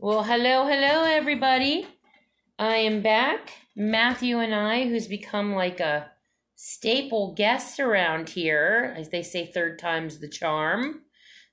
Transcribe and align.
Well, 0.00 0.22
hello, 0.22 0.64
hello, 0.64 1.02
everybody. 1.02 1.84
I 2.56 2.76
am 2.76 3.02
back. 3.02 3.50
Matthew 3.74 4.38
and 4.38 4.54
I, 4.54 4.84
who's 4.86 5.08
become 5.08 5.56
like 5.56 5.80
a 5.80 6.12
staple 6.54 7.34
guest 7.34 7.80
around 7.80 8.28
here, 8.28 8.94
as 8.96 9.08
they 9.08 9.24
say, 9.24 9.46
third 9.46 9.80
time's 9.80 10.20
the 10.20 10.28
charm. 10.28 11.00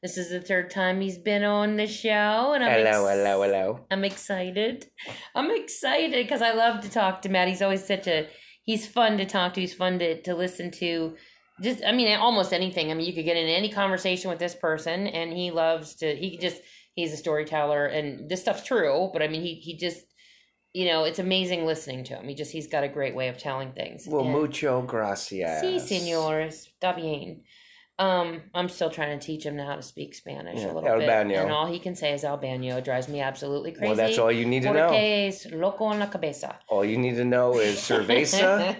This 0.04 0.16
is 0.16 0.30
the 0.30 0.42
third 0.42 0.70
time 0.70 1.02
he's 1.02 1.18
been 1.18 1.44
on 1.44 1.78
the 1.78 1.88
show, 1.88 2.54
and 2.54 2.64
I'm 2.64 2.86
Hello, 2.86 3.08
hello, 3.08 3.42
hello. 3.42 3.86
I'm 3.90 4.04
excited. 4.04 4.92
I'm 5.34 5.50
excited 5.50 6.24
because 6.24 6.44
I 6.44 6.52
love 6.54 6.84
to 6.84 6.90
talk 6.92 7.24
to 7.24 7.30
Matt. 7.30 7.48
He's 7.48 7.64
always 7.64 7.84
such 7.84 8.06
a 8.06 8.28
he's 8.64 8.86
fun 8.86 9.18
to 9.18 9.26
talk 9.26 9.56
to. 9.56 9.62
He's 9.62 9.74
fun 9.74 9.98
to 9.98 10.22
to 10.22 10.36
listen 10.36 10.70
to. 10.74 11.16
Just 11.64 11.84
I 11.84 11.94
mean, 11.94 12.16
almost 12.16 12.54
anything. 12.54 12.92
I 12.92 12.94
mean, 12.94 13.08
you 13.08 13.14
could 13.14 13.26
get 13.26 13.38
in 13.38 13.48
any 13.48 13.70
conversation 13.70 14.30
with 14.30 14.38
this 14.38 14.54
person, 14.54 15.08
and 15.08 15.34
he 15.34 15.50
loves 15.50 15.96
to. 15.96 16.16
He 16.16 16.38
just 16.38 16.62
he's 16.96 17.14
a 17.14 17.18
storyteller, 17.18 17.86
and 17.86 18.30
this 18.30 18.42
stuff's 18.42 18.64
true. 18.64 19.10
But 19.14 19.22
I 19.22 19.28
mean, 19.28 19.42
he 19.44 19.56
he 19.56 19.78
just 19.78 20.04
you 20.74 20.86
know 20.86 21.04
it's 21.04 21.20
amazing 21.20 21.66
listening 21.66 22.04
to 22.06 22.16
him. 22.16 22.28
He 22.28 22.36
just 22.36 22.52
he's 22.52 22.68
got 22.68 22.84
a 22.84 22.90
great 22.90 23.16
way 23.16 23.28
of 23.30 23.38
telling 23.38 23.72
things. 23.74 24.08
Well, 24.08 24.24
And- 24.24 24.32
mucho 24.32 24.82
gracias. 24.82 25.62
Sí, 25.64 25.80
señor. 25.80 26.48
Está 26.48 26.96
bien. 26.96 27.44
Um, 27.98 28.42
I'm 28.54 28.68
still 28.68 28.90
trying 28.90 29.18
to 29.18 29.26
teach 29.26 29.46
him 29.46 29.58
how 29.58 29.78
to 29.78 29.82
speak 29.82 30.16
Spanish 30.16 30.60
Yeah, 30.60 30.66
a 30.66 30.74
little 30.74 30.90
Albano. 30.90 31.30
bit, 31.30 31.38
and 31.44 31.50
all 31.50 31.66
he 31.66 31.80
can 31.80 31.96
say 31.96 32.12
is 32.14 32.26
Albano. 32.26 32.76
It 32.76 32.84
drives 32.84 33.08
me 33.08 33.22
absolutely 33.22 33.72
crazy. 33.72 33.86
Well, 33.88 33.96
that's 33.96 34.18
all 34.18 34.30
you 34.34 34.46
need 34.46 34.64
to 34.64 34.74
know. 34.74 34.88
Porque 34.90 35.28
es 35.30 35.46
loco 35.54 35.90
en 35.94 36.00
la 36.00 36.08
cabeza. 36.08 36.60
All 36.68 36.84
you 36.84 36.98
need 36.98 37.16
to 37.16 37.24
know 37.24 37.58
is 37.58 37.78
cerveza, 37.80 38.76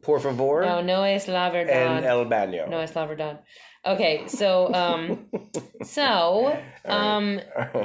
por 0.02 0.20
favor, 0.20 0.66
no, 0.66 0.82
no 0.82 1.02
es 1.04 1.28
la 1.28 1.46
and 1.46 1.54
verdad. 1.54 2.04
el 2.04 2.26
baño. 2.26 2.68
no 2.68 2.80
es 2.80 2.94
la 2.94 3.06
verdad. 3.06 3.40
Okay, 3.88 4.28
so 4.28 4.70
um, 4.74 5.28
so 5.82 6.60
um, 6.84 7.40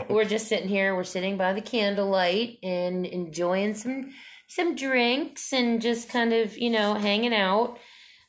we're 0.09 0.25
just 0.25 0.49
sitting 0.49 0.67
here. 0.67 0.98
We're 0.98 1.05
sitting 1.05 1.38
by 1.38 1.53
the 1.53 1.61
candlelight 1.61 2.57
and 2.61 3.05
enjoying 3.05 3.73
some 3.73 4.11
some 4.50 4.75
drinks 4.75 5.53
and 5.53 5.81
just 5.81 6.09
kind 6.09 6.33
of 6.33 6.58
you 6.58 6.72
know 6.72 6.95
hanging 6.95 7.33
out. 7.33 7.80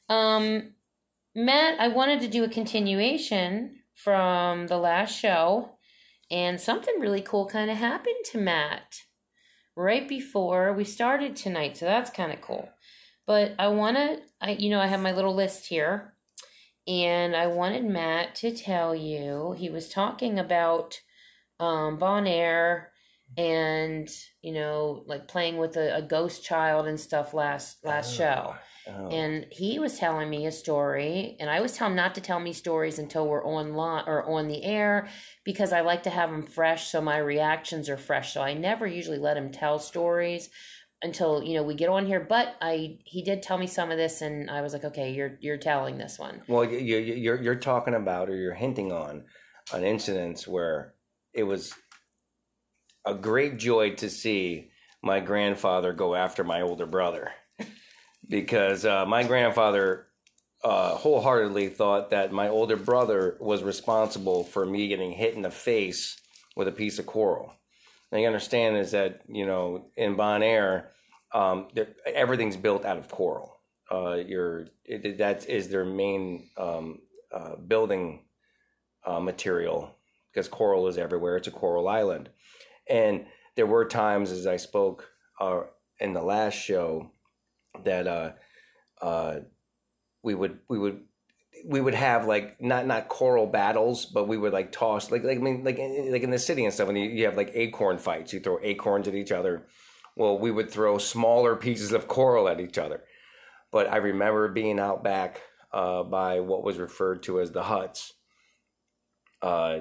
Um, 0.08 0.74
Matt, 1.34 1.80
I 1.80 1.88
wanted 1.88 2.20
to 2.20 2.28
do 2.28 2.44
a 2.44 2.48
continuation 2.48 3.80
from 3.92 4.68
the 4.68 4.78
last 4.78 5.18
show, 5.18 5.70
and 6.30 6.60
something 6.60 7.00
really 7.00 7.22
cool 7.22 7.46
kind 7.46 7.72
of 7.72 7.76
happened 7.76 8.24
to 8.26 8.38
Matt 8.38 9.00
right 9.74 10.08
before 10.08 10.72
we 10.72 10.84
started 10.84 11.34
tonight. 11.34 11.76
So 11.76 11.86
that's 11.86 12.10
kind 12.10 12.30
of 12.30 12.40
cool. 12.40 12.68
But 13.26 13.56
I 13.58 13.66
want 13.66 13.96
to, 13.96 14.20
I 14.40 14.52
you 14.52 14.70
know, 14.70 14.78
I 14.78 14.86
have 14.86 15.00
my 15.00 15.10
little 15.10 15.34
list 15.34 15.66
here, 15.66 16.13
and 16.86 17.34
I 17.34 17.46
wanted 17.46 17.84
Matt 17.84 18.34
to 18.36 18.54
tell 18.54 18.94
you 18.94 19.54
he 19.56 19.70
was 19.70 19.88
talking 19.88 20.38
about 20.38 21.00
um, 21.58 21.98
Bonaire 21.98 22.86
and 23.36 24.08
you 24.42 24.52
know 24.52 25.02
like 25.06 25.26
playing 25.26 25.56
with 25.56 25.76
a, 25.76 25.96
a 25.96 26.02
ghost 26.02 26.44
child 26.44 26.86
and 26.86 27.00
stuff 27.00 27.34
last 27.34 27.84
last 27.84 28.14
show. 28.14 28.54
Oh. 28.86 29.08
And 29.08 29.46
he 29.50 29.78
was 29.78 29.98
telling 29.98 30.28
me 30.28 30.44
a 30.44 30.52
story, 30.52 31.38
and 31.40 31.48
I 31.48 31.56
always 31.56 31.72
tell 31.72 31.88
him 31.88 31.96
not 31.96 32.14
to 32.16 32.20
tell 32.20 32.38
me 32.38 32.52
stories 32.52 32.98
until 32.98 33.26
we're 33.26 33.42
on 33.42 33.72
line 33.72 34.04
or 34.06 34.28
on 34.28 34.46
the 34.46 34.62
air 34.62 35.08
because 35.42 35.72
I 35.72 35.80
like 35.80 36.02
to 36.02 36.10
have 36.10 36.30
them 36.30 36.46
fresh, 36.46 36.88
so 36.88 37.00
my 37.00 37.16
reactions 37.16 37.88
are 37.88 37.96
fresh. 37.96 38.34
So 38.34 38.42
I 38.42 38.52
never 38.52 38.86
usually 38.86 39.16
let 39.16 39.38
him 39.38 39.50
tell 39.50 39.78
stories 39.78 40.50
until 41.04 41.42
you 41.42 41.54
know 41.54 41.62
we 41.62 41.74
get 41.74 41.88
on 41.88 42.06
here. 42.06 42.20
But 42.20 42.56
I 42.60 42.98
he 43.04 43.22
did 43.22 43.42
tell 43.42 43.58
me 43.58 43.66
some 43.66 43.90
of 43.90 43.98
this, 43.98 44.22
and 44.22 44.50
I 44.50 44.62
was 44.62 44.72
like, 44.72 44.84
okay, 44.84 45.12
you're 45.12 45.38
you're 45.40 45.58
telling 45.58 45.98
this 45.98 46.18
one. 46.18 46.42
Well, 46.48 46.64
you, 46.64 46.78
you, 46.78 46.98
you're 47.14 47.40
you're 47.40 47.54
talking 47.54 47.94
about 47.94 48.28
or 48.28 48.36
you're 48.36 48.54
hinting 48.54 48.90
on 48.90 49.24
an 49.72 49.84
incident 49.84 50.42
where 50.42 50.94
it 51.32 51.44
was 51.44 51.74
a 53.04 53.14
great 53.14 53.58
joy 53.58 53.94
to 53.96 54.08
see 54.08 54.70
my 55.02 55.20
grandfather 55.20 55.92
go 55.92 56.14
after 56.14 56.42
my 56.42 56.62
older 56.62 56.86
brother 56.86 57.30
because 58.28 58.86
uh, 58.86 59.04
my 59.04 59.22
grandfather 59.22 60.06
uh, 60.62 60.94
wholeheartedly 60.94 61.68
thought 61.68 62.10
that 62.10 62.32
my 62.32 62.48
older 62.48 62.76
brother 62.76 63.36
was 63.38 63.62
responsible 63.62 64.44
for 64.44 64.64
me 64.64 64.88
getting 64.88 65.12
hit 65.12 65.34
in 65.34 65.42
the 65.42 65.50
face 65.50 66.18
with 66.56 66.66
a 66.66 66.72
piece 66.72 66.98
of 66.98 67.04
coral. 67.04 67.52
Now 68.10 68.18
you 68.18 68.26
understand 68.26 68.76
is 68.76 68.92
that 68.92 69.22
you 69.28 69.44
know 69.44 69.90
in 69.96 70.16
Bonaire, 70.16 70.86
um, 71.34 71.68
everything's 72.06 72.56
built 72.56 72.84
out 72.84 72.96
of 72.96 73.08
coral. 73.08 73.58
Uh, 73.90 74.14
your 74.14 74.66
that 74.88 75.44
is 75.48 75.68
their 75.68 75.84
main 75.84 76.48
um, 76.56 77.00
uh, 77.32 77.56
building 77.56 78.24
uh, 79.04 79.20
material 79.20 79.94
because 80.32 80.48
coral 80.48 80.88
is 80.88 80.96
everywhere. 80.96 81.36
It's 81.36 81.48
a 81.48 81.50
coral 81.50 81.88
island, 81.88 82.30
and 82.88 83.26
there 83.56 83.66
were 83.66 83.84
times 83.84 84.30
as 84.30 84.46
I 84.46 84.56
spoke 84.56 85.10
uh, 85.38 85.62
in 86.00 86.14
the 86.14 86.22
last 86.22 86.54
show 86.54 87.10
that 87.84 88.06
uh, 88.06 88.32
uh, 89.02 89.40
we 90.22 90.34
would 90.34 90.60
we 90.68 90.78
would 90.78 91.02
we 91.66 91.80
would 91.80 91.94
have 91.94 92.26
like 92.26 92.60
not 92.60 92.86
not 92.86 93.08
coral 93.08 93.46
battles, 93.46 94.06
but 94.06 94.28
we 94.28 94.38
would 94.38 94.52
like 94.52 94.72
toss 94.72 95.10
like 95.10 95.24
like 95.24 95.38
I 95.38 95.40
mean 95.40 95.64
like 95.64 95.78
in- 95.78 96.10
like 96.10 96.22
in 96.22 96.30
the 96.30 96.38
city 96.38 96.64
and 96.64 96.72
stuff. 96.72 96.86
When 96.86 96.96
you, 96.96 97.10
you 97.10 97.24
have 97.26 97.36
like 97.36 97.50
acorn 97.54 97.98
fights, 97.98 98.32
you 98.32 98.40
throw 98.40 98.58
acorns 98.62 99.08
at 99.08 99.14
each 99.14 99.32
other. 99.32 99.66
Well, 100.16 100.38
we 100.38 100.50
would 100.50 100.70
throw 100.70 100.98
smaller 100.98 101.56
pieces 101.56 101.92
of 101.92 102.08
coral 102.08 102.48
at 102.48 102.60
each 102.60 102.78
other. 102.78 103.02
But 103.72 103.88
I 103.88 103.96
remember 103.96 104.48
being 104.48 104.78
out 104.78 105.02
back 105.02 105.40
uh, 105.72 106.04
by 106.04 106.40
what 106.40 106.62
was 106.62 106.78
referred 106.78 107.24
to 107.24 107.40
as 107.40 107.50
the 107.50 107.64
huts, 107.64 108.12
uh, 109.42 109.80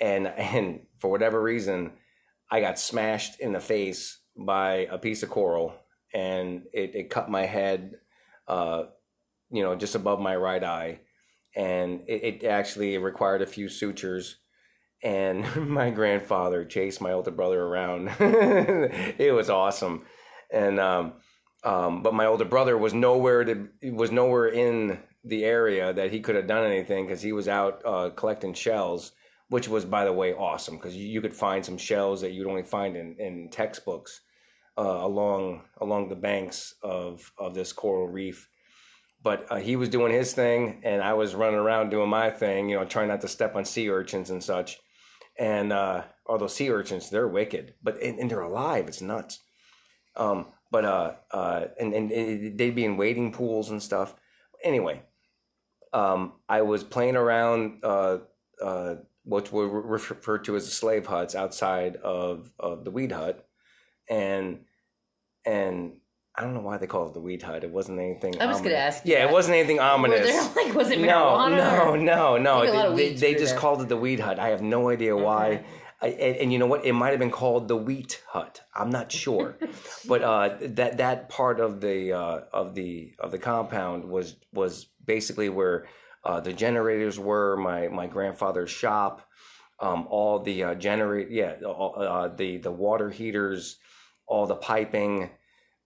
and 0.00 0.28
and 0.28 0.86
for 1.00 1.10
whatever 1.10 1.42
reason, 1.42 1.92
I 2.48 2.60
got 2.60 2.78
smashed 2.78 3.40
in 3.40 3.52
the 3.52 3.60
face 3.60 4.20
by 4.36 4.86
a 4.90 4.98
piece 4.98 5.24
of 5.24 5.30
coral, 5.30 5.74
and 6.14 6.62
it, 6.72 6.94
it 6.94 7.10
cut 7.10 7.28
my 7.28 7.46
head, 7.46 7.94
uh, 8.46 8.84
you 9.50 9.64
know, 9.64 9.74
just 9.74 9.96
above 9.96 10.20
my 10.20 10.36
right 10.36 10.62
eye, 10.62 11.00
and 11.56 12.02
it, 12.06 12.42
it 12.42 12.44
actually 12.44 12.96
required 12.98 13.42
a 13.42 13.46
few 13.46 13.68
sutures. 13.68 14.36
And 15.02 15.44
my 15.68 15.90
grandfather 15.90 16.64
chased 16.64 17.00
my 17.00 17.12
older 17.12 17.30
brother 17.30 17.62
around. 17.62 18.10
it 18.20 19.34
was 19.34 19.50
awesome, 19.50 20.04
and 20.52 20.80
um, 20.80 21.14
um, 21.64 22.02
but 22.02 22.14
my 22.14 22.26
older 22.26 22.44
brother 22.44 22.76
was 22.78 22.94
nowhere 22.94 23.44
to 23.44 23.68
was 23.92 24.10
nowhere 24.10 24.48
in 24.48 24.98
the 25.24 25.44
area 25.44 25.92
that 25.92 26.10
he 26.10 26.20
could 26.20 26.36
have 26.36 26.46
done 26.46 26.64
anything 26.64 27.06
because 27.06 27.22
he 27.22 27.32
was 27.32 27.48
out 27.48 27.82
uh, 27.84 28.10
collecting 28.10 28.54
shells, 28.54 29.12
which 29.48 29.68
was 29.68 29.84
by 29.84 30.04
the 30.04 30.12
way 30.12 30.32
awesome 30.32 30.76
because 30.76 30.96
you, 30.96 31.20
could 31.20 31.34
find 31.34 31.64
some 31.64 31.76
shells 31.76 32.20
that 32.20 32.32
you'd 32.32 32.46
only 32.46 32.62
find 32.62 32.96
in, 32.96 33.16
in 33.18 33.48
textbooks 33.50 34.20
uh, 34.78 34.82
along 34.82 35.62
along 35.80 36.08
the 36.08 36.16
banks 36.16 36.74
of 36.82 37.32
of 37.38 37.54
this 37.54 37.72
coral 37.72 38.08
reef. 38.08 38.48
But 39.20 39.50
uh, 39.50 39.56
he 39.56 39.74
was 39.74 39.88
doing 39.88 40.12
his 40.12 40.32
thing, 40.32 40.80
and 40.84 41.02
I 41.02 41.14
was 41.14 41.34
running 41.34 41.58
around 41.58 41.90
doing 41.90 42.08
my 42.08 42.30
thing, 42.30 42.68
you 42.68 42.76
know, 42.76 42.84
trying 42.84 43.08
not 43.08 43.20
to 43.22 43.28
step 43.28 43.56
on 43.56 43.64
sea 43.64 43.90
urchins 43.90 44.30
and 44.30 44.42
such. 44.42 44.78
And 45.38 45.72
uh, 45.72 46.02
although 46.26 46.48
sea 46.48 46.70
urchins, 46.70 47.10
they're 47.10 47.28
wicked, 47.28 47.74
but 47.82 48.02
and, 48.02 48.18
and 48.18 48.30
they're 48.30 48.40
alive. 48.40 48.88
It's 48.88 49.00
nuts. 49.00 49.40
Um, 50.16 50.46
but 50.70 50.84
uh, 50.84 51.12
uh, 51.30 51.66
and 51.80 51.94
and 51.94 52.10
they'd 52.58 52.74
be 52.74 52.84
in 52.84 52.96
wading 52.96 53.32
pools 53.32 53.70
and 53.70 53.82
stuff. 53.82 54.14
Anyway, 54.62 55.02
um, 55.92 56.34
I 56.48 56.62
was 56.62 56.84
playing 56.84 57.16
around 57.16 57.80
uh, 57.82 58.18
uh, 58.62 58.96
what 59.24 59.52
were 59.52 59.68
referred 59.68 60.44
to 60.44 60.56
as 60.56 60.64
the 60.64 60.70
slave 60.70 61.06
huts 61.06 61.34
outside 61.34 61.96
of, 61.96 62.50
of 62.58 62.84
the 62.84 62.90
weed 62.90 63.12
hut, 63.12 63.46
and 64.08 64.64
and 65.44 66.00
I 66.38 66.42
don't 66.42 66.54
know 66.54 66.60
why 66.60 66.76
they 66.76 66.86
call 66.86 67.08
it 67.08 67.14
the 67.14 67.20
weed 67.20 67.42
hut. 67.42 67.64
It 67.64 67.70
wasn't 67.70 67.98
anything. 67.98 68.40
I 68.40 68.46
was 68.46 68.60
gonna 68.60 68.76
ask 68.76 69.04
you 69.04 69.12
Yeah, 69.12 69.24
that. 69.24 69.30
it 69.30 69.32
wasn't 69.32 69.56
anything 69.56 69.80
ominous. 69.80 70.20
there, 70.20 70.42
like, 70.64 70.72
was 70.74 70.90
it 70.90 71.00
no, 71.00 71.06
marijuana? 71.36 71.56
no, 71.56 71.96
no, 71.96 72.36
no. 72.38 72.58
I 72.58 72.60
think 72.66 72.74
a 72.74 72.76
lot 72.78 72.86
of 72.90 72.96
They, 72.96 73.14
they 73.14 73.32
just 73.34 73.54
there. 73.54 73.58
called 73.60 73.82
it 73.82 73.88
the 73.88 73.96
weed 73.96 74.20
hut. 74.20 74.38
I 74.38 74.48
have 74.50 74.62
no 74.62 74.88
idea 74.88 75.16
why. 75.16 75.64
I, 76.00 76.08
and, 76.10 76.36
and 76.36 76.52
you 76.52 76.60
know 76.60 76.66
what? 76.66 76.84
It 76.86 76.92
might 76.92 77.10
have 77.10 77.18
been 77.18 77.32
called 77.32 77.66
the 77.66 77.76
wheat 77.76 78.22
hut. 78.28 78.60
I'm 78.72 78.90
not 78.90 79.10
sure, 79.10 79.56
but 80.06 80.22
uh, 80.22 80.56
that 80.60 80.98
that 80.98 81.28
part 81.28 81.58
of 81.58 81.80
the 81.80 82.12
uh, 82.12 82.40
of 82.52 82.76
the 82.76 83.14
of 83.18 83.32
the 83.32 83.38
compound 83.38 84.04
was 84.04 84.36
was 84.52 84.86
basically 85.04 85.48
where 85.48 85.86
uh, 86.24 86.38
the 86.38 86.52
generators 86.52 87.18
were. 87.18 87.56
My 87.56 87.88
my 87.88 88.06
grandfather's 88.06 88.70
shop, 88.70 89.26
um, 89.80 90.06
all 90.08 90.38
the 90.38 90.62
uh, 90.62 90.74
generate 90.76 91.30
yeah, 91.32 91.56
all, 91.66 91.94
uh, 92.00 92.28
the 92.28 92.58
the 92.58 92.70
water 92.70 93.10
heaters, 93.10 93.78
all 94.28 94.46
the 94.46 94.54
piping, 94.54 95.30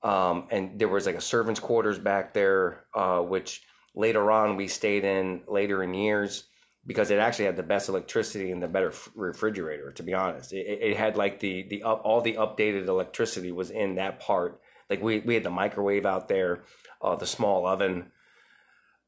um, 0.02 0.48
and 0.50 0.78
there 0.78 0.88
was 0.88 1.06
like 1.06 1.14
a 1.14 1.20
servants' 1.20 1.60
quarters 1.60 1.98
back 1.98 2.34
there, 2.34 2.84
uh, 2.94 3.20
which 3.20 3.62
later 3.94 4.30
on 4.30 4.56
we 4.56 4.68
stayed 4.68 5.04
in 5.04 5.42
later 5.46 5.82
in 5.82 5.94
years 5.94 6.44
because 6.86 7.10
it 7.10 7.18
actually 7.18 7.44
had 7.44 7.56
the 7.56 7.62
best 7.62 7.88
electricity 7.88 8.50
and 8.50 8.62
the 8.62 8.68
better 8.68 8.92
refrigerator. 9.14 9.92
To 9.92 10.02
be 10.02 10.14
honest, 10.14 10.52
it, 10.52 10.66
it 10.66 10.82
it 10.82 10.96
had 10.96 11.16
like 11.16 11.40
the 11.40 11.66
the 11.68 11.82
up, 11.82 12.02
all 12.04 12.20
the 12.20 12.34
updated 12.34 12.86
electricity 12.88 13.52
was 13.52 13.70
in 13.70 13.96
that 13.96 14.20
part. 14.20 14.60
Like 14.90 15.02
we 15.02 15.20
we 15.20 15.34
had 15.34 15.44
the 15.44 15.50
microwave 15.50 16.06
out 16.06 16.28
there, 16.28 16.64
uh, 17.00 17.16
the 17.16 17.26
small 17.26 17.66
oven. 17.66 18.10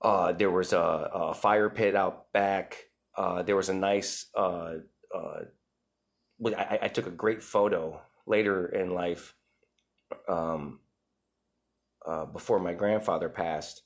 Uh, 0.00 0.32
there 0.32 0.50
was 0.50 0.72
a, 0.72 1.10
a 1.14 1.34
fire 1.34 1.70
pit 1.70 1.96
out 1.96 2.30
back. 2.32 2.76
Uh, 3.16 3.42
there 3.42 3.56
was 3.56 3.70
a 3.70 3.74
nice 3.74 4.26
uh, 4.36 4.74
uh, 5.14 5.40
I, 6.56 6.78
I 6.82 6.88
took 6.88 7.06
a 7.06 7.10
great 7.10 7.42
photo 7.42 8.00
later 8.26 8.66
in 8.66 8.90
life, 8.90 9.34
um, 10.28 10.80
uh, 12.06 12.26
before 12.26 12.58
my 12.58 12.74
grandfather 12.74 13.28
passed, 13.28 13.82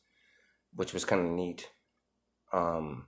which 0.75 0.93
was 0.93 1.05
kind 1.05 1.25
of 1.25 1.33
neat. 1.33 1.69
Um, 2.53 3.07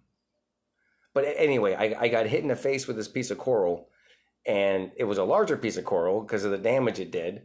but 1.15 1.25
anyway, 1.37 1.75
I, 1.75 2.05
I 2.05 2.09
got 2.09 2.27
hit 2.27 2.43
in 2.43 2.49
the 2.49 2.57
face 2.57 2.87
with 2.87 2.97
this 2.97 3.09
piece 3.09 3.31
of 3.31 3.39
coral, 3.39 3.89
and 4.47 4.93
it 4.97 5.05
was 5.05 5.19
a 5.19 5.25
larger 5.25 5.57
piece 5.57 5.77
of 5.77 5.85
coral 5.85 6.21
because 6.21 6.45
of 6.45 6.51
the 6.51 6.59
damage 6.59 7.01
it 7.01 7.11
did, 7.11 7.43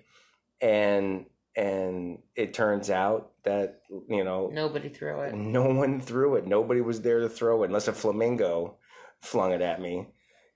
and 0.61 1.25
and 1.57 2.19
it 2.35 2.53
turns 2.53 2.89
out 2.89 3.31
that 3.43 3.81
you 4.09 4.23
know 4.23 4.49
Nobody 4.51 4.89
threw 4.89 5.21
it. 5.21 5.33
no 5.33 5.65
one 5.69 6.01
threw 6.01 6.35
it. 6.35 6.45
Nobody 6.45 6.81
was 6.81 7.01
there 7.01 7.21
to 7.21 7.29
throw 7.29 7.63
it 7.63 7.67
unless 7.67 7.87
a 7.87 7.93
flamingo 7.93 8.77
flung 9.21 9.51
it 9.53 9.61
at 9.61 9.81
me. 9.81 10.07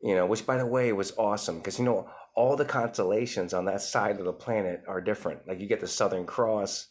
You 0.02 0.16
know, 0.16 0.26
which 0.26 0.46
by 0.46 0.58
the 0.58 0.66
way 0.66 0.92
was 0.94 1.14
awesome 1.18 1.58
because 1.58 1.80
you 1.80 1.86
know 1.86 2.10
all 2.36 2.56
the 2.56 2.66
constellations 2.66 3.54
on 3.54 3.66
that 3.66 3.82
side 3.82 4.20
of 4.20 4.26
the 4.26 4.34
planet 4.34 4.84
are 4.88 5.02
different. 5.02 5.48
Like 5.48 5.60
you 5.60 5.68
get 5.68 5.80
the 5.80 5.88
Southern 5.88 6.26
Cross. 6.26 6.88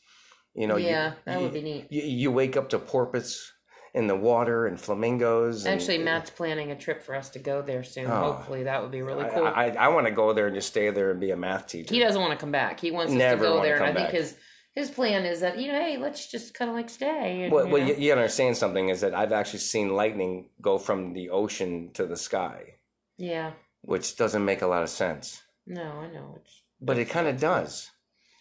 You 0.58 0.66
know, 0.66 0.76
you- 0.76 0.88
yeah, 0.88 1.12
that 1.24 1.38
you, 1.38 1.44
would 1.44 1.52
be 1.54 1.62
neat. 1.62 1.86
You, 1.90 2.02
you 2.02 2.32
wake 2.32 2.56
up 2.56 2.70
to 2.70 2.78
porpoise 2.80 3.52
in 3.94 4.08
the 4.08 4.16
water 4.16 4.66
and 4.66 4.78
flamingos. 4.78 5.64
And, 5.64 5.74
Actually, 5.80 5.98
Matt's 5.98 6.30
planning 6.30 6.72
a 6.72 6.76
trip 6.76 7.00
for 7.02 7.14
us 7.14 7.30
to 7.30 7.38
go 7.38 7.62
there 7.62 7.84
soon. 7.84 8.06
Oh. 8.06 8.32
Hopefully, 8.32 8.64
that 8.64 8.82
would 8.82 8.90
be 8.90 9.02
really 9.02 9.24
cool. 9.32 9.46
I, 9.46 9.68
I 9.78 9.88
want 9.88 10.06
to 10.06 10.12
go 10.12 10.32
there 10.32 10.46
and 10.48 10.56
just 10.56 10.68
stay 10.68 10.90
there 10.90 11.12
and 11.12 11.20
be 11.20 11.30
a 11.30 11.36
math 11.36 11.68
teacher. 11.68 11.94
he 11.94 12.00
doesn't 12.00 12.20
want 12.20 12.32
to 12.32 12.38
come 12.38 12.50
back. 12.50 12.80
He 12.80 12.90
wants 12.90 13.12
us 13.12 13.18
Never 13.18 13.44
to 13.44 13.50
go 13.50 13.62
there, 13.62 13.76
and 13.76 13.84
I 13.84 13.94
think 13.94 14.10
his 14.10 14.36
his 14.74 14.90
plan 14.90 15.24
is 15.24 15.40
that 15.40 15.58
you 15.58 15.68
know, 15.72 15.78
hey, 15.80 15.96
let's 15.96 16.28
just 16.28 16.54
kind 16.54 16.68
of 16.68 16.76
like 16.76 16.90
stay. 16.90 17.44
And, 17.44 17.52
Well, 17.52 17.66
you 17.66 17.72
well 17.72 17.88
you, 17.88 17.94
you 17.94 18.12
understand 18.12 18.56
something 18.56 18.88
is 18.88 19.00
that 19.02 19.14
I've 19.14 19.32
actually 19.32 19.60
seen 19.60 19.94
lightning 19.94 20.50
go 20.60 20.76
from 20.78 21.12
the 21.14 21.30
ocean 21.30 21.90
to 21.94 22.04
the 22.04 22.16
sky, 22.16 22.74
yeah, 23.16 23.52
which 23.82 24.16
doesn't 24.16 24.44
make 24.44 24.62
a 24.62 24.66
lot 24.66 24.82
of 24.82 24.90
sense. 24.90 25.40
no, 25.66 25.82
I 25.82 26.08
know 26.12 26.34
it's 26.36 26.62
But 26.80 26.98
it 26.98 27.08
kind 27.08 27.28
of 27.28 27.38
does. 27.40 27.90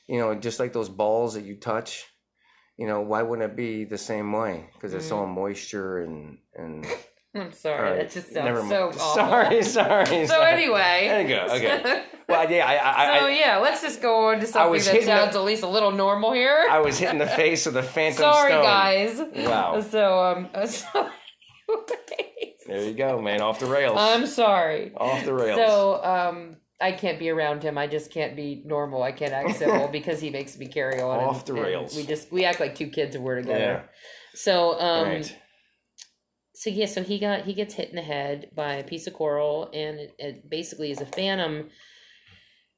You 0.07 0.19
know, 0.19 0.35
just 0.35 0.59
like 0.59 0.73
those 0.73 0.89
balls 0.89 1.33
that 1.33 1.43
you 1.43 1.55
touch, 1.55 2.05
you 2.77 2.87
know, 2.87 3.01
why 3.01 3.21
wouldn't 3.23 3.51
it 3.51 3.57
be 3.57 3.83
the 3.83 3.97
same 3.97 4.31
way? 4.31 4.69
Because 4.73 4.93
it's 4.93 5.11
all 5.11 5.25
moisture 5.27 5.99
and 5.99 6.37
and. 6.55 6.85
I'm 7.35 7.51
sorry. 7.51 7.81
Right, 7.91 7.97
That 7.97 8.11
just 8.11 8.33
sounds 8.33 8.45
never 8.45 8.61
so 8.67 8.87
awful. 8.99 8.99
Sorry, 8.99 9.61
sorry. 9.61 10.05
So 10.25 10.25
sorry. 10.25 10.51
anyway, 10.53 11.07
There 11.07 11.21
you 11.21 11.27
go, 11.27 11.53
okay. 11.55 12.03
Well, 12.27 12.49
yeah, 12.49 12.65
I, 12.65 12.73
I, 13.15 13.19
so 13.19 13.25
I, 13.27 13.29
yeah, 13.29 13.57
let's 13.57 13.81
just 13.83 14.01
go 14.01 14.29
on 14.29 14.39
to 14.39 14.47
something 14.47 14.73
that 14.81 15.03
sounds 15.03 15.33
the- 15.33 15.39
at 15.39 15.45
least 15.45 15.61
a 15.61 15.67
little 15.67 15.91
normal 15.91 16.31
here. 16.33 16.65
I 16.69 16.79
was 16.79 16.97
hitting 16.97 17.19
the 17.19 17.27
face 17.27 17.67
of 17.67 17.73
the 17.75 17.83
phantom 17.83 18.19
Sorry, 18.21 18.51
stone. 18.51 18.63
guys. 18.63 19.21
Wow. 19.45 19.81
So 19.81 20.19
um, 20.19 20.49
so 20.67 21.09
There 22.65 22.83
you 22.83 22.93
go, 22.93 23.21
man. 23.21 23.41
Off 23.41 23.59
the 23.59 23.65
rails. 23.67 23.97
I'm 23.99 24.25
sorry. 24.25 24.93
Off 24.95 25.23
the 25.23 25.33
rails. 25.33 25.57
So 25.57 26.03
um, 26.03 26.55
I 26.79 26.91
can't 26.91 27.17
be 27.17 27.29
around 27.29 27.63
him. 27.63 27.77
I 27.77 27.87
just 27.87 28.11
can't 28.11 28.35
be 28.35 28.61
normal. 28.65 29.01
I 29.01 29.11
can't 29.11 29.33
act 29.33 29.57
civil 29.57 29.87
because 29.91 30.21
he 30.21 30.29
makes 30.29 30.57
me 30.57 30.67
carry 30.67 31.01
on. 31.01 31.19
Off 31.19 31.47
and- 31.47 31.57
the 31.57 31.61
rails. 31.61 31.95
We 31.95 32.05
just 32.05 32.31
we 32.31 32.45
act 32.45 32.59
like 32.59 32.75
two 32.75 32.87
kids 32.87 33.15
and 33.15 33.23
we're 33.23 33.41
together. 33.41 33.59
yeah. 33.59 33.81
So 34.35 34.79
um, 34.79 35.07
right. 35.07 35.37
so 36.53 36.69
yeah, 36.69 36.85
so 36.85 37.01
he 37.01 37.17
got 37.17 37.45
he 37.45 37.53
gets 37.53 37.73
hit 37.73 37.89
in 37.89 37.95
the 37.95 38.03
head 38.03 38.51
by 38.55 38.73
a 38.73 38.83
piece 38.83 39.07
of 39.07 39.13
coral, 39.13 39.71
and 39.73 39.99
it, 39.99 40.15
it 40.19 40.49
basically 40.49 40.91
is 40.91 41.01
a 41.01 41.07
phantom, 41.07 41.69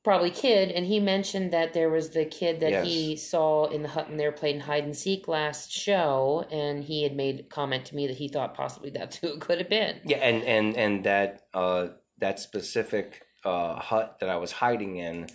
probably 0.06 0.32
kid. 0.32 0.72
And 0.72 0.86
he 0.86 1.02
mentioned 1.02 1.52
that 1.52 1.74
there 1.74 1.90
was 1.90 2.12
the 2.12 2.24
kid 2.24 2.62
that 2.62 2.86
he 2.86 3.18
saw 3.18 3.66
in 3.66 3.82
the 3.84 3.90
hut 3.90 4.08
they 4.10 4.26
were 4.26 4.32
playing 4.32 4.62
hide 4.62 4.86
and 4.86 4.96
seek 4.96 5.28
last 5.28 5.74
show, 5.74 6.46
and 6.50 6.82
he 6.86 7.04
had 7.04 7.18
made 7.18 7.50
comment 7.50 7.84
to 7.88 7.96
me 7.96 8.08
that 8.08 8.16
he 8.16 8.30
thought 8.30 8.56
possibly 8.56 8.92
that's 8.92 9.18
who 9.18 9.28
it 9.28 9.42
could 9.42 9.58
have 9.58 9.70
been. 9.70 10.00
Yeah, 10.06 10.20
and 10.20 10.42
and 10.44 10.78
and 10.78 11.04
that 11.04 11.48
uh 11.54 11.88
that 12.20 12.40
specific 12.40 13.24
uh 13.46 13.76
hut 13.80 14.18
that 14.20 14.30
I 14.30 14.38
was 14.38 14.52
hiding 14.52 14.98
in 14.98 15.28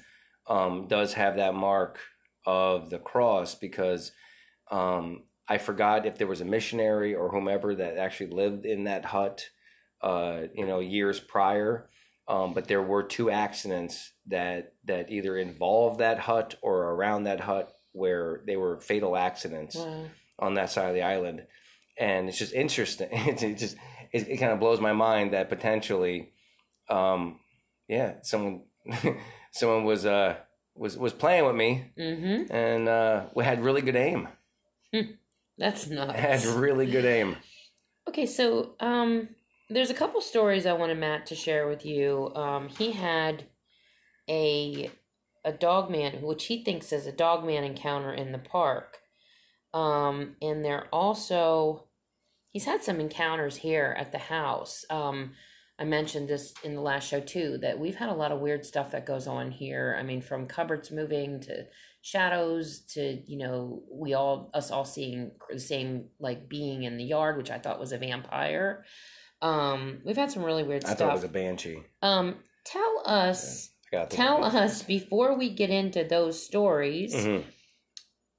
um 0.47 0.87
does 0.89 1.15
have 1.15 1.37
that 1.37 1.55
mark 1.55 1.99
of 2.47 2.91
the 2.91 2.99
cross 2.99 3.55
because 3.55 4.13
um 4.71 5.23
I 5.49 5.59
forgot 5.59 6.07
if 6.07 6.17
there 6.19 6.27
was 6.27 6.41
a 6.41 6.45
missionary 6.47 7.15
or 7.15 7.31
whomever 7.31 7.75
that 7.75 7.97
actually 7.99 8.31
lived 8.31 8.65
in 8.67 8.85
that 8.85 9.05
hut 9.07 9.49
uh 10.03 10.43
you 10.55 10.67
know 10.67 10.81
years 10.81 11.21
prior 11.21 11.89
um 12.29 12.53
but 12.55 12.69
there 12.69 12.83
were 12.83 13.03
two 13.03 13.31
accidents 13.31 14.13
that 14.27 14.73
that 14.85 15.11
either 15.11 15.37
involved 15.37 16.01
that 16.01 16.19
hut 16.21 16.55
or 16.63 16.91
around 16.91 17.25
that 17.25 17.41
hut 17.41 17.73
where 17.93 18.41
they 18.47 18.57
were 18.57 18.81
fatal 18.81 19.17
accidents 19.17 19.77
Wow. 19.77 20.07
on 20.39 20.55
that 20.55 20.69
side 20.71 20.89
of 20.89 20.95
the 20.95 21.03
island, 21.03 21.47
and 21.97 22.29
it's 22.29 22.39
just 22.39 22.53
interesting. 22.53 23.09
It's 23.13 23.43
it 23.51 23.57
just 23.57 23.77
it, 24.13 24.29
it 24.29 24.37
kind 24.39 24.51
of 24.53 24.59
blows 24.59 24.81
my 24.81 24.93
mind 24.93 25.33
that 25.33 25.49
potentially, 25.49 26.33
um, 26.91 27.39
yeah, 27.95 28.15
someone 28.23 28.63
someone 29.53 29.85
was 29.85 30.05
uh 30.07 30.37
was 30.75 30.97
was 30.99 31.13
playing 31.13 31.45
with 31.47 31.55
me 31.57 31.93
Mm-hmm. 31.99 32.53
and 32.53 32.89
uh, 32.89 33.25
we 33.35 33.45
had 33.45 33.61
really 33.63 33.83
good 33.83 33.97
aim. 33.97 34.29
That's 35.59 35.87
nuts. 35.89 36.19
Had 36.19 36.45
really 36.45 36.87
good 36.87 37.05
aim. 37.05 37.37
Okay, 38.09 38.27
so 38.27 38.75
um, 38.81 39.29
there's 39.71 39.91
a 39.91 39.95
couple 39.95 40.21
stories 40.21 40.67
I 40.67 40.73
wanted 40.73 40.99
Matt 40.99 41.27
to 41.27 41.35
share 41.35 41.69
with 41.69 41.87
you. 41.87 42.33
Um, 42.35 42.69
he 42.69 42.93
had 42.93 43.45
a 44.29 44.91
a 45.45 45.53
dog 45.53 45.91
man, 45.91 46.23
which 46.23 46.47
he 46.47 46.65
thinks 46.65 46.93
is 46.93 47.07
a 47.07 47.13
dog 47.13 47.45
man 47.47 47.65
encounter 47.65 48.13
in 48.13 48.33
the 48.33 48.39
park. 48.39 48.99
Um, 49.73 50.37
and 50.43 50.65
they're 50.65 50.89
also 50.93 51.85
he's 52.51 52.65
had 52.65 52.83
some 52.83 53.01
encounters 53.01 53.57
here 53.57 53.95
at 53.99 54.11
the 54.13 54.19
house. 54.19 54.85
Um, 54.91 55.33
I 55.79 55.85
mentioned 55.85 56.29
this 56.29 56.55
in 56.63 56.75
the 56.77 56.81
last 56.81 57.09
show 57.09 57.21
too 57.21 57.59
that 57.59 57.79
we've 57.79 57.97
had 57.97 58.09
a 58.09 58.15
lot 58.15 58.31
of 58.33 58.41
weird 58.41 58.65
stuff 58.65 58.93
that 58.93 59.07
goes 59.07 59.27
on 59.27 59.51
here. 59.51 59.97
I 59.99 60.03
mean, 60.05 60.23
from 60.23 60.47
cupboards 60.47 60.91
moving 60.93 61.41
to 61.41 61.67
shadows 62.01 62.81
to 62.95 63.21
you 63.27 63.39
know 63.39 63.83
we 63.91 64.15
all 64.15 64.51
us 64.55 64.71
all 64.71 64.85
seeing 64.85 65.33
the 65.51 65.59
same 65.59 66.09
like 66.21 66.49
being 66.49 66.85
in 66.85 66.97
the 66.97 67.05
yard, 67.05 67.37
which 67.37 67.51
I 67.51 67.59
thought 67.59 67.81
was 67.81 67.93
a 67.93 67.99
vampire. 67.99 68.85
Um, 69.43 70.01
we've 70.05 70.17
had 70.17 70.31
some 70.31 70.45
really 70.45 70.63
weird 70.63 70.83
stuff. 70.83 70.93
I 70.93 70.97
thought 70.97 71.11
it 71.11 71.15
was 71.15 71.25
a 71.25 71.29
banshee. 71.29 71.83
um, 72.03 72.37
tell 72.65 73.03
us, 73.05 73.71
I 73.93 74.05
tell 74.07 74.45
us 74.45 74.83
before 74.83 75.37
we 75.37 75.51
get 75.51 75.71
into 75.71 76.05
those 76.05 76.41
stories. 76.43 77.15
Mhm. 77.15 77.45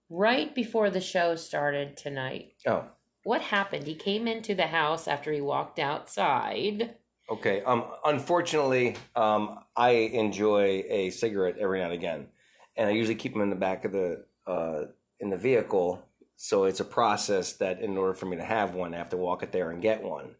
Right 0.09 0.53
before 0.55 0.89
the 0.89 1.01
show 1.01 1.35
started 1.35 1.97
tonight, 1.97 2.53
Oh, 2.65 2.85
what 3.23 3.41
happened? 3.41 3.87
He 3.87 3.95
came 3.95 4.27
into 4.27 4.53
the 4.55 4.67
house 4.67 5.07
after 5.07 5.31
he 5.33 5.41
walked 5.41 5.79
outside. 5.79 6.95
Okay. 7.29 7.61
Um, 7.63 7.85
unfortunately, 8.05 8.95
um, 9.15 9.59
I 9.75 9.89
enjoy 9.91 10.83
a 10.89 11.09
cigarette 11.11 11.57
every 11.57 11.79
now 11.79 11.85
and 11.85 11.93
again, 11.93 12.27
and 12.75 12.87
I 12.89 12.91
usually 12.91 13.15
keep 13.15 13.33
them 13.33 13.41
in 13.41 13.49
the 13.49 13.55
back 13.55 13.85
of 13.85 13.91
the 13.91 14.25
uh 14.47 14.83
in 15.19 15.29
the 15.29 15.37
vehicle. 15.37 16.03
So 16.37 16.65
it's 16.65 16.81
a 16.81 16.85
process 16.85 17.53
that 17.53 17.79
in 17.81 17.97
order 17.97 18.13
for 18.13 18.25
me 18.25 18.35
to 18.37 18.43
have 18.43 18.73
one, 18.75 18.93
I 18.93 18.97
have 18.97 19.09
to 19.09 19.17
walk 19.17 19.41
it 19.43 19.51
there 19.51 19.71
and 19.71 19.81
get 19.81 20.03
one. 20.03 20.35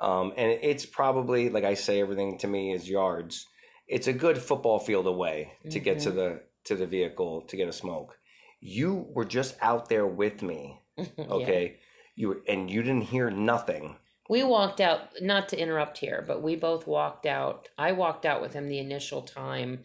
Um, 0.00 0.32
and 0.36 0.50
it's 0.62 0.86
probably 0.86 1.48
like 1.50 1.64
I 1.64 1.74
say, 1.74 2.00
everything 2.00 2.38
to 2.38 2.46
me 2.46 2.72
is 2.72 2.88
yards. 2.88 3.46
It's 3.86 4.08
a 4.08 4.12
good 4.12 4.38
football 4.38 4.78
field 4.78 5.06
away 5.06 5.52
to 5.70 5.78
get 5.78 6.00
to 6.00 6.10
the 6.10 6.42
to 6.64 6.74
the 6.74 6.86
vehicle 6.86 7.42
to 7.42 7.56
get 7.56 7.68
a 7.68 7.72
smoke. 7.72 8.18
You 8.60 9.06
were 9.14 9.24
just 9.24 9.56
out 9.60 9.88
there 9.88 10.06
with 10.06 10.42
me, 10.42 10.80
Yeah. 10.96 11.04
okay? 11.30 11.76
You 12.16 12.28
were, 12.28 12.40
and 12.48 12.70
you 12.70 12.82
didn't 12.82 13.02
hear 13.02 13.30
nothing. 13.30 13.96
We 14.28 14.42
walked 14.42 14.80
out, 14.80 15.10
not 15.20 15.48
to 15.50 15.58
interrupt 15.58 15.98
here, 15.98 16.24
but 16.26 16.42
we 16.42 16.56
both 16.56 16.86
walked 16.86 17.26
out. 17.26 17.68
I 17.78 17.92
walked 17.92 18.26
out 18.26 18.40
with 18.40 18.52
him 18.52 18.68
the 18.68 18.78
initial 18.78 19.22
time 19.22 19.84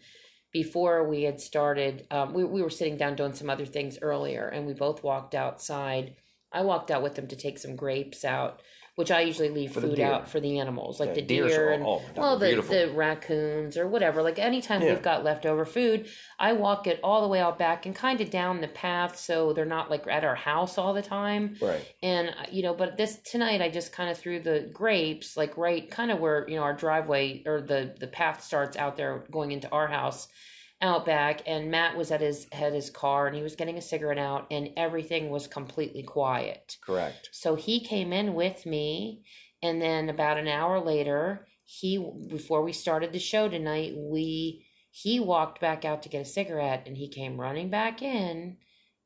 before 0.52 1.08
we 1.08 1.22
had 1.22 1.40
started. 1.40 2.06
Um, 2.10 2.34
we, 2.34 2.44
we 2.44 2.62
were 2.62 2.70
sitting 2.70 2.96
down 2.96 3.16
doing 3.16 3.34
some 3.34 3.48
other 3.48 3.66
things 3.66 3.98
earlier, 4.02 4.48
and 4.48 4.66
we 4.66 4.74
both 4.74 5.02
walked 5.02 5.34
outside. 5.34 6.16
I 6.52 6.62
walked 6.62 6.90
out 6.90 7.02
with 7.02 7.18
him 7.18 7.28
to 7.28 7.36
take 7.36 7.58
some 7.58 7.76
grapes 7.76 8.24
out, 8.24 8.60
which 8.96 9.10
I 9.10 9.22
usually 9.22 9.48
leave 9.48 9.72
For 9.72 9.80
food 9.80 10.00
out 10.00 10.28
for 10.28 10.38
the 10.38 10.58
animals, 10.58 11.00
like 11.00 11.14
the 11.14 11.22
deers 11.22 11.52
deer 11.52 11.70
and 11.72 11.82
all- 11.82 12.02
well, 12.14 12.38
the, 12.38 12.48
beautiful. 12.48 12.74
the 12.74 12.88
raccoons 12.92 13.78
or 13.78 13.88
whatever. 13.88 14.22
Like 14.22 14.38
anytime 14.38 14.82
Yeah. 14.82 14.90
we've 14.90 15.02
got 15.02 15.24
leftover 15.24 15.64
food, 15.64 16.08
I 16.38 16.52
walk 16.52 16.86
it 16.86 17.00
all 17.02 17.22
the 17.22 17.28
way 17.28 17.40
out 17.40 17.58
back 17.58 17.86
and 17.86 17.94
kind 17.96 18.20
of 18.20 18.28
down 18.28 18.60
the 18.60 18.68
path 18.68 19.16
so 19.18 19.52
they're 19.54 19.64
not 19.64 19.90
like 19.90 20.06
at 20.08 20.24
our 20.24 20.34
house 20.34 20.76
all 20.76 20.92
the 20.92 21.00
time 21.02 21.56
Right. 21.60 21.80
and 22.02 22.28
uh, 22.30 22.32
you 22.50 22.62
know 22.62 22.74
but 22.74 22.96
this 22.96 23.16
tonight 23.24 23.62
i 23.62 23.68
just 23.70 23.92
kind 23.92 24.10
of 24.10 24.18
threw 24.18 24.40
the 24.40 24.68
grapes 24.72 25.36
like 25.36 25.56
right 25.56 25.88
kind 25.90 26.10
of 26.10 26.18
where 26.20 26.44
you 26.48 26.56
know 26.56 26.62
our 26.62 26.74
driveway 26.74 27.42
or 27.46 27.60
the 27.60 27.94
the 27.98 28.06
path 28.08 28.42
starts 28.42 28.76
out 28.76 28.96
there 28.96 29.24
going 29.30 29.52
into 29.52 29.68
our 29.70 29.86
house 29.86 30.28
out 30.82 31.06
back 31.06 31.42
and 31.46 31.70
matt 31.70 31.96
was 31.96 32.10
at 32.10 32.20
his 32.20 32.46
had 32.52 32.72
his 32.74 32.90
car 32.90 33.26
and 33.26 33.36
he 33.36 33.42
was 33.42 33.56
getting 33.56 33.78
a 33.78 33.82
cigarette 33.82 34.18
out 34.18 34.46
and 34.50 34.70
everything 34.76 35.30
was 35.30 35.46
completely 35.46 36.02
quiet 36.02 36.76
Correct. 36.84 37.28
so 37.32 37.54
he 37.54 37.80
came 37.80 38.12
in 38.12 38.34
with 38.34 38.66
me 38.66 39.22
and 39.62 39.80
then 39.80 40.08
about 40.08 40.38
an 40.38 40.48
hour 40.48 40.80
later 40.80 41.46
he 41.64 42.04
before 42.28 42.62
we 42.62 42.72
started 42.72 43.12
the 43.12 43.18
show 43.18 43.48
tonight 43.48 43.94
we 43.96 44.66
he 44.90 45.20
walked 45.20 45.60
back 45.60 45.84
out 45.84 46.02
to 46.02 46.08
get 46.10 46.20
a 46.20 46.24
cigarette 46.24 46.82
and 46.86 46.96
he 46.96 47.08
came 47.08 47.40
running 47.40 47.70
back 47.70 48.02
in 48.02 48.56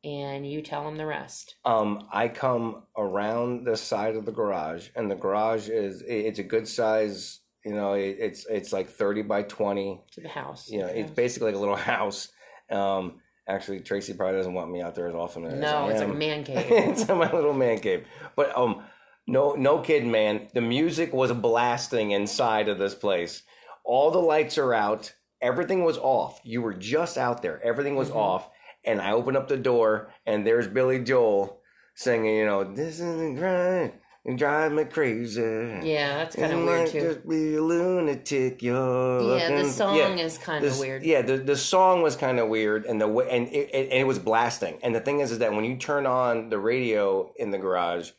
and 0.05 0.49
you 0.49 0.63
tell 0.63 0.87
him 0.87 0.97
the 0.97 1.07
rest 1.07 1.57
Um, 1.65 2.09
I 2.13 2.29
come 2.29 2.85
around 2.97 3.65
the 3.67 3.77
side 3.77 4.15
of 4.15 4.25
the 4.25 4.31
garage, 4.33 4.89
and 4.95 5.11
the 5.11 5.17
garage 5.17 5.69
is 5.69 6.03
it's 6.07 6.39
a 6.39 6.45
good 6.45 6.69
size. 6.69 7.41
You 7.67 7.75
know, 7.75 7.95
it, 7.95 8.17
it's 8.21 8.47
it's 8.47 8.73
like 8.73 8.89
thirty 8.89 9.23
by 9.23 9.43
twenty. 9.43 10.01
To 10.13 10.21
the 10.21 10.29
house. 10.29 10.71
You 10.71 10.79
know, 10.81 10.87
it's 10.87 11.11
basically 11.11 11.49
like 11.49 11.57
a 11.57 11.59
little 11.59 11.75
house. 11.97 12.29
Um, 12.71 13.21
actually, 13.49 13.81
Tracy 13.81 14.15
probably 14.15 14.37
doesn't 14.37 14.55
want 14.55 14.71
me 14.71 14.81
out 14.83 14.95
there 14.95 15.09
as 15.09 15.15
often 15.15 15.45
as 15.47 15.59
no, 15.59 15.87
I 15.87 15.91
it's 15.91 16.01
like 16.01 16.09
a 16.09 16.15
man 16.15 16.45
cave. 16.45 16.67
it's 16.71 17.09
my 17.09 17.31
little 17.33 17.53
man 17.53 17.81
cave. 17.81 18.07
But 18.37 18.57
um, 18.57 18.85
no, 19.27 19.55
no 19.55 19.81
kidding, 19.81 20.13
man. 20.13 20.47
The 20.55 20.61
music 20.61 21.13
was 21.13 21.33
blasting 21.33 22.13
inside 22.13 22.69
of 22.69 22.79
this 22.79 22.95
place. 22.95 23.43
All 23.85 24.11
the 24.13 24.19
lights 24.21 24.59
are 24.59 24.73
out. 24.73 25.13
Everything 25.43 25.85
was 25.85 25.99
off. 25.99 26.41
You 26.45 26.63
were 26.63 26.75
just 26.75 27.19
out 27.19 27.43
there. 27.43 27.61
Everything 27.63 27.97
was 27.97 28.11
Mhm. 28.11 28.17
off. 28.17 28.49
And 28.85 29.03
I 29.03 29.11
opened 29.11 29.37
up 29.37 29.49
the 29.49 29.57
door, 29.57 30.13
and 30.25 30.47
there's 30.47 30.69
Billy 30.69 31.01
Joel 31.03 31.61
singing. 31.97 32.37
You 32.37 32.47
know, 32.47 32.63
this 32.63 33.01
is 33.01 33.19
the 33.19 33.35
grind. 33.39 33.93
You 34.27 34.37
drive 34.37 34.73
me 34.73 34.85
crazy. 34.85 35.41
yeah, 35.85 36.17
that's 36.17 36.35
kind 36.35 36.53
of 36.53 36.65
weird 36.65 36.91
too. 36.91 37.01
Just 37.01 37.29
be 37.29 37.55
a 37.55 37.63
lunatic. 37.63 38.61
You're 38.61 39.39
Yeah, 39.39 39.63
the 39.63 39.71
song 39.71 39.97
yeah. 39.97 40.09
is 40.17 40.37
kind 40.37 40.65
of 40.65 40.77
weird. 40.81 41.05
Yeah, 41.05 41.23
the, 41.23 41.37
the 41.37 41.57
song 41.57 42.03
was 42.03 42.17
kind 42.17 42.41
of 42.41 42.49
weird, 42.49 42.87
and 42.87 43.01
the 43.01 43.07
way 43.07 43.29
and 43.31 43.47
it, 43.47 43.71
it, 43.73 43.85
and 43.85 44.01
it 44.01 44.07
was 44.07 44.19
blasting. 44.19 44.81
And 44.83 44.93
the 44.93 45.01
thing 45.01 45.21
is, 45.21 45.31
is 45.31 45.39
that 45.39 45.53
when 45.53 45.65
you 45.65 45.77
turn 45.77 46.07
on 46.07 46.49
the 46.49 46.59
radio 46.59 47.33
in 47.37 47.53
the 47.53 47.59
garage, 47.59 48.11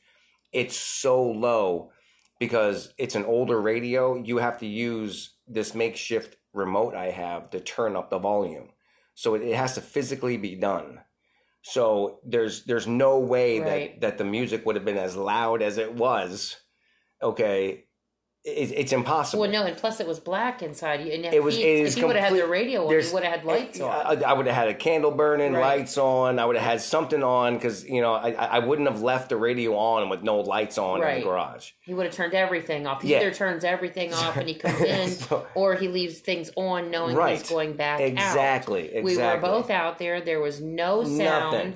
it's 0.54 0.78
so 0.78 1.22
low 1.22 1.92
because 2.40 2.94
it's 2.98 3.16
an 3.16 3.26
older 3.26 3.60
radio. 3.60 4.16
You 4.16 4.38
have 4.38 4.60
to 4.60 4.66
use 4.66 5.32
this 5.46 5.76
makeshift 5.76 6.38
remote 6.54 6.96
I 6.96 7.12
have 7.12 7.50
to 7.50 7.60
turn 7.60 7.98
up 7.98 8.10
the 8.10 8.20
volume, 8.20 8.70
so 9.14 9.36
it, 9.36 9.42
it 9.42 9.56
has 9.58 9.76
to 9.76 9.82
physically 9.82 10.38
be 10.38 10.56
done. 10.56 11.02
So 11.70 12.20
there's 12.26 12.64
there's 12.66 12.88
no 12.88 13.20
way 13.20 13.60
Right. 13.60 14.00
that 14.00 14.02
that 14.12 14.18
the 14.18 14.24
music 14.24 14.66
would 14.66 14.76
have 14.76 14.86
been 14.86 14.98
as 14.98 15.16
loud 15.18 15.62
as 15.62 15.78
it 15.78 15.94
was. 15.94 16.56
Okay, 17.22 17.87
it, 18.48 18.72
it's 18.76 18.92
impossible. 18.94 19.42
Well, 19.42 19.52
no, 19.52 19.64
and 19.66 19.76
plus 19.76 20.00
it 20.00 20.08
was 20.08 20.20
black 20.20 20.62
inside. 20.64 21.02
And 21.02 21.26
if 21.26 21.34
It 21.34 21.44
was- 21.44 21.58
he, 21.58 21.64
it 21.64 21.88
if 21.88 21.96
he 21.96 22.04
would 22.06 22.16
have 22.16 22.30
had 22.30 22.34
the 22.42 22.48
radio 22.48 22.86
on, 22.88 22.90
he 23.00 23.14
would 23.14 23.24
have 23.24 23.34
had 23.34 23.44
lights 23.46 23.80
on. 23.82 23.90
I, 23.90 24.30
I 24.30 24.34
would 24.34 24.46
have 24.48 24.56
had 24.56 24.68
a 24.70 24.74
candle 24.74 25.12
burning, 25.12 25.54
Right. 25.54 25.80
lights 25.80 25.98
on. 25.98 26.40
I 26.40 26.46
would 26.46 26.56
have 26.56 26.66
had 26.66 26.82
something 26.82 27.24
on 27.24 27.56
because 27.56 27.84
you 27.86 28.02
know 28.02 28.14
I, 28.14 28.32
I 28.32 28.60
wouldn't 28.60 28.88
have 28.90 29.02
left 29.02 29.30
the 29.30 29.38
radio 29.38 29.76
on 29.76 30.10
with 30.10 30.24
no 30.24 30.40
lights 30.40 30.78
on 30.78 31.04
in 31.04 31.20
the 31.20 31.24
garage. 31.26 31.72
He 31.82 31.94
would 31.94 32.06
have 32.06 32.16
turned 32.16 32.34
everything 32.34 32.88
off. 32.88 33.02
He 33.02 33.10
Yeah. 33.12 33.18
either 33.22 33.34
turns 33.34 33.64
everything 33.64 34.14
off 34.14 34.38
and 34.38 34.48
he 34.48 34.56
comes 34.64 34.80
in, 34.82 35.10
So- 35.10 35.46
or 35.54 35.76
he 35.76 35.88
leaves 35.90 36.20
things 36.20 36.50
on, 36.56 36.90
knowing 36.90 37.16
Right. 37.16 37.38
he's 37.38 37.50
going 37.50 37.74
back 37.74 38.00
out. 38.00 38.06
exactly, 38.08 38.86
exactly. 38.96 39.02
We 39.02 39.18
were 39.18 39.38
both 39.40 39.70
out 39.70 39.98
there. 40.00 40.22
There 40.22 40.40
was 40.40 40.62
no 40.62 41.04
sound. 41.04 41.18
Nothing. 41.18 41.76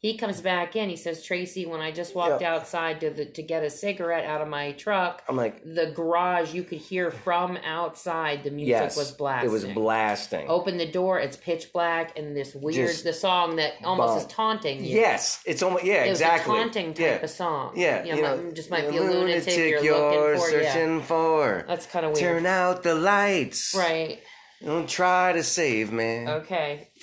He 0.00 0.16
comes 0.16 0.40
back 0.40 0.76
in. 0.76 0.88
He 0.88 0.96
says, 0.96 1.22
"Tracy, 1.22 1.66
when 1.66 1.80
I 1.82 1.90
just 1.90 2.14
walked 2.14 2.40
Yeah. 2.40 2.54
outside 2.54 3.00
to 3.02 3.10
the, 3.10 3.26
to 3.26 3.42
get 3.42 3.62
a 3.62 3.68
cigarette 3.68 4.24
out 4.24 4.40
of 4.40 4.48
my 4.48 4.72
truck, 4.72 5.22
I'm 5.28 5.36
like, 5.36 5.62
the 5.62 5.90
garage 5.90 6.54
you 6.54 6.62
could 6.64 6.78
hear 6.78 7.10
from 7.10 7.58
outside 7.58 8.42
the 8.42 8.50
music 8.50 8.70
yes, 8.70 8.96
was 8.96 9.10
blasting. 9.12 9.50
it 9.50 9.52
was 9.52 9.64
blasting. 9.66 10.48
Open 10.48 10.78
the 10.78 10.86
door. 10.90 11.20
It's 11.20 11.36
pitch 11.36 11.70
black, 11.74 12.18
and 12.18 12.34
this 12.34 12.54
weird 12.54 12.88
Just 12.88 13.04
the 13.04 13.12
song 13.12 13.56
that 13.56 13.74
almost 13.84 14.26
is 14.26 14.32
taunting 14.32 14.82
you. 14.82 14.96
Yes, 14.96 15.42
it's 15.44 15.62
almost 15.62 15.84
yeah, 15.84 16.04
It 16.04 16.10
was 16.10 16.20
exactly. 16.22 16.54
a 16.54 16.62
taunting 16.62 16.94
type 16.94 17.18
yeah. 17.18 17.24
of 17.24 17.30
song. 17.30 17.72
Yeah, 17.76 18.02
you 18.02 18.16
you 18.16 18.22
know, 18.22 18.36
know, 18.36 18.50
just 18.52 18.70
might 18.70 18.88
be 18.90 18.96
a 18.96 19.02
lunatic, 19.02 19.54
you're, 19.54 19.84
you're 19.84 20.38
looking 20.38 21.02
for. 21.02 21.58
Yeah, 21.58 21.60
for. 21.60 21.64
that's 21.68 21.84
kind 21.84 22.06
of 22.06 22.12
weird. 22.12 22.20
Turn 22.24 22.46
out 22.46 22.82
the 22.82 22.94
lights. 22.94 23.74
Right. 23.74 24.20
Don't 24.64 24.88
try 24.88 25.32
to 25.32 25.42
save 25.42 25.92
me. 25.92 26.26
Okay. 26.26 26.88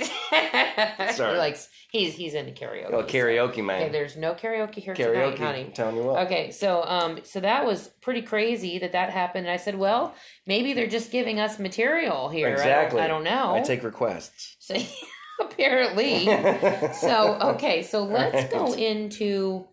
Sorry. 1.14 1.34
He 1.34 1.38
likes 1.38 1.70
he's 1.98 2.14
he's 2.16 2.34
into 2.34 2.52
karaoke. 2.52 2.90
Oh, 2.92 3.02
so- 3.02 3.08
karaoke 3.08 3.64
man. 3.64 3.84
Okay, 3.84 3.92
there's 3.92 4.16
no 4.16 4.34
karaoke 4.34 4.76
here 4.76 4.94
karaoke. 4.94 5.36
tonight, 5.36 5.40
honey. 5.40 5.66
I'm 5.66 5.72
telling 5.72 5.96
you 5.96 6.04
what. 6.04 6.26
Okay, 6.26 6.52
so 6.52 6.84
um, 6.84 7.20
so 7.24 7.40
that 7.40 7.66
was 7.66 7.90
pretty 8.02 8.22
crazy 8.22 8.80
that 8.80 8.92
that 8.92 9.10
happened. 9.10 9.48
And 9.48 9.54
I 9.54 9.58
said, 9.58 9.78
well, 9.78 10.14
maybe 10.46 10.74
they're 10.74 10.88
just 10.88 11.12
giving 11.12 11.40
us 11.40 11.60
material 11.60 12.30
here. 12.30 12.50
Exactly. 12.50 13.02
I 13.02 13.08
don't, 13.08 13.24
I 13.24 13.30
don't 13.30 13.36
know. 13.36 13.56
I 13.56 13.62
take 13.62 13.84
requests. 13.84 14.58
so, 14.60 14.76
apparently. 15.42 16.26
so 16.94 17.38
okay, 17.56 17.84
so 17.84 18.04
let's 18.04 18.52
go 18.54 18.74
into. 18.74 19.68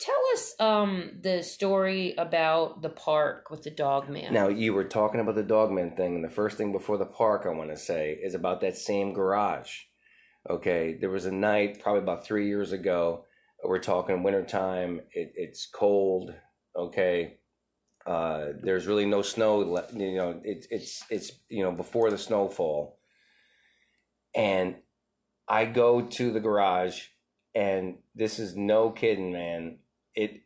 Tell 0.00 0.20
us 0.32 0.54
um 0.58 1.20
the 1.22 1.44
story 1.44 2.14
about 2.18 2.82
the 2.82 2.88
park 2.88 3.52
with 3.52 3.62
the 3.62 3.70
dog 3.70 4.08
man. 4.08 4.32
Now 4.32 4.48
you 4.48 4.74
were 4.74 4.82
talking 4.82 5.20
about 5.20 5.36
the 5.36 5.44
dog 5.44 5.70
man 5.70 5.94
thing, 5.94 6.16
and 6.16 6.24
the 6.24 6.28
first 6.28 6.56
thing 6.56 6.72
before 6.72 6.98
the 6.98 7.06
park 7.06 7.44
I 7.46 7.50
want 7.50 7.70
to 7.70 7.76
say 7.76 8.18
is 8.20 8.34
about 8.34 8.62
that 8.62 8.76
same 8.76 9.12
garage. 9.12 9.70
Okay, 10.48 10.98
there 11.00 11.10
was 11.10 11.26
a 11.26 11.32
night 11.32 11.80
probably 11.80 12.02
about 12.02 12.26
three 12.26 12.48
years 12.48 12.72
ago. 12.72 13.24
We're 13.64 13.78
talking 13.78 14.22
wintertime. 14.22 15.00
It, 15.12 15.32
it's 15.36 15.66
cold. 15.66 16.34
Okay, 16.74 17.38
uh, 18.06 18.46
there's 18.60 18.86
really 18.86 19.06
no 19.06 19.22
snow. 19.22 19.58
le- 19.58 19.86
You 19.92 20.16
know, 20.16 20.40
it's 20.44 20.66
it's 20.70 21.04
it's 21.10 21.32
you 21.48 21.62
know 21.62 21.72
before 21.72 22.10
the 22.10 22.18
snowfall, 22.18 22.98
and 24.34 24.76
I 25.48 25.66
go 25.66 26.02
to 26.02 26.32
the 26.32 26.40
garage, 26.40 27.02
and 27.54 27.98
this 28.14 28.38
is 28.40 28.56
no 28.56 28.90
kidding, 28.90 29.32
man. 29.32 29.78
It 30.14 30.42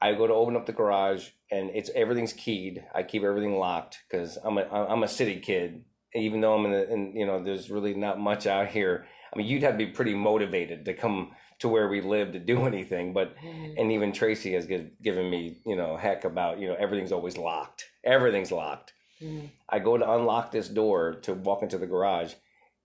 I 0.00 0.14
go 0.14 0.26
to 0.26 0.34
open 0.34 0.56
up 0.56 0.66
the 0.66 0.72
garage 0.72 1.28
and 1.50 1.70
it's 1.70 1.88
everything's 1.94 2.32
keyed. 2.32 2.84
I 2.92 3.04
keep 3.04 3.22
everything 3.22 3.58
locked 3.58 4.00
because 4.10 4.36
I'm 4.42 4.58
a 4.58 4.62
I'm 4.62 5.04
a 5.04 5.08
city 5.08 5.38
kid. 5.38 5.84
Even 6.14 6.40
though 6.40 6.54
I'm 6.54 6.66
in, 6.66 6.72
the, 6.72 6.92
in 6.92 7.16
you 7.16 7.24
know 7.24 7.42
there's 7.42 7.70
really 7.70 7.94
not 7.94 8.18
much 8.18 8.46
out 8.46 8.68
here. 8.68 9.06
I 9.32 9.38
mean 9.38 9.46
you'd 9.46 9.62
have 9.62 9.78
to 9.78 9.84
be 9.86 9.92
pretty 9.92 10.14
motivated 10.14 10.84
to 10.84 10.94
come 10.94 11.32
to 11.60 11.68
where 11.68 11.88
we 11.88 12.00
live 12.00 12.32
to 12.32 12.38
do 12.38 12.66
anything. 12.72 13.12
But 13.12 13.36
Mhm. 13.36 13.74
and 13.78 13.92
even 13.92 14.12
Tracy 14.12 14.52
has 14.54 14.66
gi- 14.66 14.90
given 15.02 15.30
me 15.30 15.58
you 15.66 15.76
know 15.76 15.96
heck 15.96 16.24
about 16.24 16.58
you 16.60 16.68
know 16.68 16.74
everything's 16.78 17.12
always 17.12 17.36
locked. 17.38 17.90
Everything's 18.04 18.52
locked. 18.52 18.92
Mhm. 19.20 19.50
I 19.68 19.78
go 19.78 19.96
to 19.96 20.12
unlock 20.12 20.50
this 20.50 20.68
door 20.68 21.14
to 21.22 21.34
walk 21.34 21.62
into 21.62 21.78
the 21.78 21.86
garage, 21.86 22.34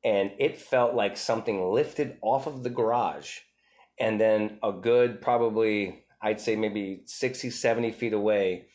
and 0.04 0.32
it 0.39 0.58
felt 0.58 0.94
like 0.94 1.18
something 1.18 1.72
lifted 1.72 2.18
off 2.22 2.48
of 2.48 2.63
the 2.63 2.70
garage. 2.70 3.39
And 4.00 4.22
then 4.22 4.60
a 4.62 4.72
good, 4.72 5.22
probably, 5.22 6.04
I'd 6.22 6.39
say 6.39 6.56
maybe 6.56 7.01
60, 7.06 7.50
70 7.50 7.92
feet 7.92 8.13
away, 8.13 8.68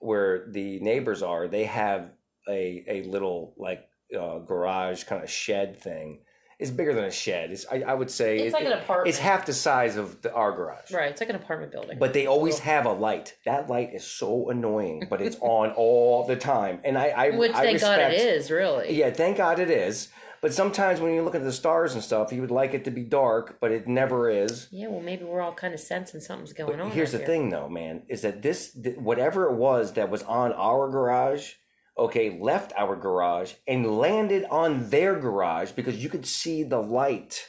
where 0.00 0.46
the 0.50 0.78
neighbors 0.80 1.22
are, 1.22 1.48
they 1.48 1.64
have 1.64 2.10
a, 2.46 2.84
a 2.86 3.02
little 3.04 3.54
like 3.56 3.88
uh, 4.14 4.38
garage 4.40 5.04
kind 5.04 5.22
of 5.24 5.30
shed 5.30 5.80
thing. 5.80 6.20
It's 6.58 6.70
bigger 6.70 6.94
than 6.94 7.04
a 7.04 7.10
shed. 7.10 7.50
It's, 7.50 7.66
I, 7.70 7.82
I 7.86 7.92
would 7.92 8.10
say 8.10 8.38
It's 8.38 8.46
it- 8.48 8.52
like 8.54 8.64
an 8.64 8.72
it- 8.72 8.82
apartment. 8.82 9.08
It's 9.10 9.18
half 9.18 9.44
the 9.44 9.52
size 9.52 9.96
of 9.96 10.22
the, 10.22 10.32
our 10.32 10.52
garage. 10.52 10.90
Right, 10.90 11.10
it's 11.10 11.20
like 11.20 11.28
an 11.28 11.36
apartment 11.36 11.70
building. 11.70 11.98
But 11.98 12.14
they 12.14 12.26
always 12.26 12.58
have 12.60 12.86
a 12.86 12.92
light. 12.92 13.36
That 13.44 13.68
light 13.68 13.90
is 13.92 14.04
so 14.06 14.48
annoying, 14.48 15.06
but 15.10 15.20
it's 15.20 15.36
on 15.42 15.70
all 15.72 16.24
the 16.26 16.36
time. 16.36 16.80
And 16.84 16.96
I, 16.96 17.08
I 17.08 17.30
Which 17.30 17.52
I 17.52 17.62
thank 17.64 17.80
God 17.80 17.98
it 18.00 18.04
respect- 18.06 18.20
is, 18.22 18.50
really. 18.50 18.94
Yeah, 18.98 19.10
thank 19.10 19.36
God 19.36 19.58
it 19.58 19.70
is. 19.70 20.08
But 20.42 20.52
sometimes 20.54 21.00
when 21.00 21.12
you 21.14 21.22
look 21.22 21.34
at 21.34 21.42
the 21.42 21.52
stars 21.52 21.94
and 21.94 22.02
stuff, 22.02 22.32
you 22.32 22.40
would 22.40 22.50
like 22.50 22.72
it 22.72 22.84
to 22.84 22.90
be 22.90 23.02
dark, 23.02 23.58
but 23.60 23.72
it 23.72 23.88
never 23.88 24.30
is. 24.30 24.68
Yeah, 24.70 24.88
well, 24.88 25.00
maybe 25.00 25.24
we're 25.24 25.40
all 25.40 25.54
kind 25.54 25.74
of 25.74 25.80
sensing 25.80 26.20
something's 26.20 26.52
going 26.52 26.70
But 26.70 26.80
on. 26.80 26.90
here's 26.90 27.08
out 27.08 27.12
the 27.12 27.18
here. 27.18 27.26
thing, 27.26 27.50
though, 27.50 27.68
man, 27.68 28.02
is 28.08 28.22
that 28.22 28.42
this 28.42 28.72
th- 28.72 28.96
whatever 28.98 29.50
it 29.50 29.56
was 29.56 29.94
that 29.94 30.08
was 30.10 30.22
on 30.22 30.52
our 30.52 30.88
garage, 30.90 31.52
okay, 31.98 32.38
left 32.40 32.72
our 32.76 32.96
garage 32.96 33.54
and 33.66 33.98
landed 33.98 34.44
on 34.50 34.90
their 34.90 35.18
garage 35.18 35.70
because 35.72 36.02
you 36.02 36.08
could 36.08 36.26
see 36.26 36.62
the 36.62 36.80
light 36.82 37.48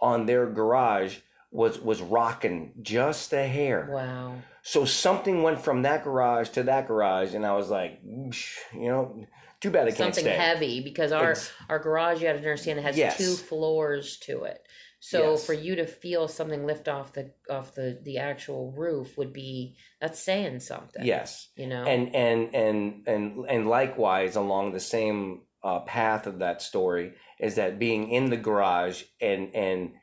on 0.00 0.26
their 0.26 0.46
garage 0.46 1.18
was 1.50 1.78
was 1.80 2.00
rocking 2.00 2.72
just 2.82 3.32
a 3.32 3.46
hair. 3.46 3.88
Wow. 3.92 4.34
So 4.62 4.84
something 4.84 5.42
went 5.42 5.60
from 5.60 5.82
that 5.82 6.04
garage 6.04 6.48
to 6.50 6.62
that 6.64 6.86
garage, 6.88 7.34
and 7.34 7.44
I 7.44 7.52
was 7.54 7.68
like, 7.68 8.00
you 8.04 8.32
know, 8.72 9.26
too 9.60 9.70
bad 9.70 9.86
it 9.88 9.96
can't 9.96 10.14
Something 10.14 10.24
stay. 10.32 10.36
heavy 10.36 10.80
because 10.80 11.12
our 11.12 11.32
It's- 11.32 11.52
our 11.68 11.78
garage, 11.78 12.20
you 12.22 12.28
have 12.28 12.36
to 12.36 12.42
understand, 12.42 12.78
it 12.78 12.82
has 12.82 12.96
Yes. 12.96 13.18
two 13.18 13.34
floors 13.34 14.16
to 14.18 14.44
it. 14.44 14.62
So 15.04 15.32
Yes. 15.32 15.44
for 15.44 15.52
you 15.52 15.74
to 15.76 15.86
feel 15.86 16.28
something 16.28 16.64
lift 16.64 16.86
off 16.86 17.12
the 17.12 17.32
off 17.50 17.74
the 17.74 17.98
the 18.04 18.18
actual 18.18 18.70
roof 18.70 19.18
would 19.18 19.32
be 19.32 19.76
that's 20.00 20.20
saying 20.20 20.60
something. 20.60 21.04
Yes, 21.04 21.48
You 21.56 21.66
know. 21.66 21.82
and 21.84 22.14
and 22.14 22.54
and 22.54 23.08
and 23.08 23.44
and 23.48 23.66
likewise 23.68 24.36
along 24.36 24.70
the 24.72 24.78
same 24.78 25.42
uh, 25.64 25.80
path 25.80 26.28
of 26.28 26.38
that 26.38 26.62
story 26.62 27.14
is 27.40 27.56
that 27.56 27.80
being 27.80 28.10
in 28.12 28.30
the 28.30 28.36
garage 28.36 29.02
and 29.20 29.52
and 29.56 29.94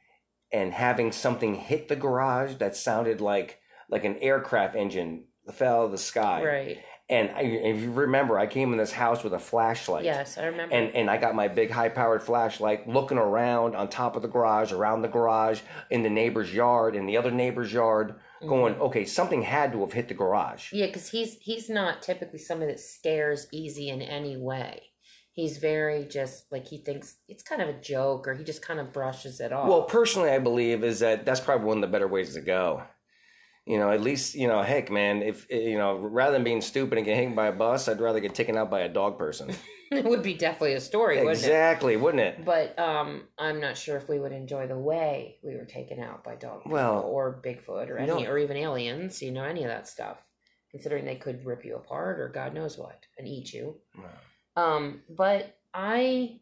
and 0.52 0.74
having 0.74 1.14
something 1.14 1.56
hit 1.56 1.88
the 1.88 1.96
garage 1.96 2.56
that 2.56 2.76
sounded 2.76 3.22
like 3.22 3.58
like 3.90 4.04
an 4.04 4.18
aircraft 4.18 4.76
engine 4.76 5.28
fell 5.54 5.80
out 5.80 5.86
of 5.86 5.92
the 5.92 5.98
sky. 5.98 6.44
right. 6.44 6.78
And 7.10 7.32
I, 7.32 7.42
if 7.42 7.82
you 7.82 7.92
remember, 7.92 8.38
I 8.38 8.46
came 8.46 8.72
in 8.72 8.78
this 8.78 8.92
house 8.92 9.24
with 9.24 9.34
a 9.34 9.40
flashlight. 9.40 10.06
Yes, 10.06 10.38
I 10.38 10.46
remember. 10.46 10.76
and 10.76 10.94
and 10.96 11.10
I 11.10 11.18
got 11.18 11.34
my 11.34 11.48
big 11.48 11.72
high 11.72 11.90
powered 11.90 12.22
flashlight 12.22 12.88
looking 12.88 13.18
around 13.18 13.76
on 13.76 13.90
top 13.90 14.16
of 14.16 14.22
the 14.22 14.28
garage, 14.28 14.72
around 14.72 15.02
the 15.02 15.08
garage, 15.08 15.62
in 15.90 16.04
the 16.04 16.10
neighbor's 16.10 16.54
yard, 16.54 16.96
in 16.96 17.08
the 17.08 17.18
other 17.18 17.32
neighbor's 17.32 17.74
yard, 17.74 18.16
going, 18.42 18.76
Mhm. 18.76 18.82
okay, 18.82 19.06
something 19.06 19.42
had 19.42 19.72
to 19.72 19.80
have 19.82 19.94
hit 19.94 20.08
the 20.08 20.14
garage. 20.14 20.72
Yeah, 20.72 20.86
because 20.86 21.10
he's 21.10 21.38
he's 21.42 21.68
not 21.70 22.04
typically 22.04 22.40
somebody 22.40 22.72
that 22.74 22.80
scares 22.80 23.48
easy 23.52 23.90
in 23.90 24.02
any 24.04 24.38
way. 24.38 24.84
He's 25.32 25.58
very 25.58 26.06
just 26.06 26.52
like 26.52 26.68
he 26.68 26.78
thinks 26.78 27.16
it's 27.28 27.42
kind 27.44 27.62
of 27.62 27.70
a 27.70 27.74
joke, 27.80 28.28
or 28.28 28.36
he 28.36 28.44
just 28.44 28.62
kind 28.62 28.80
of 28.80 28.94
brushes 28.94 29.40
it 29.40 29.52
off. 29.52 29.68
Well, 29.68 29.84
personally, 29.84 30.30
I 30.30 30.38
believe 30.40 30.84
is 30.84 31.00
that 31.00 31.26
that's 31.26 31.40
probably 31.40 31.66
one 31.66 31.78
of 31.78 31.82
the 31.82 31.88
better 31.88 32.08
ways 32.08 32.36
to 32.36 32.42
go. 32.42 32.84
You 33.70 33.78
know, 33.78 33.92
at 33.92 34.02
least 34.02 34.34
you 34.34 34.48
know, 34.48 34.64
heck, 34.64 34.90
man. 34.90 35.22
If 35.22 35.46
you 35.52 35.78
know, 35.78 35.96
rather 35.96 36.32
than 36.32 36.44
being 36.44 36.60
stupid 36.60 36.98
and 36.98 37.06
get 37.06 37.18
hit 37.18 37.36
by 37.36 37.46
a 37.46 37.52
bus, 37.52 37.88
I'd 37.88 38.02
rather 38.02 38.20
get 38.20 38.34
taken 38.34 38.58
out 38.58 38.72
by 38.72 38.80
a 38.80 38.90
dog 38.90 39.20
person. 39.20 39.54
it 39.92 40.06
would 40.06 40.24
be 40.24 40.34
definitely 40.34 40.74
a 40.74 40.82
story, 40.82 41.18
wouldn't 41.18 41.36
it? 41.36 41.40
exactly, 41.40 41.96
wouldn't 41.96 42.24
it? 42.24 42.44
But 42.44 42.80
um, 42.80 43.26
I'm 43.38 43.62
not 43.62 43.78
sure 43.78 43.96
if 43.96 44.10
we 44.10 44.18
would 44.18 44.32
enjoy 44.32 44.66
the 44.66 44.80
way 44.80 45.38
we 45.44 45.56
were 45.56 45.66
taken 45.66 46.00
out 46.00 46.24
by 46.24 46.34
dog 46.34 46.64
people 46.64 46.72
Well, 46.72 47.02
or 47.02 47.40
Bigfoot 47.46 47.92
or 47.92 48.00
any 48.00 48.08
no. 48.08 48.26
or 48.28 48.40
even 48.40 48.58
aliens. 48.58 49.22
You 49.22 49.32
know, 49.32 49.44
any 49.44 49.62
of 49.62 49.70
that 49.70 49.88
stuff. 49.88 50.18
Considering 50.72 51.06
they 51.06 51.18
could 51.18 51.46
rip 51.46 51.64
you 51.64 51.76
apart 51.76 52.20
or 52.20 52.30
God 52.30 52.56
knows 52.56 52.76
what 52.76 53.06
and 53.20 53.28
eat 53.28 53.54
you. 53.54 53.76
Um, 54.56 55.02
but 55.16 55.60
I, 55.76 56.40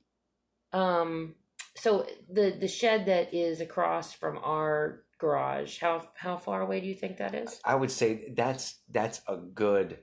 um, 0.71 1.35
so 1.75 2.05
the 2.31 2.55
the 2.57 2.69
shed 2.69 3.07
that 3.07 3.33
is 3.33 3.59
across 3.59 4.13
from 4.13 4.37
our 4.37 5.03
garage, 5.17 5.79
how 5.79 6.07
how 6.15 6.37
far 6.37 6.61
away 6.61 6.79
do 6.81 6.87
you 6.87 6.93
think 6.95 7.17
that 7.17 7.33
is? 7.35 7.59
I 7.65 7.75
would 7.75 7.91
say 7.91 8.33
that's 8.35 8.79
that's 8.89 9.21
a 9.27 9.37
good. 9.37 9.99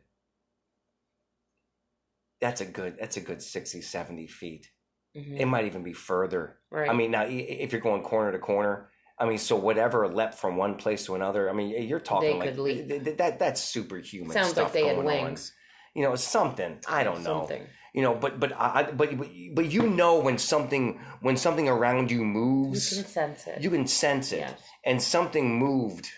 That's 2.40 2.60
a 2.60 2.66
good. 2.66 2.96
That's 3.00 3.16
a 3.16 3.20
good 3.20 3.40
60, 3.42 3.80
70 3.80 4.26
feet. 4.26 4.70
Mhm. 5.16 5.40
It 5.40 5.46
might 5.46 5.64
even 5.66 5.82
be 5.82 5.92
further. 5.92 6.58
Right. 6.70 6.90
I 6.90 6.92
mean, 6.92 7.10
now 7.12 7.24
if 7.28 7.72
you're 7.72 7.80
going 7.80 8.02
corner 8.02 8.32
to 8.32 8.38
corner, 8.38 8.90
I 9.18 9.26
mean, 9.26 9.38
so 9.38 9.56
whatever 9.56 10.06
leapt 10.08 10.34
from 10.34 10.56
one 10.56 10.74
place 10.74 11.06
to 11.06 11.14
another. 11.14 11.48
I 11.48 11.52
mean, 11.52 11.70
you're 11.88 12.00
talking 12.00 12.30
They 12.30 12.38
like 12.38 12.48
could 12.50 12.58
leap. 12.58 12.88
th- 12.88 13.04
th- 13.04 13.16
that. 13.18 13.38
That's 13.38 13.62
superhuman. 13.62 14.32
sounds 14.32 14.50
stuff 14.50 14.64
like 14.64 14.72
they 14.72 14.86
had 14.88 14.96
going 14.96 15.08
on. 15.26 15.36
You 15.94 16.02
know, 16.02 16.16
something. 16.16 16.78
I 16.88 17.04
don't 17.04 17.22
know. 17.22 17.40
Something. 17.40 17.62
You 17.94 18.02
know, 18.02 18.14
but 18.14 18.40
but 18.40 18.52
I, 18.52 18.80
I- 18.80 18.90
but 18.92 19.16
but 19.16 19.28
but 19.54 19.66
you 19.70 19.82
know 19.88 20.18
when 20.18 20.38
something 20.38 21.00
when 21.20 21.36
something 21.36 21.68
around 21.68 22.10
you 22.10 22.24
moves. 22.24 22.96
You 22.96 23.02
can 23.04 23.12
sense 23.12 23.46
it. 23.46 23.62
you 23.62 23.70
can 23.70 23.86
sense 23.86 24.32
it, 24.32 24.38
Yes. 24.40 24.60
and 24.84 25.00
something 25.00 25.56
moved. 25.58 26.08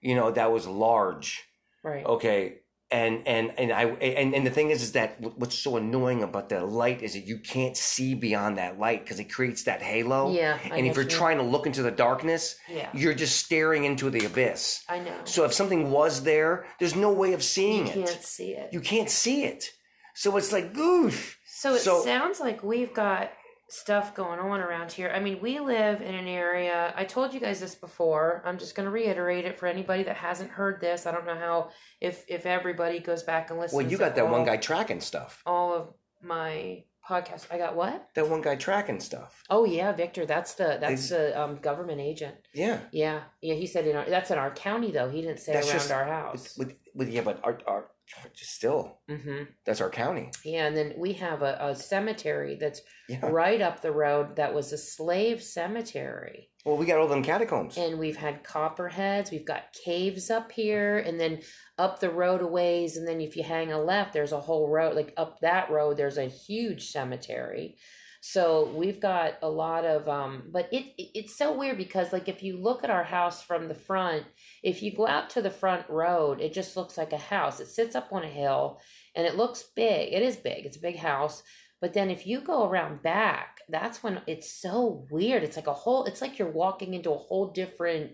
You 0.00 0.16
know, 0.16 0.32
that 0.32 0.50
was 0.50 0.66
large. 0.66 1.44
Right. 1.84 2.04
Okay. 2.04 2.61
And 2.92 3.26
and 3.26 3.54
and 3.58 3.72
I 3.72 3.84
and, 3.84 4.34
and 4.34 4.46
the 4.46 4.50
thing 4.50 4.68
is 4.70 4.82
is 4.82 4.92
that 4.92 5.16
what's 5.38 5.58
so 5.58 5.78
annoying 5.78 6.22
about 6.22 6.50
the 6.50 6.60
light 6.64 7.02
is 7.02 7.14
that 7.14 7.26
you 7.26 7.38
can't 7.38 7.74
see 7.76 8.14
beyond 8.14 8.58
that 8.58 8.78
light 8.78 9.02
because 9.02 9.18
it 9.18 9.32
creates 9.32 9.62
that 9.64 9.80
halo. 9.80 10.30
Yeah. 10.30 10.58
I 10.70 10.76
And 10.76 10.86
if 10.86 10.94
you're 10.96 11.04
you- 11.04 11.10
trying 11.10 11.38
to 11.38 11.42
look 11.42 11.66
into 11.66 11.82
the 11.82 11.90
darkness, 11.90 12.56
Yeah. 12.68 12.90
you're 12.92 13.14
just 13.14 13.38
staring 13.38 13.84
into 13.84 14.10
the 14.10 14.26
abyss. 14.26 14.84
I 14.90 14.98
know. 14.98 15.16
So 15.24 15.44
if 15.44 15.54
something 15.54 15.90
was 15.90 16.22
there, 16.24 16.66
there's 16.78 16.94
no 16.94 17.10
way 17.10 17.32
of 17.32 17.42
seeing 17.42 17.86
it. 17.86 17.96
you 17.96 18.04
can't 18.04 18.22
see 18.22 18.50
it. 18.52 18.68
You 18.72 18.80
can't 18.80 19.08
see 19.10 19.44
it. 19.44 19.70
So 20.14 20.36
it's 20.36 20.52
like, 20.52 20.76
oof. 20.76 21.38
So 21.46 21.74
it 21.74 21.78
So- 21.80 22.04
sounds 22.04 22.40
like 22.40 22.62
we've 22.62 22.92
got 22.92 23.30
stuff 23.72 24.14
going 24.14 24.38
on 24.38 24.60
around 24.60 24.92
here. 24.92 25.10
I 25.14 25.18
mean, 25.18 25.40
we 25.40 25.58
live 25.58 26.02
in 26.02 26.14
an 26.14 26.28
area. 26.28 26.92
I 26.94 27.04
told 27.04 27.32
you 27.32 27.40
guys 27.40 27.58
this 27.58 27.74
before. 27.74 28.42
I'm 28.44 28.58
just 28.58 28.74
going 28.74 28.84
to 28.84 28.90
reiterate 28.90 29.46
it 29.46 29.58
for 29.58 29.66
anybody 29.66 30.02
that 30.02 30.16
hasn't 30.16 30.50
heard 30.50 30.78
this. 30.78 31.06
I 31.06 31.10
don't 31.10 31.24
know 31.24 31.34
how 31.34 31.70
if 31.98 32.22
if 32.28 32.44
everybody 32.44 32.98
goes 32.98 33.22
back 33.22 33.48
and 33.48 33.58
listens. 33.58 33.76
Well, 33.82 33.90
you 33.90 33.96
got 33.96 34.14
that 34.16 34.28
one 34.28 34.44
guy 34.44 34.58
tracking 34.58 35.00
stuff. 35.00 35.42
All 35.46 35.72
of 35.72 35.94
my 36.22 36.84
podcasts. 37.08 37.46
I 37.50 37.58
got 37.58 37.76
what? 37.76 38.08
That 38.14 38.28
one 38.28 38.40
guy 38.40 38.56
tracking 38.56 39.00
stuff. 39.00 39.42
Oh 39.50 39.64
yeah, 39.64 39.92
Victor. 39.92 40.26
That's 40.26 40.54
the 40.54 40.78
that's 40.80 41.08
the 41.08 41.40
um, 41.40 41.56
government 41.56 42.00
agent. 42.00 42.36
Yeah. 42.54 42.80
Yeah, 42.92 43.22
yeah. 43.40 43.54
He 43.54 43.66
said 43.66 43.86
in 43.86 43.96
our 43.96 44.08
that's 44.08 44.30
in 44.30 44.38
our 44.38 44.50
county 44.52 44.90
though. 44.90 45.10
He 45.10 45.22
didn't 45.22 45.40
say 45.40 45.52
That's 45.52 45.68
around 45.68 45.78
just- 45.78 45.90
our 45.92 46.04
house. 46.04 46.56
With, 46.56 46.74
with 46.94 47.08
yeah, 47.08 47.22
but 47.22 47.40
our, 47.42 47.58
our 47.66 47.86
still 48.34 48.98
mm-hmm. 49.08 49.44
that's 49.64 49.80
our 49.80 49.90
county. 49.90 50.30
Yeah, 50.44 50.66
and 50.66 50.76
then 50.76 50.94
we 50.98 51.14
have 51.14 51.42
a, 51.42 51.56
a 51.60 51.74
cemetery 51.74 52.56
that's 52.60 52.82
Yeah. 53.08 53.20
right 53.26 53.60
up 53.60 53.80
the 53.80 53.92
road 53.92 54.36
that 54.36 54.54
was 54.54 54.72
a 54.72 54.78
slave 54.78 55.42
cemetery. 55.42 56.50
Well, 56.64 56.76
we 56.76 56.86
got 56.86 56.98
all 56.98 57.08
them 57.08 57.24
catacombs. 57.24 57.76
And 57.76 57.98
we've 57.98 58.16
had 58.16 58.44
copperheads, 58.44 59.32
we've 59.32 59.44
got 59.44 59.72
caves 59.84 60.30
up 60.30 60.52
here, 60.52 60.98
and 60.98 61.18
then 61.18 61.40
up 61.76 61.98
the 61.98 62.10
road 62.10 62.40
a 62.40 62.46
ways, 62.46 62.96
and 62.96 63.06
then 63.06 63.20
if 63.20 63.36
you 63.36 63.42
hang 63.42 63.72
a 63.72 63.80
left, 63.80 64.12
there's 64.12 64.32
a 64.32 64.40
whole 64.40 64.68
road, 64.68 64.94
like 64.94 65.12
up 65.16 65.40
that 65.40 65.70
road, 65.70 65.96
there's 65.96 66.18
a 66.18 66.26
huge 66.26 66.90
cemetery. 66.90 67.76
So 68.24 68.70
we've 68.76 69.00
got 69.00 69.38
a 69.42 69.50
lot 69.50 69.84
of 69.84 70.08
um 70.08 70.44
but 70.52 70.68
it, 70.72 70.94
it 70.96 71.10
it's 71.12 71.36
so 71.36 71.58
weird 71.58 71.76
because 71.76 72.12
like 72.12 72.28
if 72.28 72.40
you 72.40 72.56
look 72.56 72.84
at 72.84 72.90
our 72.90 73.02
house 73.02 73.42
from 73.42 73.66
the 73.66 73.74
front, 73.74 74.22
if 74.62 74.80
you 74.80 74.94
go 74.94 75.08
out 75.08 75.28
to 75.30 75.42
the 75.42 75.50
front 75.50 75.90
road, 75.90 76.40
it 76.40 76.52
just 76.52 76.76
looks 76.76 76.96
like 76.96 77.12
a 77.12 77.18
house. 77.18 77.58
It 77.58 77.66
sits 77.66 77.96
up 77.96 78.12
on 78.12 78.22
a 78.22 78.28
hill 78.28 78.80
and 79.16 79.26
it 79.26 79.36
looks 79.36 79.64
big. 79.74 80.12
It 80.12 80.22
is 80.22 80.36
big. 80.36 80.64
It's 80.64 80.76
a 80.76 80.80
big 80.80 80.98
house. 80.98 81.42
But 81.82 81.94
then 81.94 82.10
if 82.10 82.28
you 82.28 82.40
go 82.40 82.64
around 82.64 83.02
back, 83.02 83.58
that's 83.68 84.04
when 84.04 84.22
it's 84.28 84.50
so 84.50 85.04
weird. 85.10 85.42
It's 85.42 85.56
like 85.56 85.66
a 85.66 85.74
whole 85.74 86.04
it's 86.04 86.22
like 86.22 86.38
you're 86.38 86.48
walking 86.48 86.94
into 86.94 87.10
a 87.10 87.18
whole 87.18 87.48
different 87.48 88.12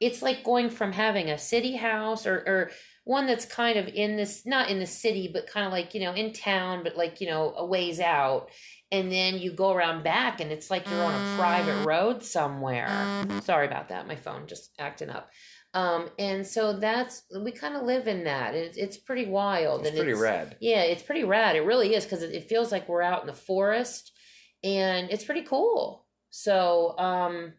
it's 0.00 0.22
like 0.22 0.42
going 0.42 0.70
from 0.70 0.92
having 0.92 1.28
a 1.28 1.36
city 1.36 1.76
house 1.76 2.26
or 2.26 2.36
or 2.36 2.70
one 3.04 3.26
that's 3.26 3.44
kind 3.44 3.78
of 3.78 3.86
in 3.88 4.16
this 4.16 4.46
not 4.46 4.70
in 4.70 4.78
the 4.78 4.86
city 4.86 5.28
but 5.30 5.46
kind 5.46 5.66
of 5.66 5.72
like, 5.72 5.94
you 5.94 6.00
know, 6.00 6.14
in 6.14 6.32
town 6.32 6.82
but 6.82 6.96
like, 6.96 7.20
you 7.20 7.28
know, 7.28 7.52
a 7.56 7.66
ways 7.66 8.00
out. 8.00 8.48
And 8.90 9.12
then 9.12 9.38
you 9.38 9.52
go 9.52 9.70
around 9.70 10.02
back 10.02 10.40
and 10.40 10.50
it's 10.50 10.70
like 10.70 10.88
you're 10.88 11.04
on 11.04 11.14
a 11.14 11.36
private 11.36 11.76
mm. 11.76 11.86
road 11.86 12.24
somewhere. 12.24 12.88
Mm-hmm. 12.88 13.40
Sorry 13.40 13.66
about 13.66 13.90
that. 13.90 14.08
My 14.08 14.16
phone 14.16 14.46
just 14.46 14.70
acting 14.78 15.10
up. 15.10 15.30
Um, 15.72 16.10
and 16.18 16.44
so 16.44 16.72
that's 16.72 17.22
we 17.40 17.52
kind 17.52 17.76
of 17.76 17.84
live 17.84 18.08
in 18.08 18.24
that. 18.24 18.54
It's 18.54 18.76
it's 18.76 18.96
pretty 18.96 19.26
wild. 19.26 19.80
It's 19.80 19.90
and 19.90 19.98
pretty 19.98 20.20
rad. 20.20 20.56
yeah, 20.60 20.82
it's 20.82 21.02
pretty 21.02 21.24
rad. 21.24 21.54
It 21.54 21.60
really 21.60 21.94
is 21.94 22.04
because 22.04 22.22
it, 22.22 22.32
it 22.32 22.48
feels 22.48 22.72
like 22.72 22.88
we're 22.88 23.02
out 23.02 23.20
in 23.20 23.28
the 23.28 23.32
forest, 23.32 24.12
and 24.64 25.10
it's 25.10 25.24
pretty 25.24 25.42
cool. 25.42 26.06
So, 26.30 26.98
um, 26.98 27.54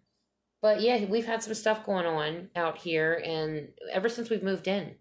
but 0.61 0.81
yeah, 0.81 1.05
we've 1.05 1.25
had 1.25 1.41
some 1.41 1.53
stuff 1.53 1.85
going 1.85 2.05
on 2.05 2.49
out 2.55 2.77
here, 2.79 3.21
and 3.25 3.69
ever 3.91 4.09
since 4.09 4.29
we've 4.29 4.43
moved 4.43 4.67
in, 4.67 4.95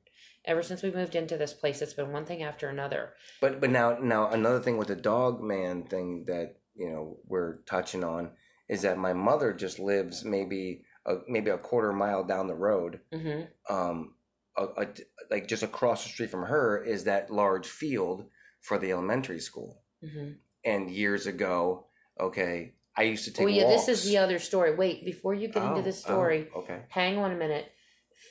ever 0.44 0.62
since 0.62 0.82
we 0.82 0.92
moved 0.92 1.16
into 1.16 1.36
this 1.36 1.52
place, 1.52 1.82
it's 1.82 1.94
been 1.94 2.12
one 2.12 2.24
thing 2.24 2.44
after 2.44 2.68
another. 2.68 3.14
But 3.40 3.60
but 3.60 3.70
now 3.70 3.98
now 4.00 4.28
another 4.28 4.60
thing 4.60 4.76
with 4.76 4.88
the 4.88 4.96
dog 4.96 5.42
man 5.42 5.82
thing 5.82 6.26
that 6.28 6.60
you 6.76 6.88
know 6.88 7.18
we're 7.26 7.56
touching 7.62 8.04
on 8.04 8.30
is 8.68 8.82
that 8.82 8.98
my 8.98 9.12
mother 9.12 9.52
just 9.52 9.80
lives 9.80 10.24
maybe 10.24 10.84
a, 11.06 11.16
maybe 11.28 11.50
a 11.50 11.58
quarter 11.58 11.92
mile 11.92 12.24
down 12.24 12.46
the 12.46 12.54
road. 12.54 13.00
hmm 13.12 13.42
Um, 13.68 14.14
a, 14.56 14.64
a, 14.64 14.86
like 15.30 15.46
just 15.48 15.62
across 15.62 16.02
the 16.04 16.10
street 16.10 16.30
from 16.30 16.44
her 16.44 16.82
is 16.82 17.04
that 17.04 17.30
large 17.30 17.66
field 17.66 18.26
for 18.60 18.78
the 18.78 18.92
elementary 18.92 19.40
school. 19.40 19.82
hmm 20.02 20.32
And 20.64 20.90
years 20.90 21.26
ago, 21.26 21.86
okay, 22.18 22.74
I 22.96 23.02
used 23.04 23.24
to 23.24 23.32
take. 23.32 23.44
Oh 23.46 23.48
yeah, 23.48 23.64
walks. 23.64 23.86
this 23.86 24.04
is 24.04 24.10
the 24.10 24.18
other 24.18 24.38
story. 24.38 24.74
Wait, 24.74 25.04
before 25.04 25.34
you 25.34 25.48
get 25.48 25.62
into 25.62 25.76
the 25.76 25.82
this 25.82 26.04
oh, 26.06 26.12
story, 26.12 26.48
okay. 26.56 26.80
hang 26.88 27.18
on 27.18 27.32
a 27.32 27.36
minute. 27.36 27.70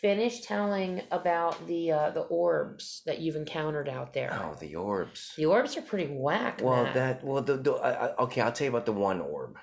Finish 0.02 0.42
telling 0.42 1.02
about 1.12 1.66
the 1.66 1.92
uh, 1.92 2.10
the 2.12 2.22
orbs 2.22 3.02
that 3.08 3.20
you've 3.20 3.36
encountered 3.36 3.90
out 3.90 4.14
there. 4.14 4.32
Oh, 4.32 4.56
the 4.60 4.76
orbs. 4.76 5.34
The 5.36 5.46
orbs 5.46 5.76
are 5.78 5.82
pretty 5.82 6.14
whack. 6.14 6.62
Well, 6.64 6.84
Matt. 6.84 6.94
that 6.94 7.24
well 7.24 7.42
the, 7.42 7.58
the 7.58 7.72
I- 7.74 8.16
okay. 8.26 8.42
I'll 8.42 8.52
tell 8.52 8.66
you 8.66 8.72
about 8.72 8.86
the 8.86 8.92
one 8.94 9.20
orb. 9.20 9.58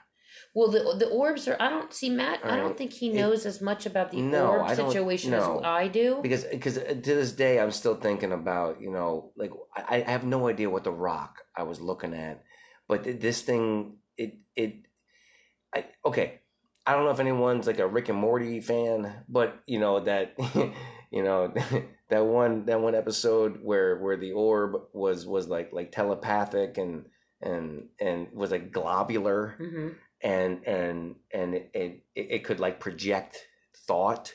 Well, 0.55 0.71
the 0.71 0.97
the 0.99 1.09
orbs 1.09 1.47
are. 1.49 1.57
I 1.61 1.69
don't 1.69 1.93
see 1.93 2.11
Matt. 2.11 2.41
I 2.45 2.57
don't 2.57 2.77
think 2.77 2.93
he 2.93 3.11
It- 3.11 3.15
knows 3.17 3.47
as 3.47 3.61
much 3.61 3.87
about 3.87 4.11
the 4.11 4.21
No, 4.23 4.53
orb 4.61 4.69
situation 4.71 5.31
no. 5.33 5.59
as 5.59 5.65
I 5.65 5.89
do. 5.89 6.19
because 6.23 6.45
because 6.45 6.75
to 6.75 7.01
this 7.01 7.33
day 7.33 7.61
I'm 7.61 7.71
still 7.73 7.95
thinking 7.97 8.33
about 8.33 8.81
you 8.81 8.91
know 8.91 9.33
like 9.37 9.53
I, 9.75 10.05
I 10.07 10.11
have 10.11 10.25
no 10.25 10.49
idea 10.49 10.71
what 10.71 10.85
the 10.85 10.93
rock 10.93 11.43
I 11.57 11.63
was 11.65 11.81
looking 11.81 12.15
at, 12.15 12.43
but 12.89 13.05
this 13.05 13.43
thing 13.43 13.99
it 14.17 14.39
it 14.55 14.75
I 15.75 15.87
okay 16.05 16.41
I 16.87 16.93
don't 16.93 17.05
know 17.05 17.11
if 17.11 17.21
anyone's 17.21 17.67
like 17.67 17.81
a 17.81 17.87
Rick 17.87 18.09
and 18.09 18.19
Morty 18.19 18.61
fan, 18.61 19.25
but 19.29 19.61
you 19.67 19.79
know 19.81 20.01
that 20.01 20.35
you 21.11 21.23
know 21.23 21.53
that 22.11 22.25
one 22.25 22.65
that 22.67 22.81
one 22.81 22.95
episode 22.95 23.59
where 23.63 23.97
where 23.99 24.17
the 24.17 24.33
orb 24.33 24.77
was 24.93 25.27
was 25.27 25.49
like 25.49 25.73
like 25.73 25.91
telepathic 25.93 26.79
and 26.79 27.07
and 27.43 27.89
and 28.01 28.29
was 28.33 28.51
like 28.51 28.73
globular 28.73 29.55
hmm 29.59 29.89
and 30.23 30.65
and 30.67 31.17
and 31.33 31.55
it, 31.55 31.71
it 31.75 32.03
it 32.15 32.45
could 32.45 32.61
like 32.61 32.81
project 32.81 33.47
thought. 33.87 34.33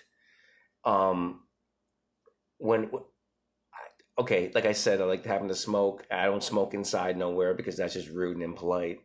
Um 0.86 1.42
when 2.58 2.92
okay 4.18 4.52
like 4.54 4.66
i 4.66 4.72
said 4.72 5.02
i 5.02 5.04
like 5.04 5.26
having 5.26 5.48
to 5.48 5.56
smoke. 5.56 6.06
I 6.12 6.26
don't 6.26 6.44
smoke 6.44 6.74
inside 6.74 7.18
nowhere 7.18 7.54
because 7.54 7.78
that's 7.78 7.94
just 7.94 8.10
rude 8.10 8.36
and 8.36 8.44
impolite. 8.44 9.02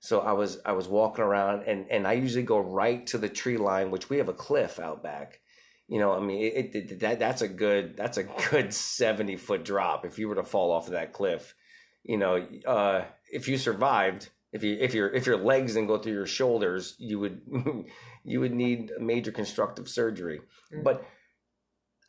So 0.00 0.20
i 0.20 0.32
was 0.32 0.58
i 0.64 0.72
was 0.72 0.88
walking 0.88 1.24
around 1.24 1.64
and 1.64 1.86
and 1.90 2.06
i 2.06 2.12
usually 2.12 2.44
go 2.44 2.58
right 2.58 3.06
to 3.08 3.18
the 3.18 3.28
tree 3.28 3.58
line 3.58 3.90
which 3.90 4.08
we 4.08 4.18
have 4.18 4.28
a 4.28 4.34
cliff 4.34 4.80
out 4.80 5.02
back. 5.02 5.40
You 5.86 5.98
know 5.98 6.14
i 6.14 6.20
mean 6.20 6.42
it, 6.42 6.74
it 6.74 7.00
that 7.00 7.18
that's 7.18 7.42
a 7.42 7.48
good 7.48 7.96
that's 7.96 8.16
a 8.16 8.24
good 8.50 8.72
70 8.72 9.36
foot 9.36 9.64
drop 9.64 10.04
if 10.06 10.18
you 10.18 10.28
were 10.28 10.36
to 10.36 10.44
fall 10.44 10.72
off 10.72 10.86
of 10.86 10.92
that 10.92 11.12
cliff. 11.12 11.54
You 12.02 12.16
know 12.16 12.46
uh 12.66 13.04
if 13.30 13.48
you 13.48 13.58
survived 13.58 14.30
if 14.54 14.62
you 14.64 14.78
if 14.80 14.94
your 14.94 15.08
if 15.12 15.26
your 15.26 15.36
legs 15.36 15.74
didn't 15.74 15.88
go 15.88 15.98
through 15.98 16.14
your 16.14 16.26
shoulders 16.26 16.94
you 16.98 17.18
would 17.18 17.42
you 18.24 18.40
would 18.40 18.54
need 18.54 18.90
major 18.98 19.32
constructive 19.32 19.88
surgery 19.88 20.40
Mm. 20.72 20.82
but 20.82 21.04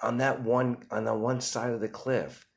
on 0.01 0.17
that 0.19 0.43
one 0.43 0.77
on 0.89 1.03
that 1.05 1.17
one 1.17 1.41
side 1.41 1.73
of 1.73 1.81
the 1.81 1.89
cliff 1.89 2.47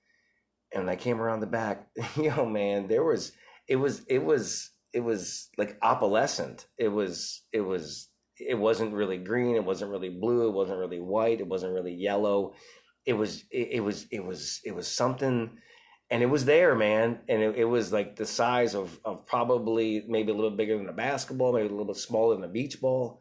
and 0.73 0.85
when 0.85 0.93
i 0.93 0.97
came 0.97 1.21
around 1.21 1.41
the 1.41 1.47
back 1.47 1.89
yo 2.17 2.47
man 2.47 2.87
there 2.87 3.03
was 3.03 3.33
it 3.67 3.77
was 3.77 4.03
it 4.09 4.23
was 4.23 4.71
it 4.93 5.01
was 5.01 5.49
like 5.59 5.79
opalescent 5.81 6.67
it 6.79 6.89
was 6.89 7.43
it 7.53 7.63
was 7.63 8.09
it 8.41 8.55
wasn't 8.59 8.95
really 8.95 9.19
green, 9.19 9.57
it 9.57 9.65
wasn't 9.65 9.91
really 9.91 10.11
blue, 10.11 10.49
it 10.49 10.55
wasn't 10.55 10.79
really 10.79 11.01
white, 11.01 11.41
it 11.41 11.49
wasn't 11.49 11.73
really 11.73 11.95
yellow. 11.95 12.55
It 13.05 13.15
was 13.15 13.45
it, 13.51 13.69
it 13.73 13.81
was 13.81 14.07
it 14.11 14.25
was 14.25 14.61
it 14.65 14.75
was 14.75 14.87
something 14.87 15.59
and 16.11 16.23
it 16.23 16.27
was 16.27 16.45
there, 16.45 16.75
man. 16.75 17.21
And 17.29 17.43
it, 17.43 17.57
it 17.57 17.65
was 17.65 17.93
like 17.93 18.17
the 18.17 18.27
size 18.27 18.75
of 18.75 18.99
of 19.05 19.27
probably 19.27 20.05
maybe 20.09 20.33
a 20.33 20.35
little 20.35 20.51
bigger 20.51 20.77
than 20.77 20.89
a 20.89 20.93
basketball, 20.93 21.53
maybe 21.53 21.67
a 21.67 21.71
little 21.71 21.85
bit 21.85 21.97
smaller 21.97 22.35
than 22.35 22.45
a 22.45 22.49
beach 22.49 22.81
ball. 22.81 23.21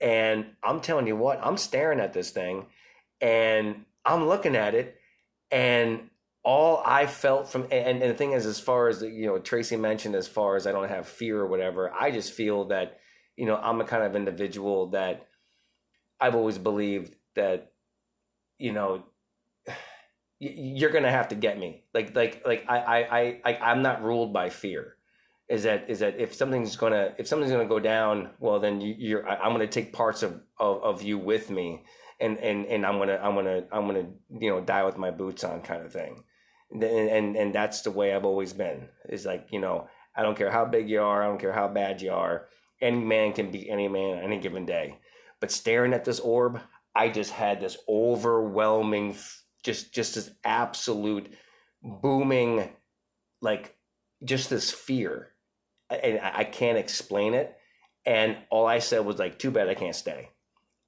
And 0.00 0.46
I'm 0.62 0.80
telling 0.80 1.06
you 1.06 1.16
what, 1.16 1.40
I'm 1.42 1.56
staring 1.56 2.00
at 2.00 2.12
this 2.12 2.30
thing 2.30 2.66
and 3.20 3.84
I'm 4.04 4.26
looking 4.26 4.56
at 4.56 4.74
it 4.74 4.98
and 5.50 6.10
all 6.42 6.82
I 6.84 7.06
felt 7.06 7.48
from 7.48 7.64
and, 7.72 8.02
and 8.02 8.02
the 8.02 8.14
thing 8.14 8.32
is 8.32 8.46
as 8.46 8.60
far 8.60 8.88
as 8.88 9.02
you 9.02 9.26
know 9.26 9.38
Tracy 9.38 9.76
mentioned 9.76 10.14
as 10.14 10.28
far 10.28 10.54
as 10.56 10.66
I 10.66 10.72
don't 10.72 10.88
have 10.88 11.08
fear 11.08 11.40
or 11.40 11.46
whatever, 11.46 11.92
I 11.92 12.10
just 12.10 12.32
feel 12.32 12.66
that 12.66 13.00
you 13.36 13.46
know 13.46 13.56
I'm 13.56 13.80
a 13.80 13.84
kind 13.84 14.04
of 14.04 14.14
individual 14.14 14.88
that 14.88 15.26
I've 16.20 16.36
always 16.36 16.58
believed 16.58 17.16
that 17.34 17.72
you 18.58 18.72
know 18.72 19.04
you're 20.38 20.90
gonna 20.90 21.10
have 21.10 21.28
to 21.28 21.34
get 21.34 21.58
me 21.58 21.84
like 21.94 22.14
like 22.14 22.42
like 22.46 22.64
I 22.68 22.78
I 22.78 23.40
I 23.44 23.56
I'm 23.70 23.82
not 23.82 24.02
ruled 24.02 24.32
by 24.32 24.50
fear 24.50 24.96
is 25.48 25.62
that 25.62 25.88
is 25.88 26.00
that 26.00 26.18
if 26.18 26.34
something's 26.34 26.76
gonna 26.76 27.14
if 27.18 27.26
something's 27.26 27.52
gonna 27.52 27.66
go 27.66 27.80
down 27.80 28.30
well 28.38 28.60
then 28.60 28.80
you, 28.80 29.18
are 29.18 29.28
I'm 29.28 29.52
gonna 29.52 29.66
take 29.66 29.92
parts 29.92 30.22
of, 30.22 30.40
of 30.58 30.82
of 30.82 31.02
you 31.02 31.18
with 31.18 31.50
me 31.50 31.84
and 32.20 32.38
and 32.38 32.66
and 32.66 32.84
I'm 32.84 32.98
gonna 32.98 33.18
I'm 33.22 33.34
gonna 33.34 33.64
I'm 33.72 33.86
gonna 33.86 34.08
you 34.38 34.50
know 34.50 34.60
die 34.60 34.84
with 34.84 34.98
my 34.98 35.10
boots 35.10 35.44
on 35.44 35.62
kind 35.62 35.82
of 35.82 35.92
thing 35.92 36.24
and 36.70 36.82
and 36.82 37.36
and 37.36 37.54
that's 37.54 37.82
the 37.82 37.90
way 37.90 38.14
I've 38.14 38.24
always 38.24 38.52
been. 38.52 38.88
Is 39.08 39.24
like 39.24 39.48
you 39.50 39.60
know 39.60 39.88
I 40.14 40.22
don't 40.22 40.36
care 40.36 40.50
how 40.50 40.64
big 40.64 40.88
you 40.88 41.02
are, 41.02 41.22
I 41.22 41.26
don't 41.26 41.40
care 41.40 41.52
how 41.52 41.68
bad 41.68 42.02
you 42.02 42.12
are. 42.12 42.48
Any 42.80 42.98
man 42.98 43.32
can 43.32 43.50
beat 43.50 43.68
any 43.70 43.88
man 43.88 44.18
on 44.18 44.24
any 44.24 44.38
given 44.38 44.66
day. 44.66 44.98
But 45.40 45.50
staring 45.50 45.92
at 45.92 46.04
this 46.04 46.20
orb, 46.20 46.60
I 46.94 47.08
just 47.08 47.30
had 47.30 47.60
this 47.60 47.76
overwhelming, 47.88 49.16
just 49.66 49.92
just 49.92 50.14
this 50.14 50.30
absolute 50.44 51.30
booming, 51.82 52.70
like 53.42 53.76
just 54.24 54.48
this 54.48 54.70
fear, 54.70 55.32
and 55.90 56.20
I 56.22 56.44
can't 56.44 56.78
explain 56.78 57.34
it. 57.34 57.54
And 58.06 58.36
all 58.50 58.66
I 58.66 58.78
said 58.78 59.04
was 59.04 59.18
like, 59.18 59.38
"Too 59.38 59.50
bad 59.50 59.68
I 59.68 59.74
can't 59.74 59.94
stay." 59.94 60.30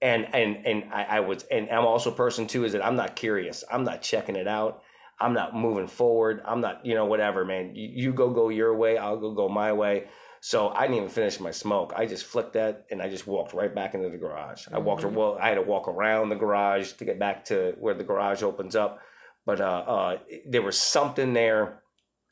And 0.01 0.33
and 0.33 0.65
and 0.65 0.85
I, 0.93 1.03
I 1.05 1.21
was, 1.21 1.43
and 1.51 1.69
I'm 1.69 1.85
also 1.85 2.13
a 2.13 2.15
person 2.15 2.47
too. 2.47 2.65
Is 2.65 2.73
that 2.73 2.87
I'm 2.87 2.97
not 2.97 3.17
curious. 3.17 3.65
I'm 3.71 3.85
not 3.85 4.01
checking 4.01 4.37
it 4.37 4.47
out. 4.47 4.83
I'm 5.21 5.35
not 5.35 5.55
moving 5.55 5.89
forward. 5.89 6.41
I'm 6.47 6.61
not, 6.61 6.87
you 6.87 6.95
know, 6.95 7.07
whatever, 7.07 7.45
man. 7.45 7.75
You, 7.75 7.89
you 7.93 8.13
go 8.13 8.31
go 8.31 8.49
your 8.49 8.77
way. 8.77 8.97
I'll 8.97 9.19
go 9.19 9.33
go 9.33 9.49
my 9.49 9.73
way. 9.73 10.05
So 10.41 10.69
I 10.69 10.83
didn't 10.83 10.97
even 10.97 11.09
finish 11.09 11.41
my 11.41 11.51
smoke. 11.51 11.93
I 11.97 12.07
just 12.07 12.25
flicked 12.25 12.53
that 12.53 12.87
and 12.91 13.03
I 13.03 13.09
just 13.09 13.27
walked 13.27 13.55
right 13.55 13.75
back 13.75 13.95
into 13.95 14.09
the 14.09 14.17
garage. 14.17 14.67
Mm-hmm. 14.67 14.77
I 14.77 14.79
walked 14.79 15.03
mm-hmm. 15.03 15.17
well. 15.17 15.39
I 15.41 15.49
had 15.49 15.57
to 15.57 15.63
walk 15.63 15.89
around 15.89 16.29
the 16.29 16.37
garage 16.37 16.93
to 16.93 17.05
get 17.05 17.19
back 17.19 17.47
to 17.47 17.75
where 17.79 17.95
the 17.95 18.05
garage 18.05 18.43
opens 18.43 18.77
up. 18.77 19.01
But 19.45 19.61
uh, 19.61 19.65
uh, 19.65 20.19
there 20.47 20.63
was 20.63 20.79
something 20.79 21.33
there. 21.33 21.83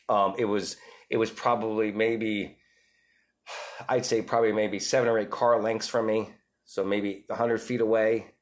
Um, 0.09 0.35
it 0.38 0.45
was 0.45 0.77
it 1.11 1.16
was 1.16 1.31
probably 1.31 1.90
maybe 1.90 2.59
I'd 3.88 4.07
say 4.07 4.23
probably 4.23 4.53
maybe 4.53 4.79
seven 4.79 5.09
or 5.09 5.19
eight 5.19 5.31
car 5.31 5.61
lengths 5.61 5.88
from 5.88 6.07
me. 6.07 6.31
So 6.64 6.85
maybe 6.85 7.25
hundred 7.31 7.59
feet 7.59 7.81
away. 7.81 8.33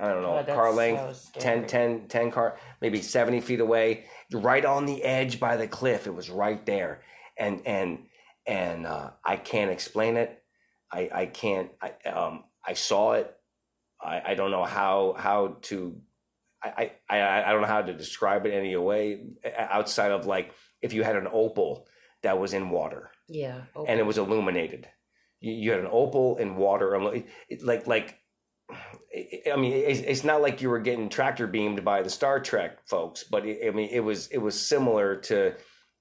I 0.00 0.08
don't 0.08 0.22
know, 0.22 0.38
oh, 0.38 0.44
car 0.52 0.72
length, 0.72 1.30
so 1.32 1.40
10, 1.40 1.68
10, 1.68 2.08
10 2.08 2.30
car, 2.32 2.58
maybe 2.80 3.00
70 3.00 3.40
feet 3.40 3.60
away, 3.60 4.06
right 4.32 4.64
on 4.64 4.84
the 4.84 5.00
edge 5.04 5.38
by 5.38 5.56
the 5.56 5.68
cliff. 5.68 6.08
It 6.08 6.14
was 6.14 6.28
right 6.28 6.64
there. 6.66 7.02
And, 7.38 7.62
and, 7.64 8.00
and, 8.46 8.86
uh, 8.86 9.10
I 9.24 9.36
can't 9.36 9.70
explain 9.70 10.16
it. 10.16 10.42
I, 10.92 11.10
I 11.12 11.26
can't, 11.26 11.70
I, 11.80 12.08
um, 12.08 12.44
I 12.64 12.74
saw 12.74 13.12
it. 13.12 13.34
I, 14.00 14.22
I 14.26 14.34
don't 14.34 14.50
know 14.50 14.64
how, 14.64 15.14
how 15.18 15.58
to, 15.62 16.00
I, 16.62 16.92
I, 17.08 17.20
I 17.20 17.52
don't 17.52 17.60
know 17.60 17.68
how 17.68 17.82
to 17.82 17.92
describe 17.92 18.46
it 18.46 18.54
any 18.54 18.76
way 18.76 19.26
outside 19.56 20.12
of 20.12 20.26
like, 20.26 20.52
if 20.82 20.92
you 20.92 21.02
had 21.02 21.16
an 21.16 21.28
opal 21.30 21.86
that 22.22 22.38
was 22.38 22.54
in 22.54 22.70
water. 22.70 23.10
Yeah. 23.28 23.62
Opal. 23.74 23.86
And 23.88 24.00
it 24.00 24.04
was 24.04 24.18
illuminated. 24.18 24.88
You, 25.40 25.52
you 25.52 25.70
had 25.70 25.80
an 25.80 25.88
opal 25.90 26.38
in 26.38 26.56
water, 26.56 27.00
like, 27.62 27.86
like, 27.86 28.18
I 29.50 29.54
mean, 29.56 29.72
it's 29.72 30.24
not 30.24 30.42
like 30.42 30.60
you 30.60 30.68
were 30.68 30.80
getting 30.80 31.08
tractor 31.08 31.46
beamed 31.46 31.84
by 31.84 32.02
the 32.02 32.10
Star 32.10 32.40
Trek 32.40 32.80
folks, 32.88 33.22
but 33.22 33.44
I 33.44 33.70
mean, 33.72 33.90
it 33.92 34.00
was 34.00 34.26
it 34.26 34.38
was 34.38 34.60
similar 34.60 35.16
to 35.16 35.54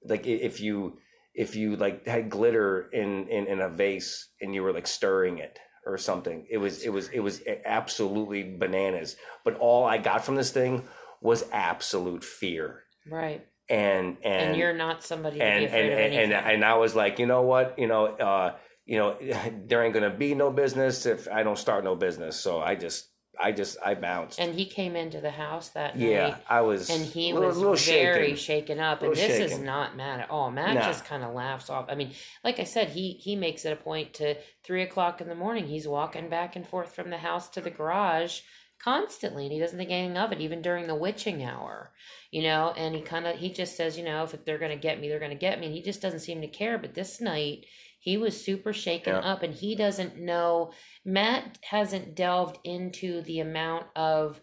like 0.03 0.25
if 0.25 0.59
you 0.59 0.97
if 1.35 1.55
you 1.55 1.75
like 1.75 2.07
had 2.07 2.29
glitter 2.29 2.89
in, 2.91 3.27
in 3.27 3.47
in 3.47 3.61
a 3.61 3.69
vase 3.69 4.29
and 4.41 4.55
you 4.55 4.63
were 4.63 4.73
like 4.73 4.87
stirring 4.87 5.37
it 5.37 5.59
or 5.85 5.97
something. 5.97 6.47
It 6.49 6.57
was 6.57 6.83
it 6.83 6.89
was 6.89 7.09
it 7.09 7.19
was 7.19 7.41
absolutely 7.65 8.43
bananas. 8.57 9.15
But 9.43 9.57
all 9.57 9.85
I 9.85 9.97
got 9.97 10.25
from 10.25 10.35
this 10.35 10.51
thing 10.51 10.83
was 11.21 11.45
absolute 11.51 12.23
fear. 12.23 12.83
Right. 13.09 13.45
And 13.69 14.17
and, 14.23 14.49
and 14.49 14.57
you're 14.57 14.73
not 14.73 15.03
somebody 15.03 15.41
and, 15.41 15.65
and, 15.65 15.73
and, 15.73 16.13
and 16.13 16.33
and 16.33 16.65
I 16.65 16.75
was 16.75 16.95
like, 16.95 17.19
you 17.19 17.25
know 17.25 17.41
what, 17.43 17.77
you 17.77 17.87
know. 17.87 18.07
uh 18.07 18.55
you 18.85 18.97
know, 18.97 19.17
there 19.67 19.83
ain't 19.83 19.93
gonna 19.93 20.11
be 20.11 20.35
no 20.35 20.51
business 20.51 21.05
if 21.05 21.27
I 21.27 21.43
don't 21.43 21.57
start 21.57 21.83
no 21.83 21.95
business. 21.95 22.39
So 22.39 22.61
I 22.61 22.75
just, 22.75 23.09
I 23.39 23.51
just, 23.51 23.77
I 23.83 23.95
bounced. 23.95 24.39
And 24.39 24.53
he 24.53 24.65
came 24.65 24.95
into 24.95 25.21
the 25.21 25.31
house 25.31 25.69
that 25.69 25.95
yeah, 25.95 26.29
night. 26.29 26.37
I 26.49 26.61
was, 26.61 26.89
and 26.89 27.05
he 27.05 27.33
little, 27.33 27.49
was 27.49 27.57
little 27.57 27.75
very 27.75 28.35
shaken. 28.35 28.37
shaken 28.37 28.79
up. 28.79 29.01
And 29.01 29.15
this 29.15 29.37
shaken. 29.37 29.51
is 29.51 29.59
not 29.59 29.95
Matt 29.95 30.21
at 30.21 30.29
all. 30.29 30.51
Matt 30.51 30.75
nah. 30.75 30.81
just 30.81 31.05
kind 31.05 31.23
of 31.23 31.33
laughs 31.33 31.69
off. 31.69 31.85
I 31.89 31.95
mean, 31.95 32.11
like 32.43 32.59
I 32.59 32.63
said, 32.63 32.89
he 32.89 33.13
he 33.13 33.35
makes 33.35 33.65
it 33.65 33.73
a 33.73 33.75
point 33.75 34.13
to 34.15 34.35
three 34.63 34.83
o'clock 34.83 35.21
in 35.21 35.27
the 35.27 35.35
morning. 35.35 35.67
He's 35.67 35.87
walking 35.87 36.29
back 36.29 36.55
and 36.55 36.67
forth 36.67 36.93
from 36.93 37.09
the 37.09 37.17
house 37.17 37.49
to 37.49 37.61
the 37.61 37.71
garage 37.71 38.41
constantly 38.79 39.45
and 39.45 39.53
he 39.53 39.59
doesn't 39.59 39.77
think 39.77 39.89
anything 39.89 40.17
of 40.17 40.31
it 40.31 40.41
even 40.41 40.61
during 40.61 40.85
the 40.85 40.95
witching 40.95 41.43
hour 41.43 41.91
you 42.29 42.43
know 42.43 42.73
and 42.75 42.93
he 42.93 43.01
kind 43.01 43.25
of 43.25 43.37
he 43.37 43.49
just 43.49 43.75
says 43.75 43.97
you 43.97 44.03
know 44.03 44.23
if 44.23 44.45
they're 44.45 44.57
going 44.57 44.71
to 44.71 44.77
get 44.77 44.99
me 44.99 45.07
they're 45.07 45.19
going 45.19 45.31
to 45.31 45.37
get 45.37 45.59
me 45.59 45.67
and 45.67 45.75
he 45.75 45.81
just 45.81 46.01
doesn't 46.01 46.19
seem 46.19 46.41
to 46.41 46.47
care 46.47 46.77
but 46.77 46.93
this 46.93 47.21
night 47.21 47.65
he 48.05 48.17
was 48.17 48.39
super 48.39 48.71
shaken 48.71 49.15
yeah. 49.15 49.21
up 49.21 49.41
and 49.41 49.51
he 49.51 49.75
doesn't 49.75 50.15
know. 50.15 50.71
Matt 51.03 51.57
hasn't 51.67 52.13
delved 52.13 52.59
into 52.63 53.23
the 53.23 53.39
amount 53.39 53.87
of 53.95 54.39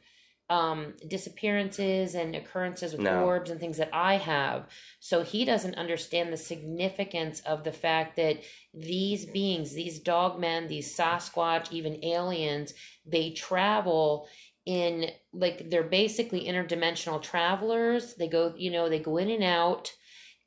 um, 0.51 0.94
disappearances 1.07 2.16
and 2.16 2.35
occurrences 2.35 2.90
with 2.90 3.03
no. 3.03 3.25
orbs 3.25 3.51
and 3.51 3.61
things 3.61 3.77
that 3.77 3.90
I 3.92 4.16
have. 4.16 4.66
So 4.98 5.22
he 5.22 5.44
doesn't 5.44 5.77
understand 5.77 6.33
the 6.33 6.37
significance 6.37 7.38
of 7.42 7.62
the 7.62 7.70
fact 7.70 8.16
that 8.16 8.42
these 8.75 9.27
beings, 9.27 9.72
these 9.75 10.03
dogmen, 10.03 10.66
these 10.66 10.94
Sasquatch, 10.96 11.70
even 11.70 12.05
aliens, 12.05 12.75
they 13.07 13.31
travel 13.31 14.29
in 14.66 15.07
like 15.33 15.70
they're 15.70 15.85
basically 15.85 16.48
interdimensional 16.48 17.22
travelers. 17.22 18.14
They 18.16 18.27
go, 18.27 18.55
you 18.57 18.72
know, 18.72 18.88
they 18.88 18.98
go 18.98 19.18
in 19.18 19.31
and 19.31 19.44
out 19.44 19.92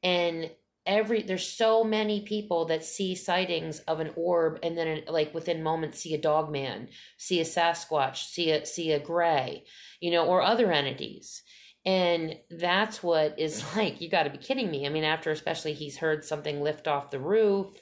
and 0.04 0.51
every 0.86 1.24
there's 1.24 1.48
so 1.48 1.84
many 1.84 2.21
people 2.21 2.65
that 2.65 2.84
see 2.84 3.15
sightings 3.15 3.80
of 3.82 4.00
an 4.00 4.12
orb 4.15 4.60
and 4.62 4.78
then 4.78 5.02
like 5.08 5.34
within 5.34 5.63
moments 5.63 6.00
see 6.00 6.13
a 6.13 6.21
dog 6.21 6.52
man 6.52 6.88
see 7.17 7.39
a 7.39 7.43
sasquatch 7.43 8.17
see 8.28 8.52
a 8.52 8.65
see 8.65 8.91
a 8.91 9.00
gray 9.00 9.63
you 10.00 10.12
know 10.12 10.26
or 10.26 10.41
other 10.41 10.71
entities 10.71 11.41
and 11.86 12.36
that's 12.50 13.02
what 13.02 13.39
is 13.39 13.63
like 13.76 14.00
you 14.00 14.10
got 14.10 14.24
to 14.24 14.30
be 14.30 14.38
kidding 14.38 14.69
me 14.69 14.86
i 14.86 14.89
mean 14.89 15.04
after 15.04 15.32
especially 15.32 15.74
he's 15.74 15.98
heard 15.98 16.24
something 16.24 16.62
lift 16.62 16.88
off 16.88 17.12
the 17.12 17.19
roof 17.19 17.76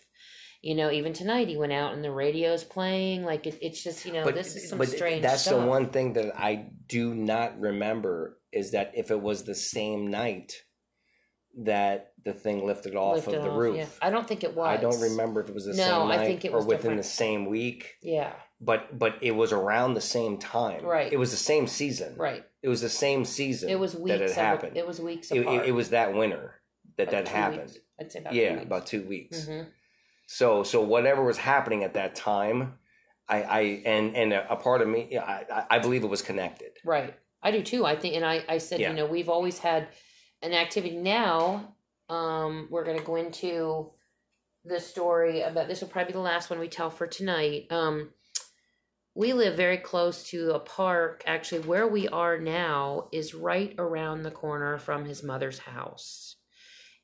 you 0.62 0.74
know 0.74 0.90
even 0.90 1.12
tonight 1.12 1.50
he 1.50 1.58
went 1.58 1.74
out 1.74 1.94
and 1.94 2.04
the 2.04 2.12
radio's 2.12 2.64
playing 2.64 3.24
like 3.26 3.46
it, 3.46 3.58
it's 3.62 3.84
just 3.84 4.06
you 4.06 4.14
know 4.14 4.24
but, 4.24 4.34
this 4.34 4.56
is 4.56 4.70
some 4.70 4.78
but 4.78 4.88
strange 4.88 5.22
that's 5.22 5.42
stuff. 5.42 5.60
the 5.60 5.68
one 5.68 5.90
thing 5.90 6.14
that 6.14 6.38
i 6.40 6.68
do 6.88 7.14
not 7.14 7.60
remember 7.60 8.40
is 8.54 8.72
that 8.72 8.92
if 8.96 9.12
it 9.12 9.22
was 9.22 9.44
the 9.44 9.56
same 9.56 10.08
night 10.08 10.54
that 11.56 12.13
the 12.24 12.34
thing 12.34 12.66
lifted 12.66 12.96
off 12.96 13.16
lifted 13.16 13.36
of 13.36 13.44
the 13.44 13.50
off, 13.50 13.58
roof. 13.58 13.78
Yeah. 13.78 13.86
I 14.02 14.10
don't 14.10 14.28
think 14.28 14.44
it 14.44 14.56
was. 14.56 14.68
I 14.68 14.78
don't 14.78 15.00
remember 15.00 15.42
if 15.42 15.50
it 15.50 15.56
was 15.56 15.66
the 15.66 15.74
no, 15.74 15.84
same 15.84 16.08
night 16.08 16.20
I 16.20 16.26
think 16.26 16.46
it 16.46 16.54
was 16.54 16.64
or 16.64 16.68
within 16.68 16.82
different. 16.82 16.98
the 16.98 17.08
same 17.08 17.46
week. 17.46 17.96
Yeah. 18.02 18.34
But 18.62 18.98
but 18.98 19.18
it 19.22 19.32
was 19.32 19.52
around 19.52 19.96
the 19.96 20.02
same 20.02 20.38
time. 20.38 20.86
Right. 20.86 21.12
It 21.12 21.18
was 21.18 21.32
the 21.32 21.38
same 21.38 21.68
season. 21.68 22.16
Right. 22.18 22.46
It 22.62 22.70
was 22.70 22.82
the 22.82 22.90
same 22.90 23.26
season. 23.26 23.70
It 23.70 23.80
was 23.80 23.96
weeks. 23.96 24.20
That 24.20 24.22
it 24.22 24.32
happened. 24.32 24.78
It 24.78 24.88
was 24.88 25.02
weeks 25.02 25.32
it, 25.32 25.40
it, 25.40 25.66
it, 25.68 25.72
was 25.74 25.90
that 25.90 26.14
winter 26.14 26.62
that 26.98 27.08
like 27.12 27.26
that 27.26 27.28
happened. 27.28 27.68
Weeks. 27.68 27.80
I'd 28.00 28.12
say 28.12 28.20
about 28.20 28.34
yeah, 28.34 28.54
about 28.54 28.88
two 28.88 29.04
weeks. 29.04 29.42
Mm-hmm. 29.42 29.70
So 30.28 30.64
so 30.64 30.82
whatever 30.82 31.24
was 31.24 31.38
happening 31.38 31.84
at 31.84 31.96
that 31.96 32.16
time, 32.16 32.76
I 33.28 33.44
I 33.44 33.60
and 33.86 34.16
and 34.16 34.34
a, 34.34 34.54
a 34.54 34.56
part 34.56 34.82
of 34.82 34.88
me, 34.88 35.18
I 35.18 35.66
I 35.70 35.80
believe 35.80 36.04
it 36.04 36.10
was 36.10 36.22
connected. 36.22 36.72
Right. 36.86 37.14
I 37.42 37.52
do 37.52 37.62
too. 37.62 37.86
I 37.86 37.98
think, 37.98 38.16
and 38.16 38.26
I 38.26 38.46
I 38.48 38.60
said, 38.60 38.80
yeah. 38.80 38.92
you 38.92 38.96
know, 38.96 39.06
we've 39.06 39.28
always 39.28 39.60
had 39.60 39.90
an 40.42 40.54
activity 40.54 40.96
now 40.96 41.73
um, 42.10 42.68
we're 42.70 42.84
going 42.84 42.98
to 43.00 43.04
go 43.06 43.16
into 43.16 43.92
the 44.66 44.80
story 44.80 45.42
about 45.42 45.68
this 45.68 45.82
will 45.82 45.88
probably 45.90 46.12
be 46.12 46.18
the 46.18 46.20
last 46.20 46.50
one 46.50 46.60
we 46.60 46.68
tell 46.68 46.90
for 46.90 47.08
tonight 47.08 47.66
um, 47.70 48.10
we 49.16 49.34
live 49.34 49.56
very 49.58 49.78
close 49.78 50.24
to 50.24 50.52
a 50.52 50.60
park 50.60 51.24
actually 51.26 51.62
where 51.62 51.88
we 51.88 52.08
are 52.08 52.38
now 52.38 53.08
is 53.12 53.34
right 53.34 53.76
around 53.78 54.24
the 54.24 54.32
corner 54.32 54.78
from 54.78 55.06
his 55.06 55.24
mother's 55.24 55.60
house 55.60 56.38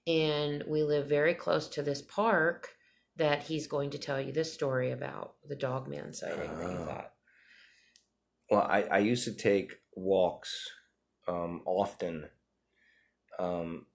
and 0.07 0.63
we 0.67 0.83
live 0.83 1.07
very 1.07 1.33
close 1.33 1.67
to 1.67 1.81
this 1.81 2.01
park 2.01 2.69
that 3.17 3.43
he's 3.43 3.67
going 3.67 3.89
to 3.89 3.97
tell 3.97 4.19
you 4.19 4.31
this 4.31 4.53
story 4.53 4.91
about 4.91 5.33
the 5.47 5.55
dog 5.55 5.87
man 5.89 6.13
sighting 6.13 6.57
that 6.57 6.71
you 6.71 6.77
Oh. 6.77 6.85
thought. 6.85 7.11
Well, 8.49 8.61
I, 8.61 8.83
I 8.83 8.97
used 8.99 9.25
to 9.25 9.33
take 9.33 9.73
walks 9.95 10.69
um, 11.27 11.61
often, 11.65 12.29
um, 13.37 13.85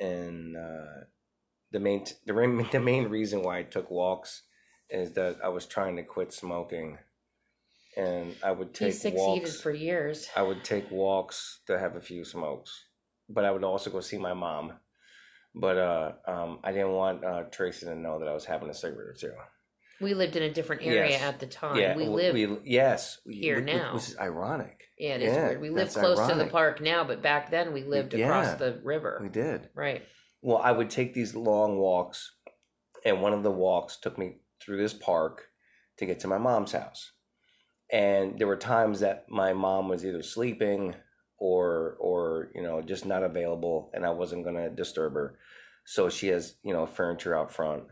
and 0.00 0.56
uh, 0.56 1.04
the 1.72 1.80
main 1.80 2.04
the 2.26 2.32
main 2.32 2.68
the 2.72 2.80
main 2.80 3.08
reason 3.08 3.42
why 3.42 3.58
I 3.58 3.62
took 3.62 3.90
walks 3.90 4.42
is 4.90 5.12
that 5.12 5.36
I 5.44 5.48
was 5.48 5.66
trying 5.66 5.96
to 5.96 6.02
quit 6.02 6.32
smoking, 6.32 6.98
and 7.96 8.34
I 8.42 8.52
would 8.52 8.72
take 8.74 8.86
He 8.86 8.92
succeeded 8.92 9.18
walks. 9.18 9.60
for 9.60 9.70
years. 9.70 10.28
I 10.34 10.42
would 10.42 10.64
take 10.64 10.90
walks 10.90 11.60
to 11.66 11.78
have 11.78 11.96
a 11.96 12.00
few 12.00 12.24
smokes, 12.24 12.86
but 13.28 13.44
I 13.44 13.50
would 13.50 13.64
also 13.64 13.90
go 13.90 14.00
see 14.00 14.18
my 14.18 14.34
mom. 14.34 14.74
But 15.54 15.78
uh, 15.78 16.12
um, 16.26 16.60
I 16.62 16.72
didn't 16.72 16.92
want 16.92 17.24
uh, 17.24 17.42
Tracy 17.50 17.86
to 17.86 17.94
know 17.94 18.18
that 18.20 18.28
I 18.28 18.34
was 18.34 18.44
having 18.44 18.70
a 18.70 18.74
cigarette 18.74 19.08
or 19.08 19.14
two. 19.14 19.32
We 20.00 20.14
lived 20.14 20.36
in 20.36 20.42
a 20.44 20.52
different 20.52 20.82
area 20.82 21.10
Yes. 21.10 21.22
at 21.22 21.40
the 21.40 21.46
time. 21.46 21.76
yeah, 21.76 21.96
we 21.96 22.04
w- 22.04 22.32
lived. 22.32 22.66
yes 22.66 23.18
here 23.28 23.56
which- 23.56 23.64
now. 23.64 23.94
which 23.94 24.08
is 24.08 24.18
ironic. 24.18 24.84
yeah, 24.98 25.14
it 25.14 25.22
is 25.22 25.34
yeah, 25.34 25.46
weird. 25.48 25.60
We 25.60 25.70
live 25.70 25.92
close 25.92 26.28
to 26.28 26.34
the 26.36 26.46
park 26.46 26.80
now, 26.80 27.04
but 27.04 27.22
back 27.22 27.50
then 27.50 27.72
we 27.72 27.82
lived 27.84 28.14
across 28.14 28.54
the 28.54 28.80
river. 28.82 29.18
We 29.22 29.28
did. 29.28 29.68
Right. 29.74 30.02
Well, 30.42 30.58
I 30.58 30.72
would 30.72 30.90
take 30.90 31.14
these 31.14 31.34
long 31.34 31.78
walks, 31.78 32.32
and 33.04 33.20
one 33.22 33.32
of 33.32 33.42
the 33.42 33.50
walks 33.50 33.96
took 33.96 34.16
me 34.18 34.36
through 34.60 34.76
this 34.78 34.94
park 34.94 35.46
to 35.98 36.06
get 36.06 36.20
to 36.20 36.28
my 36.28 36.38
mom's 36.38 36.72
house. 36.72 37.12
And 37.90 38.38
there 38.38 38.46
were 38.46 38.56
times 38.56 39.00
that 39.00 39.28
my 39.28 39.52
mom 39.52 39.88
was 39.88 40.04
either 40.04 40.22
sleeping 40.22 40.94
or 41.38 41.96
or 42.00 42.50
you 42.54 42.62
know 42.62 42.82
just 42.82 43.06
not 43.06 43.22
available, 43.22 43.90
and 43.94 44.04
I 44.04 44.10
wasn't 44.10 44.44
gonna 44.44 44.70
disturb 44.70 45.14
her. 45.14 45.38
So 45.86 46.08
she 46.08 46.28
has 46.28 46.56
you 46.62 46.72
know 46.72 46.86
furniture 46.86 47.36
out 47.36 47.52
front, 47.52 47.84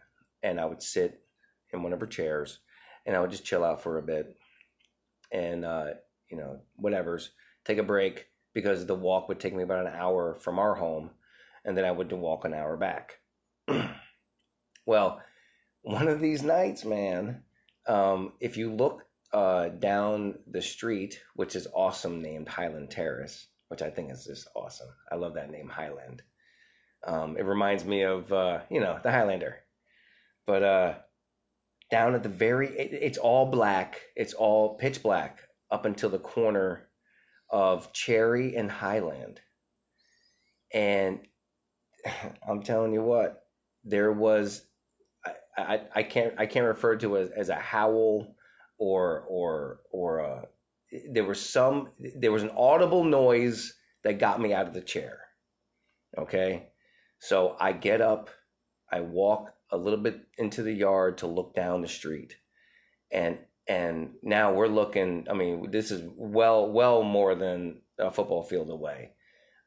and 0.43 0.61
I 0.61 0.67
would 0.67 0.83
sit 0.83 1.21
in 1.73 1.83
one 1.83 1.93
of 1.93 2.01
her 2.01 2.07
chairs, 2.07 2.61
and 3.05 3.17
I 3.17 3.21
would 3.21 3.31
just 3.31 3.45
chill 3.45 3.65
out 3.65 3.83
for 3.83 3.99
a 3.99 4.03
bit, 4.03 4.37
and 5.33 5.65
uh, 5.65 5.91
you 6.31 6.37
know 6.37 6.61
whatever's 6.77 7.31
take 7.65 7.79
a 7.79 7.83
break 7.83 8.27
because 8.55 8.87
the 8.87 8.95
walk 8.95 9.29
would 9.29 9.41
take 9.41 9.55
me 9.55 9.63
about 9.63 9.87
an 9.87 9.93
hour 9.93 10.35
from 10.35 10.59
our 10.59 10.75
home 10.77 11.11
and 11.67 11.77
then 11.77 11.85
I 11.85 11.91
would 11.91 12.11
walk 12.13 12.45
an 12.45 12.55
hour 12.55 12.77
back. 12.77 13.19
well, 14.87 15.21
one 15.83 16.09
of 16.09 16.21
these 16.21 16.43
nights, 16.43 16.85
man, 16.85 17.43
um, 17.87 18.33
if 18.41 18.57
you 18.57 18.73
look 18.73 19.03
uh, 19.33 19.69
down 19.69 20.39
the 20.47 20.63
street, 20.63 21.21
which 21.35 21.57
is 21.57 21.67
awesome, 21.75 22.23
named 22.23 22.49
Highland 22.49 22.91
Terrace, 22.91 23.49
which 23.69 23.83
I 23.83 23.91
think 23.91 24.13
is 24.13 24.25
just 24.25 24.49
awesome. 24.55 24.89
I 25.11 25.17
love 25.17 25.35
that 25.35 25.51
name, 25.51 25.69
Highland. 25.69 26.23
Um, 27.05 27.37
it 27.37 27.45
reminds 27.45 27.85
me 27.85 28.03
of 28.03 28.33
uh, 28.33 28.61
you 28.71 28.81
know 28.81 28.99
the 29.03 29.11
Highlander, 29.11 29.57
but 30.47 30.63
uh, 30.63 30.95
down 31.91 32.15
at 32.15 32.23
the 32.23 32.29
very, 32.29 32.69
it, 32.69 32.93
it's 32.93 33.19
all 33.19 33.47
black. 33.47 34.01
It's 34.15 34.35
all 34.35 34.77
pitch 34.77 35.03
black 35.03 35.41
up 35.71 35.85
until 35.85 36.11
the 36.11 36.19
corner 36.19 36.89
of 37.51 37.93
Cherry 37.93 38.57
and 38.57 38.71
Highland, 38.71 39.41
and 40.73 41.21
I'm 42.49 42.63
telling 42.63 42.93
you 42.93 43.03
what, 43.03 43.45
there 43.85 44.13
was 44.13 44.67
I, 45.25 45.33
I, 45.57 45.81
I 45.95 46.03
can't 46.03 46.35
I 46.39 46.47
can't 46.47 46.67
refer 46.67 46.97
to 46.97 47.17
it 47.17 47.23
as, 47.23 47.31
as 47.31 47.49
a 47.49 47.55
howl 47.55 48.35
or 48.79 49.25
or 49.29 49.81
or 49.93 50.19
a 50.19 50.47
there 51.11 51.25
was 51.25 51.41
some 51.41 51.91
there 51.99 52.33
was 52.33 52.43
an 52.43 52.51
audible 52.57 53.05
noise 53.05 53.75
that 54.05 54.19
got 54.19 54.41
me 54.41 54.53
out 54.53 54.67
of 54.67 54.75
the 54.75 54.81
chair. 54.81 55.19
Okay? 56.17 56.69
So 57.19 57.57
I 57.59 57.73
get 57.73 58.01
up, 58.01 58.31
I 58.91 59.01
walk 59.01 59.53
a 59.71 59.77
little 59.77 59.99
bit 59.99 60.21
into 60.39 60.63
the 60.63 60.73
yard 60.73 61.19
to 61.19 61.27
look 61.27 61.55
down 61.55 61.83
the 61.83 61.89
street. 61.89 62.37
And 63.11 63.39
and 63.69 64.15
now 64.23 64.53
we're 64.53 64.69
looking, 64.69 65.27
I 65.29 65.35
mean, 65.35 65.71
this 65.71 65.91
is 65.91 66.09
well 66.17 66.71
well 66.71 67.03
more 67.03 67.35
than 67.35 67.83
a 67.99 68.11
football 68.11 68.43
field 68.43 68.71
away. 68.71 69.13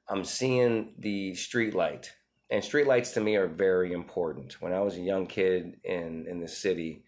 I'm 0.08 0.24
seeing 0.24 0.94
the 0.98 1.36
street 1.36 1.74
light 1.74 2.12
and 2.50 2.64
streetlights 2.64 3.14
to 3.14 3.22
me 3.22 3.36
are 3.36 3.48
very 3.48 3.94
important. 3.94 4.60
When 4.62 4.74
I 4.74 4.82
was 4.82 4.96
a 4.96 5.02
young 5.02 5.28
kid 5.28 5.80
in 5.84 6.26
in 6.28 6.40
the 6.40 6.48
city, 6.48 7.04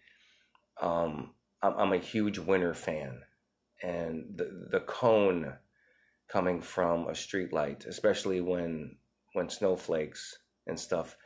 um, 0.80 1.32
I'm, 1.62 1.74
I'm 1.76 1.92
a 1.92 1.98
huge 1.98 2.38
winter 2.38 2.74
fan, 2.74 3.22
and 3.82 4.26
the 4.36 4.68
the 4.70 4.80
cone 4.80 5.54
coming 6.28 6.60
from 6.60 7.08
a 7.08 7.12
streetlight, 7.12 7.86
especially 7.86 8.40
when 8.40 8.96
when 9.32 9.48
snowflakes 9.48 10.38
and 10.66 10.78
stuff, 10.78 11.16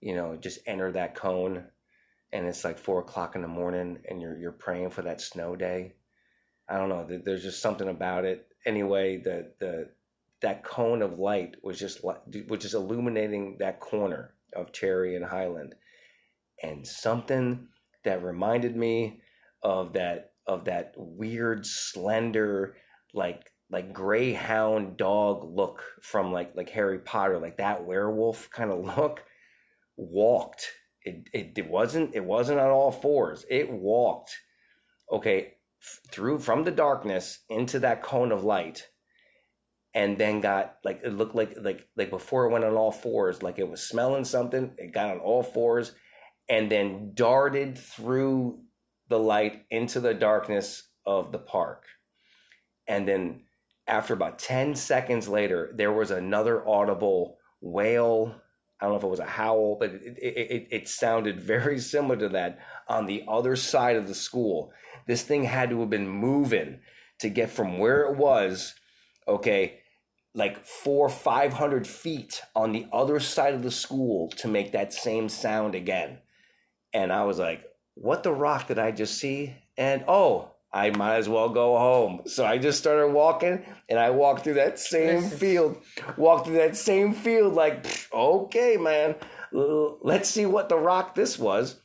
you 0.00 0.14
know, 0.14 0.36
just 0.36 0.60
enter 0.66 0.90
that 0.92 1.14
cone, 1.14 1.64
and 2.32 2.46
it's 2.46 2.64
like 2.64 2.78
four 2.78 3.00
o'clock 3.00 3.34
in 3.34 3.42
the 3.42 3.48
morning, 3.48 3.98
and 4.08 4.20
you're 4.20 4.38
you're 4.38 4.52
praying 4.52 4.90
for 4.90 5.02
that 5.02 5.20
snow 5.20 5.56
day. 5.56 5.94
I 6.68 6.78
don't 6.78 6.88
know. 6.88 7.06
There's 7.24 7.42
just 7.42 7.60
something 7.60 7.88
about 7.88 8.24
it. 8.24 8.46
Anyway, 8.64 9.18
the 9.18 9.52
the 9.58 9.90
that 10.40 10.64
cone 10.64 11.02
of 11.02 11.18
light 11.18 11.56
was 11.62 11.78
just 11.78 12.02
was 12.02 12.60
just 12.60 12.74
illuminating 12.74 13.58
that 13.58 13.80
corner 13.80 14.34
of 14.54 14.72
Cherry 14.72 15.16
and 15.16 15.24
Highland, 15.24 15.74
and 16.62 16.86
something 16.86 17.68
that 18.04 18.22
reminded 18.22 18.76
me 18.76 19.20
of 19.62 19.92
that 19.94 20.32
of 20.46 20.64
that 20.64 20.94
weird 20.96 21.66
slender 21.66 22.76
like 23.12 23.52
like 23.70 23.92
greyhound 23.92 24.96
dog 24.96 25.44
look 25.44 25.82
from 26.02 26.32
like 26.32 26.56
like 26.56 26.70
Harry 26.70 26.98
Potter 26.98 27.38
like 27.38 27.58
that 27.58 27.84
werewolf 27.84 28.50
kind 28.50 28.70
of 28.70 28.78
look 28.96 29.22
walked. 30.00 30.66
It, 31.02 31.28
it 31.32 31.52
it 31.56 31.68
wasn't 31.68 32.14
it 32.14 32.24
wasn't 32.24 32.60
on 32.60 32.70
all 32.70 32.90
fours. 32.90 33.44
It 33.48 33.70
walked 33.70 34.36
okay 35.10 35.54
through 36.10 36.38
from 36.38 36.64
the 36.64 36.70
darkness 36.70 37.40
into 37.48 37.78
that 37.80 38.02
cone 38.02 38.32
of 38.32 38.44
light 38.44 38.88
and 39.94 40.18
then 40.18 40.40
got 40.40 40.76
like 40.84 41.00
it 41.02 41.12
looked 41.14 41.34
like 41.34 41.56
like 41.60 41.88
like 41.96 42.10
before 42.10 42.44
it 42.44 42.52
went 42.52 42.64
on 42.64 42.74
all 42.74 42.92
fours 42.92 43.42
like 43.42 43.58
it 43.58 43.68
was 43.68 43.80
smelling 43.82 44.24
something 44.24 44.72
it 44.76 44.92
got 44.92 45.10
on 45.10 45.18
all 45.18 45.42
fours 45.42 45.92
and 46.50 46.70
then 46.70 47.12
darted 47.14 47.78
through 47.78 48.60
the 49.08 49.18
light 49.18 49.64
into 49.70 50.00
the 50.00 50.12
darkness 50.14 50.88
of 51.06 51.32
the 51.32 51.38
park. 51.38 51.84
And 52.88 53.06
then 53.06 53.42
after 53.86 54.14
about 54.14 54.38
10 54.38 54.74
seconds 54.74 55.28
later 55.28 55.72
there 55.74 55.92
was 55.92 56.10
another 56.10 56.66
audible 56.66 57.38
wail 57.60 58.34
i 58.80 58.84
don't 58.84 58.92
know 58.92 58.98
if 58.98 59.04
it 59.04 59.08
was 59.08 59.20
a 59.20 59.24
howl 59.24 59.76
but 59.78 59.90
it, 59.90 60.18
it, 60.18 60.68
it, 60.70 60.88
sounded 60.88 61.40
very 61.54 61.78
similar 61.78 62.16
to 62.16 62.28
that 62.28 62.58
on 62.88 63.06
the 63.06 63.24
other 63.28 63.56
side 63.56 63.96
of 63.96 64.08
the 64.08 64.14
school. 64.14 64.72
This 65.06 65.22
thing 65.22 65.44
had 65.44 65.70
to 65.70 65.80
have 65.80 65.90
been 65.90 66.08
moving 66.08 66.80
to 67.20 67.28
get 67.28 67.50
from 67.50 67.78
where 67.78 68.02
it 68.02 68.16
was 68.16 68.74
okay 69.26 69.78
like 70.34 70.64
four 70.64 71.08
five 71.08 71.52
hundred 71.52 71.86
feet 71.86 72.42
on 72.54 72.72
the 72.72 72.86
other 72.92 73.18
side 73.20 73.54
of 73.54 73.62
the 73.62 73.70
school 73.70 74.28
to 74.30 74.48
make 74.48 74.72
that 74.72 74.92
same 74.92 75.28
sound 75.28 75.74
again. 75.74 76.18
And 76.92 77.12
i 77.12 77.24
was 77.24 77.38
like 77.38 77.64
what 77.94 78.22
the 78.22 78.32
rock 78.32 78.68
did 78.68 78.78
i 78.78 78.90
just 78.90 79.18
see? 79.18 79.54
And 79.76 80.04
oh 80.08 80.52
i 80.72 80.90
might 80.90 81.16
as 81.16 81.28
well 81.28 81.48
go 81.48 81.76
home. 81.76 82.22
So 82.26 82.44
i 82.44 82.58
just 82.58 82.78
started 82.78 83.08
walking 83.08 83.64
and 83.88 83.98
i 83.98 84.10
walked 84.10 84.44
through 84.44 84.54
that 84.54 84.78
same 84.78 85.22
field 85.22 85.78
walked 86.16 86.46
through 86.46 86.56
that 86.56 86.76
same 86.76 87.12
field 87.12 87.54
like 87.54 88.08
okay 88.12 88.76
man. 88.76 89.16
Let's 89.52 90.28
see 90.28 90.46
what 90.46 90.68
the 90.68 90.78
rock 90.78 91.14
this 91.16 91.38
was. 91.38 91.80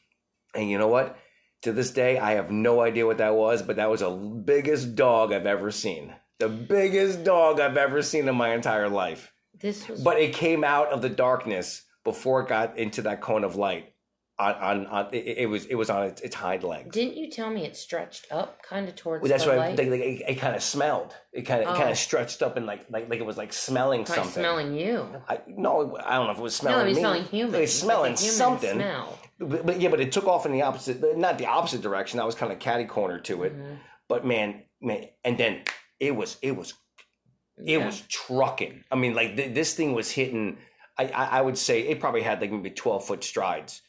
And 0.53 0.69
you 0.69 0.77
know 0.77 0.87
what? 0.87 1.17
To 1.63 1.73
this 1.73 1.91
day 1.91 2.19
i 2.19 2.33
have 2.33 2.51
no 2.51 2.81
idea 2.81 3.07
what 3.07 3.17
that 3.17 3.35
was 3.35 3.63
but 3.63 3.77
that 3.77 3.89
was 3.89 4.01
the 4.01 4.11
biggest 4.11 4.95
dog 4.95 5.33
i've 5.33 5.47
ever 5.47 5.71
seen. 5.71 6.13
The 6.37 6.49
biggest 6.49 7.23
dog 7.23 7.59
i've 7.59 7.77
ever 7.77 8.01
seen 8.03 8.27
in 8.27 8.35
my 8.35 8.53
entire 8.53 8.89
life. 8.89 9.33
This 9.59 9.87
was 9.87 10.01
but 10.03 10.19
it 10.19 10.33
came 10.33 10.63
out 10.63 10.89
of 10.89 11.01
the 11.01 11.09
darkness 11.09 11.81
before 12.03 12.41
it 12.41 12.49
got 12.49 12.77
into 12.77 13.01
that 13.01 13.21
cone 13.21 13.43
of 13.43 13.55
light 13.55 13.94
on, 14.37 14.53
on, 14.55 14.85
on 14.87 15.07
it, 15.13 15.37
it 15.37 15.49
was 15.49 15.65
it 15.67 15.75
was 15.75 15.89
on 15.89 16.07
its, 16.07 16.21
its 16.21 16.35
hind 16.35 16.63
legs 16.63 16.93
Didn't 16.93 17.15
you 17.15 17.29
tell 17.31 17.49
me 17.49 17.63
it 17.65 17.75
stretched 17.77 18.25
up 18.31 18.61
kind 18.61 18.87
of 18.89 18.95
towards 18.95 19.21
well, 19.21 19.29
that's 19.29 19.45
the 19.45 19.51
what 19.51 19.59
I, 19.59 19.69
like, 19.69 19.79
it, 19.79 20.23
it 20.27 20.35
kind 20.35 20.55
of 20.55 20.61
smelled 20.61 21.15
it 21.31 21.43
kind 21.43 21.63
of 21.63 21.69
it 21.69 21.77
kind 21.77 21.87
Oh. 21.87 21.91
of 21.91 21.97
stretched 21.97 22.41
up 22.41 22.57
and 22.57 22.65
like 22.65 22.85
like 22.89 23.09
like 23.09 23.19
it 23.19 23.25
was 23.25 23.37
like 23.37 23.53
smelling 23.53 24.03
Probably 24.03 24.23
something 24.23 24.41
smelling 24.43 24.75
you. 24.75 25.07
I, 25.29 25.39
no 25.47 25.95
i 26.05 26.15
don't 26.15 26.25
know 26.27 26.33
if 26.33 26.37
it 26.37 26.41
was 26.41 26.61
No, 26.63 26.69
smelling 26.69 26.81
I 26.81 26.85
mean 26.87 26.95
me 26.95 26.99
smelling 27.01 27.23
human. 27.25 27.55
it 27.55 27.61
was 27.61 27.79
smelling 27.79 28.11
like 28.11 28.19
something 28.19 28.73
Smell. 28.75 29.19
but, 29.39 29.65
but 29.65 29.79
yeah 29.79 29.89
but 29.89 30.01
it 30.01 30.11
took 30.11 30.25
off 30.27 30.45
in 30.45 30.51
the 30.51 30.63
opposite 30.63 31.17
not 31.17 31.37
the 31.37 31.45
opposite 31.47 31.81
direction 31.81 32.19
i 32.19 32.25
was 32.25 32.35
kind 32.35 32.51
of 32.51 32.59
catty 32.59 32.85
corner 32.85 33.19
to 33.21 33.43
it 33.43 33.57
Mhm. 33.57 33.77
but 34.09 34.25
man 34.25 34.63
man 34.81 35.05
and 35.23 35.37
then 35.37 35.61
it 35.99 36.13
was 36.13 36.37
it 36.41 36.57
was 36.57 36.73
it 37.57 37.79
Yeah. 37.79 37.85
was 37.85 38.01
trucking. 38.09 38.83
I 38.91 38.95
mean, 38.95 39.13
like 39.15 39.37
th- 39.37 39.53
this 39.55 39.73
thing 39.75 39.93
was 39.93 40.11
hitting. 40.11 40.57
I, 40.97 41.05
I 41.05 41.25
I 41.37 41.41
would 41.41 41.57
say 41.57 41.83
it 41.87 42.01
probably 42.01 42.21
had 42.21 42.41
like 42.41 42.51
maybe 42.51 42.69
twelve 42.69 43.05
foot 43.05 43.23
strides. 43.23 43.81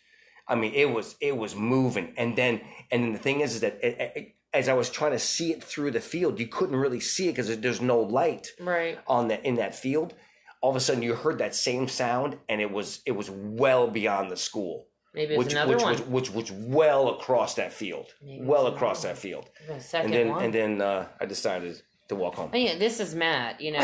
I 0.49 0.55
mean, 0.55 0.73
it 0.75 0.91
was 0.91 1.17
it 1.21 1.37
was 1.37 1.55
moving, 1.55 2.13
and 2.17 2.37
then 2.37 2.61
and 2.91 3.03
then 3.03 3.13
the 3.13 3.19
thing 3.19 3.41
is, 3.41 3.55
is 3.55 3.61
that 3.61 3.79
it, 3.83 4.13
it, 4.17 4.35
as 4.53 4.69
I 4.69 4.75
was 4.75 4.91
trying 4.91 5.13
to 5.13 5.19
see 5.19 5.53
it 5.53 5.63
through 5.63 5.91
the 5.91 6.01
field, 6.01 6.39
you 6.39 6.47
couldn't 6.47 6.77
really 6.77 7.01
see 7.01 7.29
it 7.29 7.33
because 7.33 7.59
there's 7.61 7.81
no 7.81 8.01
light 8.01 8.49
right. 8.61 8.99
on 9.07 9.29
that 9.29 9.45
in 9.45 9.57
that 9.57 9.75
field. 9.75 10.15
All 10.63 10.71
of 10.71 10.77
a 10.77 10.81
sudden, 10.81 11.03
you 11.03 11.15
heard 11.15 11.39
that 11.39 11.55
same 11.55 11.89
sound, 11.89 12.39
and 12.49 12.61
it 12.61 12.71
was 12.71 13.01
it 13.07 13.13
was 13.13 13.31
well 13.31 13.89
beyond 13.89 14.31
the 14.31 14.37
school. 14.37 14.87
Maybe 15.15 15.35
it's 15.35 15.45
which 15.45 15.53
another 15.53 15.75
which, 15.75 15.83
one. 15.83 15.93
was 15.93 16.03
which 16.03 16.31
was 16.31 16.53
well 16.53 17.09
across 17.09 17.55
that 17.55 17.73
field, 17.73 18.15
Maybe 18.23 18.45
well 18.45 18.67
across 18.67 19.03
another 19.03 19.15
that 19.15 19.21
field. 19.21 19.51
The 19.67 19.81
second 19.81 20.13
And 20.13 20.15
then 20.15 20.29
one. 20.29 20.45
and 20.45 20.55
then 20.55 20.81
uh, 20.81 21.09
I 21.21 21.27
decided 21.27 21.83
to 22.09 22.15
walk 22.15 22.35
home. 22.37 22.51
Oh, 22.53 22.57
yeah, 22.57 22.79
this 22.79 23.01
is 23.01 23.15
Matt, 23.15 23.61
you 23.61 23.73
know. 23.73 23.81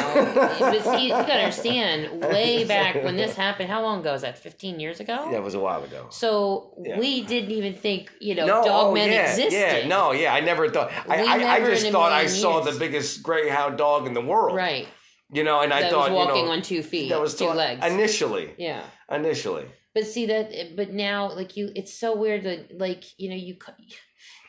but 0.60 0.82
see, 0.84 1.04
you 1.04 1.08
gotta 1.10 1.32
understand, 1.40 2.20
way 2.22 2.64
back 2.64 3.02
when 3.02 3.16
this 3.16 3.34
happened, 3.34 3.68
how 3.68 3.82
long 3.82 4.00
ago 4.00 4.12
was 4.12 4.22
that? 4.22 4.38
15 4.38 4.78
years 4.78 5.00
ago? 5.00 5.28
That 5.30 5.42
was 5.42 5.54
a 5.54 5.60
while 5.60 5.82
ago. 5.82 6.06
So 6.10 6.74
Yeah. 6.84 6.98
we 6.98 7.22
didn't 7.22 7.50
even 7.50 7.74
think, 7.74 8.12
you 8.20 8.34
know, 8.34 8.46
no, 8.46 8.64
dog 8.64 8.86
oh, 8.88 8.94
men 8.94 9.10
yeah, 9.10 9.30
existed. 9.30 9.52
yeah, 9.52 9.86
no, 9.88 10.12
yeah. 10.12 10.32
I 10.32 10.40
never 10.40 10.68
thought. 10.68 10.92
I, 11.08 11.22
We 11.22 11.28
I, 11.28 11.54
I 11.54 11.60
just 11.60 11.86
thought 11.88 12.12
I 12.12 12.22
million 12.22 12.40
saw 12.40 12.60
the 12.60 12.78
biggest 12.78 13.22
greyhound 13.22 13.76
dog 13.78 14.06
in 14.06 14.14
the 14.14 14.20
world. 14.20 14.56
Right. 14.56 14.86
You 15.32 15.44
know, 15.44 15.60
and 15.60 15.72
I 15.72 15.88
thought 15.90 16.10
was 16.10 16.16
walking 16.26 16.36
you 16.42 16.44
know 16.46 16.52
on 16.52 16.62
two 16.62 16.82
feet, 16.82 17.08
that 17.08 17.20
was 17.20 17.34
two 17.34 17.46
thought- 17.46 17.56
legs. 17.56 17.84
initially. 17.84 18.54
yeah. 18.58 18.82
Initially, 19.10 19.66
But 19.94 20.06
see 20.06 20.26
that, 20.26 20.76
but 20.76 20.90
now, 20.92 21.30
like 21.34 21.56
you, 21.56 21.70
it's 21.74 21.92
so 21.92 22.16
weird 22.16 22.44
that, 22.44 22.78
like 22.78 23.04
you 23.18 23.28
know, 23.30 23.36
you 23.36 23.56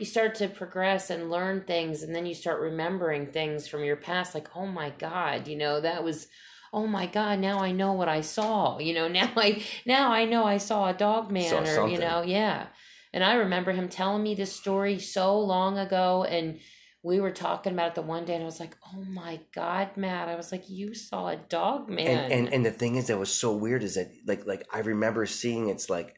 you 0.03 0.09
start 0.09 0.35
to 0.35 0.49
progress 0.49 1.09
and 1.09 1.31
learn 1.31 1.61
things, 1.61 2.03
and 2.03 2.13
then 2.13 2.25
you 2.25 2.33
start 2.33 2.59
remembering 2.59 3.25
things 3.25 3.69
from 3.69 3.85
your 3.85 3.95
past. 3.95 4.35
Like, 4.35 4.49
oh 4.53 4.65
my 4.65 4.89
god, 4.89 5.47
you 5.47 5.55
know, 5.55 5.79
that 5.79 6.03
was, 6.03 6.27
oh 6.73 6.85
my 6.85 7.05
god, 7.05 7.39
now 7.39 7.59
I 7.59 7.71
know 7.71 7.93
what 7.93 8.09
I 8.09 8.19
saw. 8.19 8.79
You 8.79 8.93
know, 8.95 9.07
now 9.19 9.31
I 9.37 9.63
now 9.85 10.11
I 10.11 10.25
know 10.25 10.43
I 10.43 10.57
saw 10.57 10.89
a 10.89 10.93
dog 10.93 11.31
man, 11.31 11.65
Saw 11.65 11.83
or 11.83 11.87
you 11.87 11.97
know, 11.97 12.21
yeah. 12.21 12.67
And 13.13 13.23
I 13.23 13.35
remember 13.35 13.71
him 13.71 13.87
telling 13.87 14.23
me 14.23 14.35
this 14.35 14.53
story 14.53 14.99
so 14.99 15.39
long 15.39 15.77
ago, 15.77 16.25
and 16.25 16.59
we 17.01 17.21
were 17.21 17.31
talking 17.31 17.71
about 17.71 17.91
it 17.91 17.95
the 17.95 18.01
one 18.01 18.25
day, 18.25 18.33
and 18.33 18.43
I 18.43 18.45
was 18.45 18.59
like, 18.59 18.75
oh 18.93 19.05
my 19.05 19.39
god, 19.55 19.95
Matt, 19.95 20.27
I 20.27 20.35
was 20.35 20.51
like, 20.51 20.69
you 20.69 20.93
saw 20.93 21.29
a 21.29 21.37
dog 21.37 21.87
man, 21.87 22.25
and, 22.25 22.33
and 22.33 22.53
and 22.53 22.65
the 22.65 22.71
thing 22.71 22.97
is 22.97 23.07
that 23.07 23.17
was 23.17 23.33
so 23.33 23.55
weird 23.55 23.83
is 23.83 23.95
that 23.95 24.11
like 24.27 24.45
like 24.45 24.67
I 24.69 24.79
remember 24.79 25.25
seeing 25.25 25.69
it's 25.69 25.89
like 25.89 26.13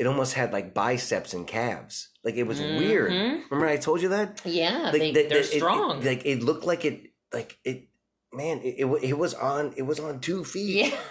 it 0.00 0.06
almost 0.06 0.32
had 0.34 0.52
like 0.52 0.72
biceps 0.74 1.34
and 1.34 1.46
calves. 1.46 2.08
Like 2.24 2.36
it 2.36 2.46
was 2.50 2.58
weird. 2.60 3.12
Mhm. 3.12 3.42
Remember 3.50 3.66
I 3.68 3.76
told 3.76 4.00
you 4.02 4.08
that? 4.16 4.40
yeah, 4.44 4.90
Like, 4.92 5.00
they, 5.00 5.12
that- 5.12 5.28
they're 5.28 5.42
that 5.42 5.54
it- 5.54 5.60
strong. 5.60 6.02
like 6.02 6.22
it 6.24 6.42
looked 6.42 6.64
like 6.64 6.84
it 6.84 7.12
like 7.32 7.58
it 7.64 7.88
man, 8.32 8.60
it, 8.62 8.74
it, 8.82 8.86
it 9.10 9.18
was 9.18 9.34
on 9.34 9.74
it 9.76 9.82
was 9.90 10.00
on 10.00 10.20
two 10.20 10.42
feet. 10.44 10.74
yeah. 10.86 10.96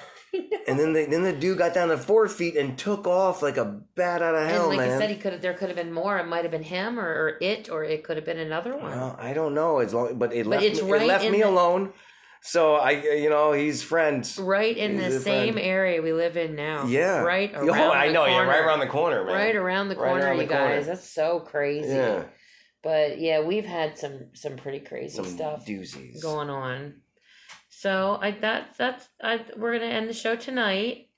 And 0.69 0.78
then 0.80 0.93
the, 0.93 1.06
then 1.06 1.23
the 1.23 1.34
dude 1.34 1.58
got 1.58 1.73
down 1.73 1.88
to 1.89 1.97
four 1.97 2.28
feet 2.28 2.56
and 2.56 2.78
took 2.78 3.08
off 3.08 3.41
like 3.41 3.58
a 3.58 3.65
bat 3.95 4.21
out 4.21 4.36
of 4.36 4.41
And 4.43 4.52
hell, 4.52 4.67
like 4.67 4.78
man. 4.78 4.91
I 4.91 4.99
said, 4.99 5.10
he 5.10 5.15
could 5.15 5.34
have. 5.34 5.41
There 5.41 5.56
could 5.56 5.69
have 5.69 5.75
been 5.84 5.91
more. 5.91 6.19
It 6.19 6.28
might 6.28 6.43
have 6.43 6.52
been 6.52 6.62
him, 6.62 6.99
or, 6.99 7.08
or 7.10 7.38
it, 7.41 7.69
or 7.71 7.84
it 7.84 8.04
could 8.04 8.17
have 8.17 8.25
been 8.28 8.38
another 8.38 8.78
one. 8.78 8.91
well, 8.91 9.15
I 9.19 9.34
don't 9.34 9.56
know 9.56 9.80
as 9.80 9.91
long, 9.95 10.19
but 10.19 10.32
it 10.32 10.45
left 10.45 10.63
it's 10.63 10.84
me, 10.84 10.91
right 10.91 11.02
it 11.02 11.08
left 11.08 11.23
me 11.25 11.41
the- 11.41 11.49
alone. 11.49 11.93
So 12.41 12.75
I, 12.75 12.91
you 12.91 13.30
know, 13.30 13.52
he's 13.52 13.84
friends. 13.84 14.38
right 14.39 14.75
in 14.75 14.99
He's 14.99 15.13
the 15.15 15.19
same 15.19 15.54
friend. 15.54 15.67
area 15.67 16.02
we 16.02 16.13
live 16.13 16.38
in 16.38 16.56
now. 16.56 16.86
Yeah, 16.86 17.19
right 17.21 17.54
around. 17.54 17.69
Oh. 17.69 17.91
I 17.91 18.08
the 18.08 18.13
know. 18.13 18.25
Yeah, 18.25 18.39
right 18.43 18.63
around 18.65 18.80
the 18.80 18.88
corner, 18.88 19.25
man. 19.25 19.34
Right 19.36 19.56
around 19.56 19.89
the 19.89 19.95
Right 19.95 20.08
corner, 20.10 20.25
around 20.25 20.38
you 20.39 20.47
the 20.47 20.54
corner. 20.54 20.75
guys. 20.78 20.88
That's 20.88 21.10
so 21.13 21.41
crazy. 21.41 21.89
Yeah, 21.89 22.23
But 22.82 23.19
yeah, 23.19 23.41
we've 23.41 23.65
had 23.65 23.97
some 23.97 24.30
some 24.34 24.56
pretty 24.56 24.80
crazy 24.80 25.15
some 25.15 25.25
stuff 25.25 25.65
doozies. 25.65 26.21
going 26.21 26.49
on. 26.49 27.02
So 27.69 28.17
I 28.21 28.32
that 28.39 28.75
that's 28.78 29.08
I 29.21 29.41
we're 29.58 29.73
gonna 29.78 29.91
end 29.91 30.10
the 30.10 30.13
show 30.13 30.36
tonight. 30.36 31.10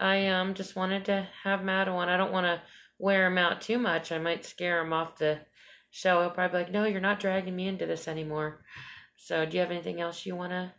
I 0.00 0.26
um 0.26 0.54
just 0.54 0.74
wanted 0.74 1.04
to 1.06 1.28
have 1.44 1.62
Matt 1.64 1.86
on. 1.88 2.08
I 2.08 2.16
don't 2.16 2.32
want 2.32 2.46
to 2.46 2.60
wear 2.98 3.26
him 3.28 3.38
out 3.38 3.60
too 3.60 3.78
much. 3.78 4.10
I 4.10 4.18
might 4.18 4.44
scare 4.44 4.80
him 4.80 4.92
off 4.92 5.18
the 5.18 5.38
show. 5.90 6.20
He'll 6.20 6.30
probably 6.30 6.58
be 6.58 6.64
like, 6.64 6.72
"No, 6.72 6.84
you're 6.84 7.00
not 7.00 7.20
dragging 7.20 7.54
me 7.54 7.68
into 7.68 7.86
this 7.86 8.08
anymore." 8.08 8.64
So, 9.26 9.46
do 9.46 9.56
you 9.56 9.60
have 9.62 9.70
anything 9.70 10.02
else 10.02 10.26
you 10.26 10.36
want 10.36 10.52
to 10.52 10.70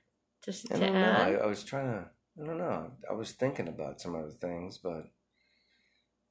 just 0.43 0.71
I 0.71 0.77
to 0.77 0.91
know. 0.91 0.99
I, 0.99 1.33
add? 1.33 1.41
I 1.41 1.45
was 1.47 1.63
trying 1.63 1.87
to. 1.87 2.05
I 2.39 2.45
don't 2.45 2.59
know. 2.59 2.91
I 3.09 3.13
was 3.13 3.31
thinking 3.31 3.67
about 3.67 3.99
some 3.99 4.13
other 4.15 4.29
things, 4.29 4.77
but 4.77 5.05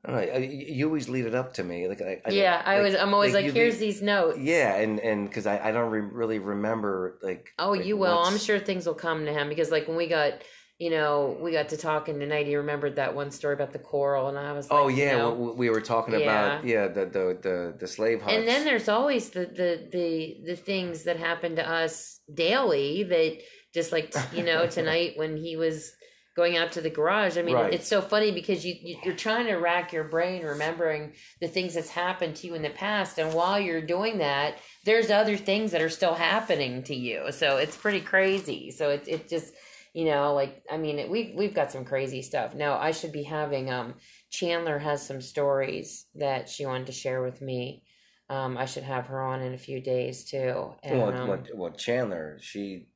I 0.05 0.11
don't 0.11 0.17
know. 0.17 0.33
I, 0.35 0.37
you 0.39 0.87
always 0.87 1.09
lead 1.09 1.25
it 1.27 1.35
up 1.35 1.55
to 1.55 1.65
me. 1.65 1.89
Like, 1.89 2.01
I, 2.01 2.21
yeah, 2.31 2.63
I 2.65 2.75
like- 2.77 2.93
was. 2.93 2.95
I'm 3.01 3.15
always 3.15 3.35
like, 3.35 3.47
you 3.47 3.51
"Here's 3.53 3.81
lead- 3.81 3.87
these 3.89 4.01
notes." 4.01 4.39
Yeah, 4.39 4.77
and 4.77 5.01
and 5.01 5.27
because 5.29 5.47
I, 5.47 5.59
I 5.69 5.73
don't 5.73 5.91
re- 5.91 6.03
really 6.03 6.39
remember 6.39 7.19
like. 7.21 7.49
Oh, 7.59 7.71
like, 7.73 7.85
you 7.85 7.97
will. 7.97 8.17
I'm 8.19 8.39
sure 8.39 8.61
things 8.61 8.87
will 8.87 8.95
come 8.95 9.25
to 9.25 9.33
him 9.33 9.49
because, 9.49 9.73
like, 9.73 9.89
when 9.89 9.97
we 9.97 10.07
got, 10.07 10.35
you 10.79 10.91
know, 10.91 11.37
we 11.41 11.53
got 11.53 11.69
to 11.69 11.77
talking 11.77 12.19
tonight, 12.19 12.47
he 12.47 12.57
remembered 12.57 12.97
that 12.97 13.15
one 13.15 13.31
story 13.31 13.55
about 13.55 13.73
the 13.73 13.79
coral, 13.79 14.29
and 14.29 14.37
I 14.37 14.53
was 14.53 14.67
oh, 14.71 14.75
like, 14.75 14.85
Oh 14.85 14.89
you 14.89 15.05
yeah, 15.05 15.17
know, 15.17 15.33
we, 15.33 15.53
we 15.53 15.71
were 15.71 15.81
talking 15.81 16.15
about 16.15 16.65
yeah 16.65 16.89
the 16.89 17.05
the 17.07 17.39
the, 17.43 17.75
the 17.79 17.87
slave 17.87 18.23
huts. 18.23 18.33
and 18.35 18.47
then 18.49 18.65
there's 18.65 18.89
always 18.89 19.31
the 19.31 19.47
the 19.47 19.89
the 19.93 20.37
the 20.47 20.57
things 20.57 21.05
that 21.05 21.17
happen 21.17 21.57
to 21.57 21.69
us 21.69 22.21
daily 22.33 23.05
that 23.05 23.39
just 23.73 23.93
like 23.93 24.15
you 24.33 24.43
know 24.45 24.67
tonight 24.79 25.13
when 25.17 25.37
he 25.37 25.57
was 25.57 25.93
going 26.37 26.57
out 26.57 26.73
to 26.73 26.81
the 26.81 26.91
garage 26.91 27.39
i 27.39 27.43
mean 27.43 27.55
Right. 27.55 27.73
it's 27.75 27.87
so 27.87 28.01
funny 28.01 28.33
because 28.33 28.65
you, 28.67 28.75
you 28.83 28.97
you're 29.05 29.15
trying 29.15 29.47
to 29.47 29.55
rack 29.55 29.93
your 29.93 30.03
brain 30.05 30.43
remembering 30.45 31.13
the 31.41 31.47
things 31.47 31.75
that's 31.75 31.91
happened 31.91 32.35
to 32.37 32.49
you 32.49 32.55
in 32.55 32.63
the 32.63 32.71
past 32.71 33.19
and 33.19 33.33
while 33.35 33.61
you're 33.61 33.81
doing 33.87 34.19
that 34.19 34.59
there's 34.85 35.11
other 35.11 35.37
things 35.37 35.71
that 35.71 35.81
are 35.81 35.89
still 35.89 36.15
happening 36.15 36.83
to 36.83 36.95
you 36.95 37.31
so 37.31 37.59
it's 37.59 37.77
pretty 37.77 38.01
crazy 38.01 38.73
so 38.73 38.91
it, 38.91 39.05
it 39.07 39.29
just 39.29 39.53
you 39.95 40.05
know 40.05 40.35
like 40.35 40.63
i 40.71 40.77
mean 40.77 41.11
we 41.11 41.33
we've 41.37 41.55
got 41.55 41.73
some 41.73 41.85
crazy 41.85 42.21
stuff 42.21 42.55
now 42.55 42.77
i 42.79 42.91
should 42.91 43.13
be 43.13 43.23
having 43.23 43.71
um 43.71 43.95
chandler 44.29 44.79
has 44.79 45.07
some 45.07 45.23
stories 45.23 46.07
that 46.15 46.49
she 46.49 46.67
wanted 46.67 46.87
to 46.87 46.93
share 46.93 47.23
with 47.23 47.41
me 47.41 47.83
um, 48.31 48.57
I 48.57 48.65
should 48.65 48.85
have 48.85 49.07
her 49.07 49.21
on 49.21 49.43
in 49.43 49.55
a 49.55 49.59
few 49.59 49.81
days 49.81 50.25
too. 50.25 50.73
And, 50.83 50.99
well, 50.99 51.15
um, 51.15 51.29
well, 51.29 51.43
well, 51.55 51.71
Chandler, 51.73 52.39
she, 52.41 52.87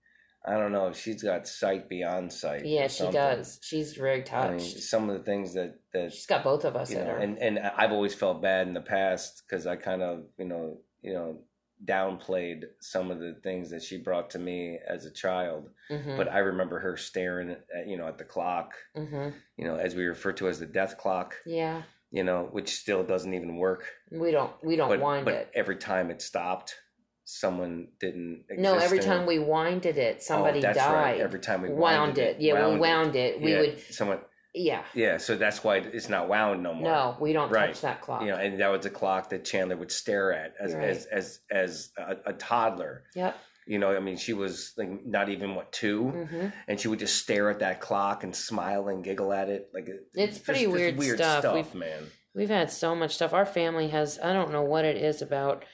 I 0.47 0.53
don't 0.53 0.73
know, 0.73 0.93
she's 0.93 1.23
got 1.23 1.47
sight 1.47 1.89
beyond 1.89 2.33
sight. 2.33 2.65
yeah, 2.65 2.89
she 2.89 3.11
does. 3.11 3.59
She's 3.63 3.93
very 3.93 4.25
I 4.31 4.51
mean, 4.51 4.59
touched. 4.59 4.81
some 4.81 5.11
of 5.11 5.19
the 5.19 5.25
things 5.25 5.55
that 5.55 5.81
that 5.93 6.13
She's 6.13 6.27
got 6.27 6.45
both 6.45 6.65
of 6.65 6.77
us 6.77 6.91
in 6.91 7.05
know, 7.05 7.13
her. 7.13 7.19
and 7.19 7.39
and 7.39 7.59
I've 7.59 7.93
always 7.93 8.15
felt 8.15 8.43
bad 8.43 8.69
in 8.69 8.75
the 8.75 8.81
past 8.81 9.43
because 9.47 9.67
I 9.67 9.77
kind 9.77 10.03
of 10.03 10.25
you 10.39 10.47
know 10.47 10.79
you 11.03 11.13
know 11.13 11.39
downplayed 11.85 12.65
some 12.81 13.11
of 13.11 13.21
the 13.21 13.35
things 13.43 13.71
that 13.71 13.83
she 13.83 13.99
brought 13.99 14.31
to 14.31 14.39
me 14.39 14.79
as 14.87 15.05
a 15.07 15.11
child. 15.11 15.71
hmm 15.89 16.17
But 16.17 16.31
I 16.33 16.39
remember 16.39 16.79
her 16.81 16.97
staring 16.97 17.51
at 17.51 17.87
you 17.87 17.97
know 17.97 18.07
at 18.09 18.19
the 18.19 18.25
clock, 18.25 18.75
hmm 18.97 19.29
you 19.57 19.65
know, 19.65 19.77
as 19.77 19.95
we 19.95 20.05
refer 20.05 20.33
to 20.33 20.49
as 20.49 20.59
the 20.59 20.67
death 20.67 20.99
clock, 20.99 21.35
Yeah, 21.47 21.83
you 22.11 22.25
know, 22.25 22.49
which 22.53 22.77
still 22.77 23.05
doesn't 23.05 23.35
even 23.35 23.57
work. 23.57 23.85
we 24.11 24.31
don't 24.31 24.53
we 24.65 24.77
don't 24.77 24.89
but 24.89 25.01
wind 25.01 25.25
but 25.25 25.35
it. 25.35 25.51
every 25.55 25.77
time 25.77 26.11
it 26.11 26.23
stopped, 26.23 26.77
someone 27.25 27.89
didn't. 28.01 28.45
No, 28.57 28.79
every 28.79 28.99
time 29.01 29.23
it. 29.23 29.29
we 29.29 29.39
winded 29.39 29.99
it, 29.99 30.23
somebody 30.23 30.59
oh, 30.59 30.63
that's 30.63 30.79
died. 30.79 30.95
Right. 30.95 31.21
Every 31.21 31.41
time 31.41 31.63
we 31.63 31.69
wound 31.69 32.17
winded 32.17 32.37
it. 32.37 32.41
Yeah, 32.41 32.69
we 32.69 32.79
wound 32.79 33.15
it. 33.17 33.41
We 33.41 33.53
yeah, 33.53 33.61
would. 33.61 33.81
someone. 33.91 34.21
Yeah. 34.55 34.83
Yeah, 34.95 35.19
so 35.19 35.37
that's 35.37 35.63
why 35.63 35.77
it's 35.77 36.09
not 36.09 36.29
wound 36.29 36.63
no 36.63 36.75
more. 36.75 36.91
No, 36.91 37.17
we 37.21 37.33
don't 37.33 37.51
Right. 37.51 37.69
touch 37.69 37.83
that 37.83 38.01
clock. 38.01 38.23
you 38.23 38.29
know, 38.29 38.37
and 38.37 38.59
that 38.61 38.69
was 38.69 38.85
a 38.87 38.91
clock 38.91 39.29
that 39.31 39.45
Chandler 39.45 39.77
would 39.77 39.93
stare 39.93 40.33
at 40.33 40.55
as 40.59 40.75
Right. 40.75 40.85
as 40.89 41.07
as 41.07 41.41
as 41.51 41.91
a, 41.99 42.17
a 42.27 42.33
toddler. 42.33 43.05
Yep. 43.15 43.37
You 43.67 43.79
know, 43.79 43.95
I 43.95 44.01
mean, 44.01 44.17
she 44.17 44.33
was 44.33 44.73
like 44.79 45.05
not 45.05 45.29
even 45.29 45.55
what 45.55 45.71
2 45.73 46.09
hmm 46.09 46.47
and 46.67 46.81
she 46.81 46.89
would 46.89 46.99
just 46.99 47.17
stare 47.17 47.51
at 47.51 47.59
that 47.59 47.81
clock 47.81 48.25
and 48.25 48.35
smile 48.35 48.89
and 48.89 49.05
giggle 49.05 49.33
at 49.33 49.49
it. 49.51 49.69
Like 49.75 49.89
it- 49.89 50.07
It's 50.15 50.35
just- 50.37 50.45
pretty 50.47 50.65
just 50.65 50.97
weird 50.97 51.19
stuff. 51.19 51.41
stuff, 51.41 51.55
We've- 51.55 51.79
man. 51.79 52.11
We've 52.35 52.49
had 52.49 52.71
so 52.71 52.95
much 52.95 53.15
stuff. 53.17 53.33
Our 53.35 53.47
family 53.47 53.89
has, 53.89 54.19
I 54.23 54.33
don't 54.33 54.53
know 54.53 54.63
what 54.63 54.85
it 54.85 54.97
is 54.97 55.21
about 55.23 55.65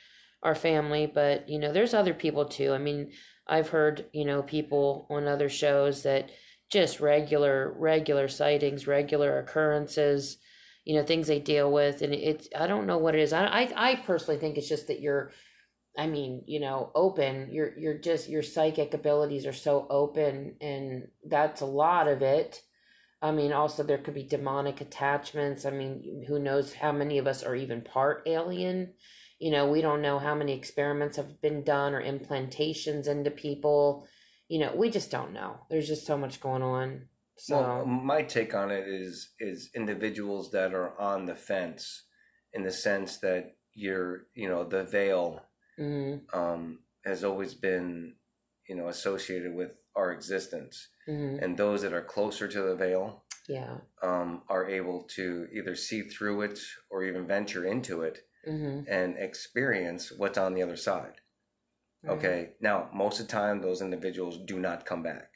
our 0.43 0.55
family, 0.55 1.07
but 1.07 1.49
you 1.49 1.59
know, 1.59 1.73
there's 1.73 1.95
other 1.95 2.15
people 2.15 2.47
too. 2.47 2.73
I 2.73 2.79
mean, 2.79 3.13
I've 3.47 3.69
heard, 3.69 4.07
you 4.13 4.25
know, 4.25 4.43
people 4.43 5.07
on 5.11 5.29
other 5.29 5.49
shows 5.49 6.03
that 6.03 6.31
just 6.71 7.01
regular, 7.01 7.73
regular 7.77 8.29
sightings, 8.29 8.87
regular 8.87 9.39
occurrences, 9.39 10.39
you 10.85 10.97
know, 10.97 11.05
things 11.05 11.27
they 11.27 11.41
deal 11.41 11.73
with. 11.73 12.03
And 12.03 12.15
it's, 12.15 12.49
I 12.59 12.67
don't 12.67 12.87
know 12.87 12.99
what 12.99 13.15
it 13.15 13.21
is. 13.21 13.33
I, 13.33 13.47
I, 13.47 13.73
I 13.77 13.95
personally 13.97 14.41
think 14.41 14.59
it's 14.59 14.69
just 14.69 14.89
that 14.89 15.01
you're, 15.01 15.33
I 15.97 16.07
mean, 16.07 16.43
you 16.47 16.61
know, 16.61 16.91
open. 16.95 17.49
You're, 17.53 17.79
you're 17.79 17.99
just, 17.99 18.29
your 18.29 18.43
psychic 18.43 18.95
abilities 18.95 19.47
are 19.47 19.53
so 19.53 19.87
open, 19.89 20.57
and 20.61 21.09
that's 21.25 21.61
a 21.61 21.67
lot 21.67 22.09
of 22.09 22.23
it. 22.23 22.61
I 23.23 23.31
mean, 23.31 23.53
also 23.53 23.83
there 23.83 23.99
could 23.99 24.15
be 24.15 24.25
demonic 24.25 24.81
attachments. 24.81 25.65
I 25.65 25.71
mean, 25.71 26.25
who 26.29 26.39
knows 26.39 26.75
how 26.75 26.93
many 26.93 27.19
of 27.19 27.27
us 27.27 27.43
are 27.43 27.55
even 27.55 27.81
part 27.81 28.25
alien? 28.27 28.93
You 29.39 29.51
know, 29.51 29.71
we 29.71 29.81
don't 29.81 30.03
know 30.03 30.19
how 30.19 30.35
many 30.35 30.53
experiments 30.53 31.17
have 31.17 31.41
been 31.41 31.65
done 31.65 31.95
or 31.95 32.03
implantations 32.03 33.07
into 33.07 33.31
people. 33.31 34.07
You 34.55 34.61
know, 34.61 34.73
we 34.77 34.89
just 34.89 35.11
don't 35.11 35.33
know. 35.33 35.57
There's 35.69 35.89
just 35.89 36.07
so 36.07 36.17
much 36.17 36.41
going 36.41 36.63
on. 36.63 37.09
So, 37.37 37.57
Well, 37.59 37.87
my 37.87 38.23
take 38.23 38.55
on 38.55 38.71
it 38.71 38.87
is 38.87 39.31
is 39.41 39.69
individuals 39.75 40.53
that 40.53 40.73
are 40.73 40.97
on 40.97 41.27
the 41.27 41.35
fence, 41.35 42.05
in 42.53 42.63
the 42.63 42.71
sense 42.71 43.17
that 43.19 43.57
you're, 43.73 44.29
you 44.33 44.49
know, 44.49 44.63
the 44.63 44.85
veil 44.85 45.43
mhm, 45.77 46.33
um, 46.33 46.79
has 47.05 47.25
always 47.25 47.53
been, 47.53 48.15
you 48.69 48.77
know, 48.77 48.87
associated 48.87 49.53
with 49.57 49.73
our 49.97 50.13
existence, 50.13 50.87
mhm, 51.09 51.43
and 51.43 51.57
those 51.57 51.83
that 51.83 51.93
are 51.93 52.05
closer 52.17 52.47
to 52.47 52.63
the 52.63 52.77
veil 52.77 53.25
yeah, 53.49 53.79
um, 54.05 54.45
are 54.49 54.71
able 54.71 55.03
to 55.17 55.49
either 55.53 55.75
see 55.75 56.03
through 56.03 56.43
it 56.43 56.61
or 56.91 57.03
even 57.03 57.27
venture 57.27 57.65
into 57.65 58.03
it 58.03 58.21
hmm 58.45 58.83
and 58.87 59.17
experience 59.19 60.13
what's 60.17 60.39
on 60.39 60.55
the 60.55 60.63
other 60.63 60.77
side. 60.77 61.17
Okay. 62.09 62.51
Now, 62.61 62.89
most 62.93 63.21
of 63.21 63.27
the 63.27 63.33
time, 63.33 63.61
those 63.61 63.81
individuals 63.83 64.39
do 64.39 64.59
not 64.59 64.85
come 64.87 65.03
back. 65.03 65.31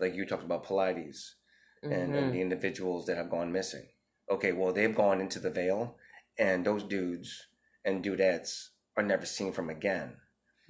Like 0.00 0.14
you 0.14 0.24
talked 0.26 0.44
about 0.44 0.64
Paulides 0.66 1.34
and, 1.82 1.92
Mm-hmm. 1.92 2.14
and 2.14 2.34
the 2.34 2.40
individuals 2.40 3.06
that 3.06 3.16
have 3.16 3.30
gone 3.30 3.52
missing. 3.52 3.86
Okay, 4.30 4.52
well 4.52 4.72
they've 4.72 4.94
gone 4.94 5.20
into 5.20 5.38
the 5.40 5.50
veil, 5.50 5.96
and 6.38 6.64
those 6.64 6.82
dudes 6.84 7.48
and 7.84 8.04
dudettes 8.04 8.68
are 8.96 9.02
never 9.02 9.26
seen 9.26 9.52
from 9.52 9.68
again. 9.70 10.16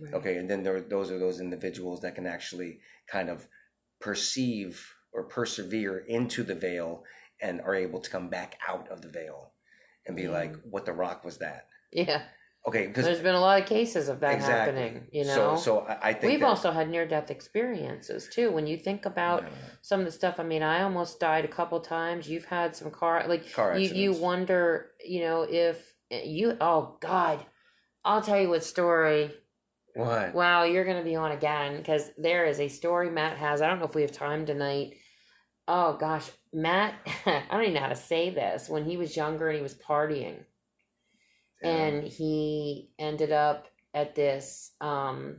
Right. 0.00 0.14
Okay, 0.14 0.36
and 0.36 0.48
then 0.50 0.62
there 0.62 0.80
those 0.80 1.10
are 1.10 1.18
those 1.18 1.40
individuals 1.40 2.00
that 2.00 2.14
can 2.14 2.26
actually 2.26 2.80
kind 3.06 3.28
of 3.28 3.46
perceive 4.00 4.94
or 5.12 5.24
persevere 5.24 5.98
into 5.98 6.42
the 6.42 6.54
veil 6.54 7.04
and 7.40 7.60
are 7.60 7.74
able 7.74 8.00
to 8.00 8.10
come 8.10 8.28
back 8.28 8.58
out 8.66 8.88
of 8.88 9.02
the 9.02 9.08
veil 9.08 9.52
and 10.06 10.16
be 10.16 10.22
Yeah. 10.22 10.30
like, 10.30 10.56
"What 10.62 10.86
the 10.86 10.92
rock 10.92 11.24
was 11.24 11.38
that?" 11.38 11.68
Yeah. 11.92 12.22
Okay, 12.64 12.86
because 12.86 13.04
There's 13.04 13.20
been 13.20 13.34
a 13.34 13.40
lot 13.40 13.60
of 13.60 13.66
cases 13.66 14.08
of 14.08 14.20
that 14.20 14.34
exactly. 14.36 14.80
happening, 14.80 15.06
you 15.10 15.24
know. 15.24 15.56
So, 15.56 15.56
so 15.56 15.78
I, 15.80 16.10
I 16.10 16.12
think 16.12 16.30
We've 16.30 16.40
that- 16.40 16.46
also 16.46 16.70
had 16.70 16.88
near 16.88 17.06
death 17.06 17.30
experiences 17.30 18.28
too. 18.32 18.52
When 18.52 18.66
you 18.68 18.76
think 18.76 19.04
about 19.04 19.42
Yeah. 19.42 19.48
some 19.80 19.98
of 20.00 20.06
the 20.06 20.12
stuff, 20.12 20.38
I 20.38 20.44
mean, 20.44 20.62
I 20.62 20.82
almost 20.82 21.18
died 21.18 21.44
a 21.44 21.48
couple 21.48 21.80
times. 21.80 22.28
You've 22.28 22.44
had 22.44 22.76
some 22.76 22.90
car 22.92 23.24
like 23.26 23.52
Car 23.52 23.76
you 23.76 23.88
you 23.92 24.12
wonder, 24.12 24.92
you 25.04 25.22
know, 25.22 25.42
if 25.42 25.92
eh, 26.10 26.22
you 26.24 26.56
oh 26.60 26.96
god. 27.00 27.44
I'll 28.04 28.22
tell 28.22 28.40
you 28.40 28.48
what 28.48 28.62
story. 28.64 29.32
what? 29.94 30.32
Wow, 30.34 30.62
you're 30.64 30.84
going 30.84 30.96
to 30.98 31.04
be 31.04 31.16
on 31.16 31.32
again 31.32 31.76
because 31.78 32.10
there 32.16 32.46
is 32.46 32.60
a 32.60 32.68
story 32.68 33.10
Matt 33.10 33.36
has. 33.38 33.60
I 33.60 33.68
don't 33.68 33.78
know 33.80 33.86
if 33.86 33.94
we 33.94 34.02
have 34.02 34.12
time 34.12 34.46
tonight. 34.46 34.94
Oh 35.68 35.96
gosh, 35.96 36.30
Matt, 36.52 36.94
I 37.26 37.42
don't 37.50 37.62
even 37.62 37.74
know 37.74 37.80
how 37.80 37.88
to 37.88 37.96
say 37.96 38.30
this. 38.30 38.68
When 38.68 38.84
he 38.84 38.96
was 38.96 39.16
younger 39.16 39.48
and 39.48 39.56
he 39.56 39.62
was 39.62 39.74
partying, 39.74 40.44
and 41.62 42.04
he 42.04 42.90
ended 42.98 43.32
up 43.32 43.66
at 43.94 44.14
this 44.14 44.72
um 44.80 45.36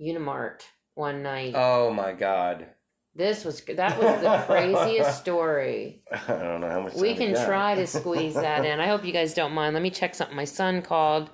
Unimart 0.00 0.60
one 0.94 1.22
night. 1.22 1.54
oh 1.56 1.92
my 1.92 2.12
god, 2.12 2.66
this 3.14 3.44
was 3.44 3.62
that 3.62 3.98
was 4.00 4.20
the 4.20 4.44
craziest 4.46 5.18
story. 5.22 6.02
I 6.12 6.32
don't 6.34 6.60
know 6.60 6.70
how 6.70 6.80
much. 6.82 6.94
We 6.94 7.14
can 7.14 7.34
try 7.34 7.74
to 7.74 7.86
squeeze 7.98 8.34
that 8.34 8.64
in. 8.64 8.78
I 8.80 8.86
hope 8.86 9.04
you 9.04 9.12
guys 9.12 9.34
don't 9.34 9.52
mind. 9.52 9.74
Let 9.74 9.82
me 9.82 9.90
check 9.90 10.14
something 10.14 10.36
my 10.36 10.44
son 10.44 10.82
called. 10.82 11.30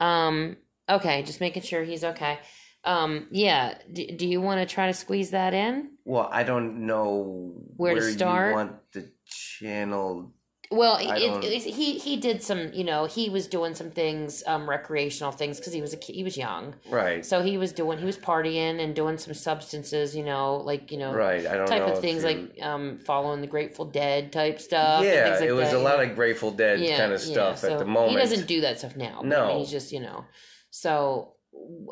Um 0.00 0.56
okay, 0.88 1.22
just 1.22 1.40
making 1.40 1.62
sure 1.62 1.84
he's 1.84 2.02
okay. 2.04 2.40
Um 2.84 3.28
yeah, 3.30 3.78
do, 3.92 4.06
do 4.16 4.26
you 4.26 4.40
want 4.40 4.66
to 4.66 4.74
try 4.74 4.86
to 4.88 4.94
squeeze 4.94 5.30
that 5.30 5.54
in? 5.54 5.90
Well, 6.04 6.28
I 6.32 6.42
don't 6.42 6.86
know 6.86 7.54
Where 7.76 7.94
to 7.94 8.02
start? 8.02 8.50
You 8.50 8.56
want 8.56 8.92
the 8.92 9.12
channel? 9.26 10.32
Well, 10.72 10.98
it, 11.00 11.44
it, 11.44 11.62
he 11.64 11.98
he 11.98 12.16
did 12.16 12.44
some, 12.44 12.72
you 12.72 12.84
know, 12.84 13.06
he 13.06 13.28
was 13.28 13.48
doing 13.48 13.74
some 13.74 13.90
things, 13.90 14.44
um, 14.46 14.70
recreational 14.70 15.32
things 15.32 15.58
because 15.58 15.72
he 15.72 15.80
was 15.80 15.94
a 15.94 15.96
he 15.96 16.22
was 16.22 16.36
young, 16.36 16.76
Right, 16.88 17.26
so 17.26 17.42
he 17.42 17.58
was 17.58 17.72
doing 17.72 17.98
he 17.98 18.04
was 18.04 18.16
partying 18.16 18.80
and 18.80 18.94
doing 18.94 19.18
some 19.18 19.34
substances, 19.34 20.14
you 20.14 20.22
know, 20.22 20.58
like 20.58 20.92
you 20.92 20.98
know, 20.98 21.12
right. 21.12 21.44
I 21.44 21.56
don't 21.56 21.66
type 21.66 21.86
know 21.86 21.94
of 21.94 22.00
things 22.00 22.22
you- 22.22 22.28
like 22.28 22.62
um, 22.62 23.00
following 23.04 23.40
the 23.40 23.48
Grateful 23.48 23.84
Dead 23.84 24.32
type 24.32 24.60
stuff. 24.60 25.02
yeah, 25.04 25.24
things 25.24 25.40
like 25.40 25.48
it 25.48 25.52
was 25.54 25.70
that, 25.70 25.76
a 25.76 25.80
lot 25.80 25.96
know. 25.98 26.04
of 26.04 26.14
Grateful 26.14 26.52
Dead 26.52 26.78
kind 26.96 27.12
of 27.12 27.20
stuff 27.20 27.58
so 27.58 27.72
at 27.72 27.78
the 27.80 27.84
moment. 27.84 28.12
He 28.12 28.16
doesn't 28.18 28.46
do 28.46 28.60
that 28.60 28.78
stuff 28.78 28.94
now. 28.94 29.16
but 29.22 29.26
No. 29.28 29.58
he's 29.58 29.72
just 29.72 29.90
you 29.90 29.98
know. 29.98 30.24
So 30.70 31.34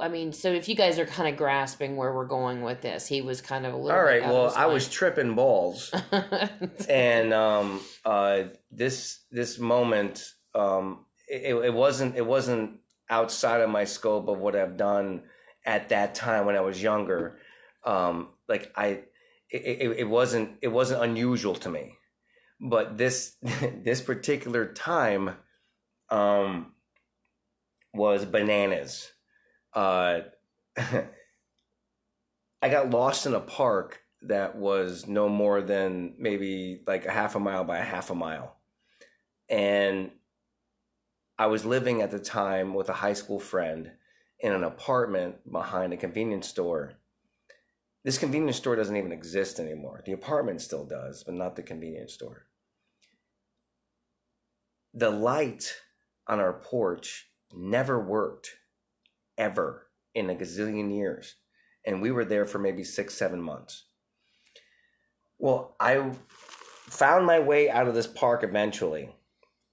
I 0.01 0.09
mean, 0.09 0.33
so 0.33 0.53
if 0.53 0.69
you 0.69 0.77
guys 0.77 1.01
are 1.01 1.05
kind 1.07 1.29
of 1.29 1.37
grasping 1.37 1.97
where 1.97 2.15
we're 2.15 2.27
going 2.27 2.63
with 2.63 2.81
this, 2.81 3.09
he 3.09 3.23
was 3.23 3.41
kind 3.41 3.67
of 3.67 3.75
a 3.75 3.77
little. 3.77 3.91
All 3.99 4.05
right. 4.05 4.23
Well, 4.23 4.53
I 4.57 4.67
was 4.67 4.89
tripping 4.89 5.35
balls, 5.35 5.93
and 6.89 7.35
um, 7.35 7.81
uh, 8.05 8.45
this 8.71 9.21
this 9.31 9.59
moment, 9.59 10.35
um, 10.55 11.07
it, 11.29 11.55
it 11.55 11.75
wasn't 11.75 12.17
it 12.17 12.27
wasn't 12.27 12.81
outside 13.11 13.61
of 13.61 13.71
my 13.71 13.85
scope 13.85 14.29
of 14.29 14.39
what 14.39 14.55
I've 14.57 14.77
done 14.77 15.23
at 15.65 15.89
that 15.91 16.15
time 16.15 16.47
when 16.47 16.57
I 16.57 16.61
was 16.61 16.83
younger. 16.83 17.39
Um, 17.85 18.29
like 18.49 18.71
I, 18.77 19.01
it, 19.51 19.99
it, 19.99 20.09
wasn't 20.09 20.59
it 20.61 20.69
wasn't 20.69 21.03
unusual 21.03 21.55
to 21.57 21.71
me, 21.71 21.95
but 22.61 22.99
this 22.99 23.37
this 23.85 24.01
particular 24.01 24.73
time, 24.73 25.37
um, 26.11 26.73
was 27.95 28.25
bananas. 28.25 29.11
Uh, 29.75 30.21
I 32.61 32.69
got 32.69 32.91
lost 32.91 33.27
in 33.27 33.35
a 33.35 33.41
park 33.41 34.01
that 34.23 34.57
was 34.57 35.07
no 35.07 35.29
more 35.29 35.63
than 35.63 36.15
maybe 36.19 36.83
like 36.87 37.07
a 37.07 37.11
half 37.11 37.37
a 37.37 37.41
mile 37.41 37.65
by 37.65 37.79
a 37.79 37.85
half 37.85 38.11
a 38.11 38.15
mile. 38.15 38.58
And 39.49 40.11
I 41.39 41.47
was 41.47 41.65
living 41.65 42.03
at 42.03 42.11
the 42.11 42.19
time 42.19 42.75
with 42.75 42.89
a 42.89 42.95
high 42.95 43.13
school 43.13 43.41
friend 43.41 43.91
in 44.41 44.53
an 44.53 44.65
apartment 44.65 45.51
behind 45.51 45.93
a 45.93 45.97
convenience 45.97 46.49
store. 46.49 46.95
This 48.05 48.19
convenience 48.19 48.57
store 48.57 48.77
doesn't 48.77 48.97
even 48.97 49.13
exist 49.13 49.59
anymore. 49.59 50.03
The 50.05 50.13
apartment 50.13 50.61
still 50.61 50.85
does, 50.85 51.25
but 51.25 51.35
not 51.35 51.57
the 51.57 51.63
convenience 51.63 52.15
store. 52.15 52.47
The 54.95 55.11
light 55.11 55.75
on 56.27 56.41
our 56.41 56.53
porch 56.53 57.31
never 57.53 58.01
worked 58.01 58.57
ever 59.37 59.89
in 60.15 60.31
a 60.31 60.35
gazillion 60.35 60.95
years 60.95 61.37
and 61.89 62.03
we 62.03 62.11
were 62.11 62.25
there 62.25 62.45
for 62.45 62.59
maybe 62.59 62.85
six, 62.85 63.15
seven 63.15 63.41
months. 63.41 63.85
Well, 65.39 65.75
I 65.81 66.13
found 66.29 67.25
my 67.25 67.39
way 67.39 67.71
out 67.71 67.89
of 67.89 67.95
this 67.95 68.07
park 68.07 68.45
eventually. 68.45 69.09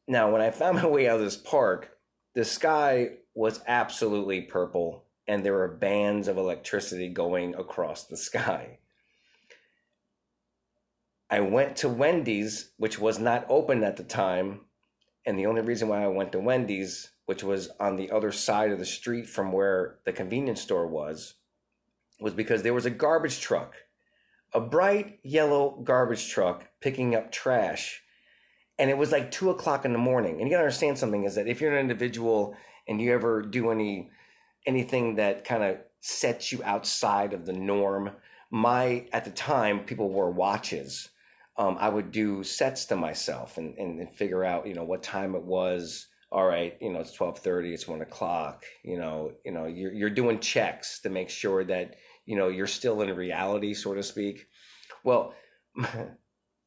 Now, 0.08 0.32
when 0.32 0.42
I 0.42 0.52
found 0.52 0.78
my 0.82 0.88
way 0.88 1.08
out 1.08 1.20
of 1.20 1.26
this 1.26 1.38
park, 1.38 1.98
the 2.34 2.46
sky 2.46 3.12
was 3.34 3.62
absolutely 3.68 4.42
purple, 4.42 5.06
and 5.28 5.44
there 5.44 5.54
were 5.54 5.68
bands 5.68 6.28
of 6.28 6.38
electricity 6.38 7.10
going 7.10 7.56
across 7.56 8.06
the 8.06 8.18
sky. 8.18 8.80
I 11.30 11.40
went 11.40 11.78
to 11.78 11.90
Wendy's, 11.90 12.72
which 12.78 13.00
was 13.00 13.18
not 13.18 13.46
open 13.50 13.84
at 13.84 13.98
the 13.98 14.04
time, 14.04 14.62
and 15.26 15.40
the 15.40 15.48
only 15.48 15.62
reason 15.62 15.88
why 15.88 16.04
I 16.04 16.08
went 16.08 16.32
to 16.34 16.40
Wendy's, 16.40 17.10
which 17.26 17.44
was 17.44 17.70
on 17.80 17.96
the 17.96 18.12
other 18.12 18.32
side 18.32 18.72
of 18.72 18.78
the 18.78 18.86
street 18.86 19.28
from 19.28 19.52
where 19.52 19.98
the 20.06 20.14
convenience 20.14 20.62
store 20.62 20.86
was, 20.86 21.34
was 22.20 22.34
because 22.34 22.62
there 22.62 22.74
was 22.74 22.86
a 22.86 22.92
garbage 22.92 23.40
truck, 23.40 23.76
a 24.54 24.62
bright 24.62 25.20
yellow 25.24 25.82
garbage 25.84 26.30
truck 26.30 26.68
picking 26.80 27.16
up 27.16 27.32
trash. 27.32 28.04
And 28.78 28.90
it 28.90 28.98
was 28.98 29.12
like 29.12 29.32
two 29.32 29.50
o'clock 29.50 29.86
in 29.86 29.94
the 29.94 30.00
morning. 30.00 30.40
And 30.40 30.42
you 30.42 30.50
gotta 30.50 30.64
understand 30.64 30.98
something 30.98 31.24
is 31.24 31.36
that 31.36 31.48
if 31.48 31.62
you're 31.62 31.72
an 31.72 31.80
individual 31.80 32.56
and 32.88 33.02
you 33.02 33.14
ever 33.14 33.42
do 33.42 33.72
any 33.72 34.10
anything 34.66 35.16
that 35.16 35.46
kind 35.46 35.64
of 35.64 35.78
sets 36.02 36.52
you 36.52 36.62
outside 36.64 37.34
of 37.34 37.46
the 37.46 37.54
norm, 37.54 38.12
my 38.52 39.06
at 39.12 39.26
the 39.26 39.32
time 39.32 39.82
people 39.82 40.10
wore 40.10 40.32
watches. 40.32 41.10
Um, 41.58 41.78
I 41.80 41.88
would 41.88 42.12
do 42.12 42.44
sets 42.44 42.86
to 42.86 42.98
myself 42.98 43.58
and, 43.58 43.78
and, 43.78 44.14
figure 44.14 44.44
out, 44.44 44.68
you 44.68 44.74
know, 44.74 44.84
what 44.84 45.02
time 45.02 45.36
it 45.36 45.44
was. 45.44 46.08
All 46.30 46.46
right, 46.46 46.76
you 46.82 46.92
know, 46.92 47.00
it's 47.00 47.14
twelve 47.14 47.40
thirty, 47.40 47.74
it's 47.74 47.88
one 47.88 48.02
o'clock. 48.02 48.66
You 48.84 48.98
know, 48.98 49.32
you 49.46 49.52
know, 49.52 49.66
you're 49.66 49.94
you're 49.94 50.10
doing 50.10 50.40
checks 50.40 51.00
to 51.02 51.10
make 51.10 51.30
sure 51.30 51.64
that 51.64 51.96
you 52.26 52.36
know 52.36 52.50
you're 52.50 52.68
still 52.68 53.02
in 53.02 53.16
reality, 53.16 53.74
so 53.74 53.94
to 53.94 54.04
speak. 54.04 54.48
Well, 55.04 55.34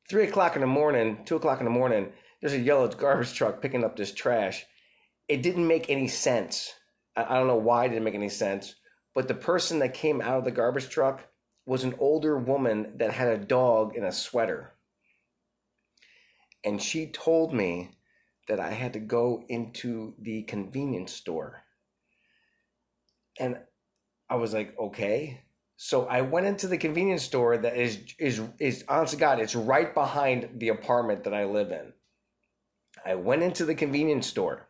three 0.08 0.24
o'clock 0.24 0.54
in 0.54 0.60
the 0.60 0.66
morning, 0.66 1.18
two 1.24 1.36
o'clock 1.36 1.60
in 1.60 1.64
the 1.64 1.70
morning, 1.70 2.12
there's 2.40 2.54
a 2.54 2.58
yellow 2.58 2.88
garbage 2.88 3.34
truck 3.34 3.60
picking 3.60 3.84
up 3.84 3.96
this 3.96 4.12
trash. 4.12 4.64
It 5.28 5.42
didn't 5.42 5.66
make 5.66 5.90
any 5.90 6.08
sense. 6.08 6.72
I, 7.16 7.24
I 7.24 7.38
don't 7.38 7.46
know 7.46 7.56
why 7.56 7.84
it 7.84 7.88
didn't 7.88 8.04
make 8.04 8.14
any 8.14 8.28
sense, 8.28 8.74
but 9.14 9.28
the 9.28 9.34
person 9.34 9.80
that 9.80 9.94
came 9.94 10.20
out 10.20 10.38
of 10.38 10.44
the 10.44 10.50
garbage 10.50 10.88
truck 10.88 11.26
was 11.66 11.84
an 11.84 11.94
older 11.98 12.38
woman 12.38 12.94
that 12.96 13.12
had 13.12 13.28
a 13.28 13.44
dog 13.44 13.94
in 13.94 14.04
a 14.04 14.12
sweater. 14.12 14.72
And 16.64 16.82
she 16.82 17.06
told 17.06 17.52
me 17.52 17.90
that 18.48 18.58
I 18.58 18.70
had 18.70 18.94
to 18.94 19.00
go 19.00 19.44
into 19.48 20.14
the 20.18 20.42
convenience 20.44 21.12
store. 21.12 21.62
And 23.38 23.58
I 24.30 24.36
was 24.36 24.54
like, 24.54 24.74
okay. 24.78 25.42
So 25.80 26.06
I 26.06 26.22
went 26.22 26.46
into 26.46 26.66
the 26.66 26.76
convenience 26.76 27.22
store 27.22 27.56
that 27.56 27.76
is 27.76 28.00
is 28.18 28.42
is 28.58 28.84
honest 28.88 29.12
to 29.12 29.18
God, 29.18 29.38
it's 29.38 29.54
right 29.54 29.94
behind 29.94 30.58
the 30.58 30.70
apartment 30.70 31.22
that 31.22 31.32
I 31.32 31.44
live 31.44 31.70
in. 31.70 31.92
I 33.06 33.14
went 33.14 33.44
into 33.44 33.64
the 33.64 33.76
convenience 33.76 34.26
store. 34.26 34.66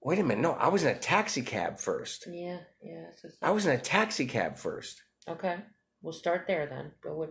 Wait 0.00 0.18
a 0.18 0.22
minute, 0.22 0.40
no, 0.40 0.52
I 0.52 0.68
was 0.68 0.82
in 0.82 0.96
a 0.96 0.98
taxi 0.98 1.42
cab 1.42 1.78
first. 1.78 2.26
Yeah, 2.26 2.60
yeah. 2.82 3.04
So 3.20 3.28
I 3.42 3.50
was 3.50 3.66
in 3.66 3.72
a 3.72 3.78
taxi 3.78 4.24
cab 4.24 4.56
first. 4.56 5.02
okay. 5.28 5.58
We'll 6.00 6.14
start 6.14 6.44
there 6.46 6.66
then. 6.66 6.92
Go 7.02 7.14
with, 7.14 7.30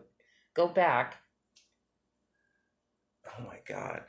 go 0.55 0.67
back. 0.67 1.15
Oh 3.27 3.43
my 3.43 3.57
god. 3.67 4.01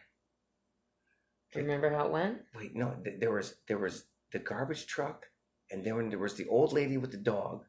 Do 1.53 1.59
you 1.61 1.65
remember 1.65 1.91
how 1.91 2.07
it 2.07 2.13
went? 2.13 2.39
Wait, 2.55 2.75
no, 2.75 2.97
th- 3.03 3.19
there 3.19 3.33
was 3.33 3.55
there 3.67 3.79
was 3.79 4.05
the 4.31 4.39
garbage 4.39 4.87
truck, 4.87 5.25
and 5.71 5.83
then 5.83 6.11
there 6.11 6.19
was 6.19 6.35
the 6.35 6.49
old 6.49 6.75
lady 6.75 6.99
with 6.99 7.13
the 7.13 7.17
dog, 7.17 7.65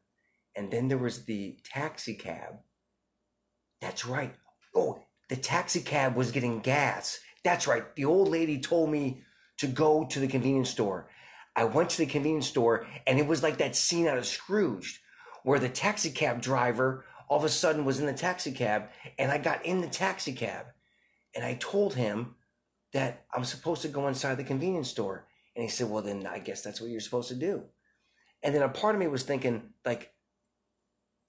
and 0.56 0.70
then 0.70 0.88
there 0.88 0.98
was 0.98 1.24
the 1.24 1.58
taxi 1.64 2.14
cab. 2.14 2.56
That's 3.80 4.06
right. 4.06 4.34
Oh, 4.74 5.02
the 5.28 5.36
taxi 5.36 5.80
cab 5.80 6.16
was 6.16 6.32
getting 6.32 6.60
gas. 6.60 7.20
That's 7.44 7.66
right. 7.66 7.94
The 7.94 8.06
old 8.06 8.28
lady 8.28 8.58
told 8.60 8.90
me 8.90 9.22
to 9.58 9.66
go 9.66 10.06
to 10.06 10.18
the 10.18 10.28
convenience 10.28 10.70
store. 10.70 11.08
I 11.54 11.64
went 11.64 11.90
to 11.90 11.98
the 11.98 12.06
convenience 12.06 12.46
store, 12.46 12.86
and 13.06 13.18
it 13.18 13.26
was 13.26 13.42
like 13.42 13.58
that 13.58 13.76
scene 13.76 14.08
out 14.08 14.18
of 14.18 14.26
Scrooge, 14.26 15.00
where 15.44 15.58
the 15.58 15.68
taxi 15.68 16.10
cab 16.10 16.42
driver 16.42 17.04
all 17.28 17.38
of 17.38 17.44
a 17.44 17.48
sudden 17.48 17.84
was 17.84 17.98
in 17.98 18.06
the 18.06 18.12
taxi 18.12 18.52
cab, 18.52 18.88
and 19.18 19.30
I 19.30 19.38
got 19.38 19.64
in 19.64 19.80
the 19.80 19.88
taxi 19.88 20.32
cab, 20.32 20.66
And 21.34 21.44
I 21.44 21.54
told 21.54 21.94
him 21.94 22.36
that 22.92 23.24
I'm 23.34 23.44
supposed 23.44 23.82
to 23.82 23.88
go 23.88 24.08
inside 24.08 24.36
the 24.36 24.44
convenience 24.44 24.88
store. 24.88 25.26
And 25.54 25.62
he 25.62 25.68
said, 25.68 25.90
Well, 25.90 26.02
then 26.02 26.26
I 26.26 26.38
guess 26.38 26.62
that's 26.62 26.80
what 26.80 26.90
you're 26.90 27.00
supposed 27.00 27.28
to 27.28 27.34
do. 27.34 27.64
And 28.42 28.54
then 28.54 28.62
a 28.62 28.68
part 28.68 28.94
of 28.94 29.00
me 29.00 29.06
was 29.06 29.22
thinking, 29.22 29.70
like, 29.84 30.12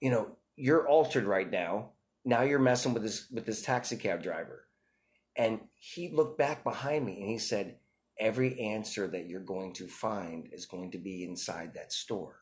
you 0.00 0.10
know, 0.10 0.36
you're 0.56 0.88
altered 0.88 1.24
right 1.24 1.50
now. 1.50 1.90
Now 2.24 2.42
you're 2.42 2.58
messing 2.58 2.94
with 2.94 3.02
this 3.02 3.28
with 3.30 3.46
this 3.46 3.62
taxi 3.62 3.96
cab 3.96 4.22
driver. 4.22 4.64
And 5.36 5.60
he 5.74 6.10
looked 6.10 6.36
back 6.36 6.64
behind 6.64 7.06
me 7.06 7.20
and 7.20 7.30
he 7.30 7.38
said, 7.38 7.76
Every 8.18 8.58
answer 8.58 9.06
that 9.06 9.28
you're 9.28 9.40
going 9.40 9.72
to 9.74 9.86
find 9.86 10.48
is 10.52 10.66
going 10.66 10.90
to 10.90 10.98
be 10.98 11.22
inside 11.22 11.74
that 11.74 11.92
store. 11.92 12.40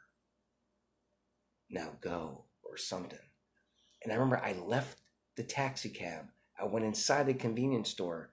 Now 1.68 1.90
go, 2.00 2.44
or 2.64 2.78
something. 2.78 3.18
And 4.02 4.12
I 4.12 4.16
remember 4.16 4.40
I 4.42 4.52
left 4.52 5.00
the 5.36 5.42
taxi 5.42 5.90
cab. 5.90 6.26
I 6.58 6.64
went 6.64 6.86
inside 6.86 7.26
the 7.26 7.34
convenience 7.34 7.90
store. 7.90 8.30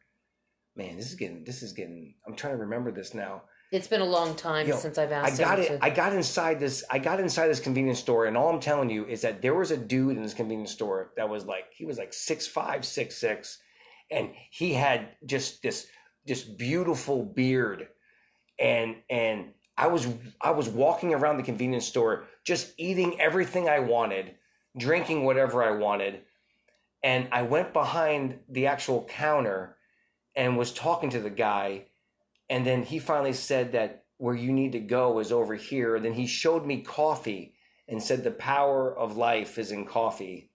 Man, 0.76 0.96
this 0.96 1.10
is 1.10 1.16
getting 1.16 1.44
this 1.44 1.62
is 1.62 1.74
getting 1.74 2.16
I'm 2.26 2.36
trying 2.36 2.54
to 2.54 2.64
remember 2.64 2.92
this 2.92 3.14
now. 3.14 3.44
It's 3.74 3.88
been 3.88 4.02
a 4.02 4.06
long 4.06 4.36
time 4.36 4.68
Yo, 4.68 4.78
since 4.78 5.00
I've 5.00 5.12
asked. 5.12 5.42
I 5.42 5.44
got 5.44 5.58
it. 5.58 5.68
to. 5.70 5.84
I 5.84 5.90
got 5.90 6.14
inside 6.14 6.60
this. 6.60 6.84
I 6.92 7.00
got 7.00 7.20
inside 7.20 7.48
this 7.48 7.60
convenience 7.60 7.98
store, 7.98 8.28
and 8.28 8.38
all 8.38 8.50
I'm 8.50 8.60
telling 8.60 8.92
you 8.92 9.04
is 9.08 9.22
that 9.22 9.42
there 9.42 9.56
was 9.56 9.72
a 9.72 9.78
dude 9.78 10.16
in 10.16 10.22
this 10.22 10.36
convenience 10.36 10.72
store 10.72 11.12
that 11.18 11.28
was 11.28 11.46
like 11.46 11.66
he 11.76 11.84
was 11.84 11.98
like 11.98 12.14
six 12.14 12.46
five, 12.46 12.86
six 12.86 13.18
six, 13.18 13.58
and 14.12 14.30
he 14.52 14.74
had 14.74 15.16
just 15.26 15.64
this 15.64 15.88
this 16.24 16.44
beautiful 16.44 17.26
beard, 17.26 17.88
and 18.60 18.98
and 19.10 19.54
I 19.76 19.88
was 19.88 20.08
I 20.40 20.52
was 20.52 20.70
walking 20.70 21.12
around 21.12 21.38
the 21.38 21.44
convenience 21.44 21.88
store 21.88 22.26
just 22.46 22.74
eating 22.78 23.20
everything 23.20 23.68
I 23.68 23.80
wanted, 23.80 24.36
drinking 24.78 25.24
whatever 25.24 25.64
I 25.64 25.72
wanted, 25.72 26.22
and 27.02 27.28
I 27.32 27.42
went 27.42 27.74
behind 27.74 28.38
the 28.48 28.68
actual 28.68 29.06
counter 29.06 29.78
and 30.36 30.60
was 30.60 30.72
talking 30.72 31.10
to 31.10 31.20
the 31.20 31.32
guy 31.32 31.86
and 32.50 32.66
then 32.66 32.84
he 32.84 33.00
finally 33.00 33.34
said 33.34 33.72
that 33.72 34.04
where 34.18 34.36
you 34.36 34.54
need 34.54 34.72
to 34.72 34.80
go 34.80 35.20
is 35.20 35.32
over 35.32 35.56
here. 35.56 35.96
And 35.96 36.06
then 36.06 36.14
he 36.14 36.28
showed 36.28 36.66
me 36.66 36.82
coffee 36.82 37.56
and 37.88 38.02
said 38.02 38.24
the 38.24 38.32
power 38.32 38.98
of 38.98 39.18
life 39.18 39.58
is 39.58 39.72
in 39.72 39.86
coffee. 39.86 40.50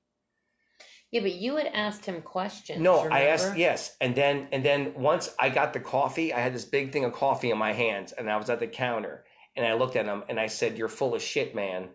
Yeah, 1.10 1.20
but 1.20 1.34
you 1.34 1.56
had 1.56 1.66
asked 1.66 2.04
him 2.04 2.20
questions. 2.20 2.80
no 2.80 3.08
i 3.10 3.24
asked 3.24 3.56
yes. 3.56 3.96
And 4.00 4.14
then 4.14 4.48
and 4.52 4.64
then 4.64 4.92
once 4.94 5.34
i 5.38 5.48
got 5.48 5.72
the 5.72 5.80
coffee 5.80 6.32
i 6.34 6.40
had 6.40 6.54
this 6.54 6.66
big 6.66 6.92
thing 6.92 7.04
of 7.04 7.12
coffee 7.12 7.50
in 7.50 7.58
my 7.58 7.72
hands 7.72 8.12
and 8.12 8.30
i 8.30 8.36
was 8.36 8.50
at 8.50 8.60
the 8.60 8.66
counter 8.66 9.24
and 9.56 9.66
i 9.66 9.72
looked 9.72 9.96
at 9.96 10.04
him 10.04 10.22
and 10.28 10.38
i 10.38 10.46
said 10.46 10.76
you're 10.76 10.88
full 10.88 11.14
of 11.14 11.22
shit 11.22 11.54
man. 11.54 11.88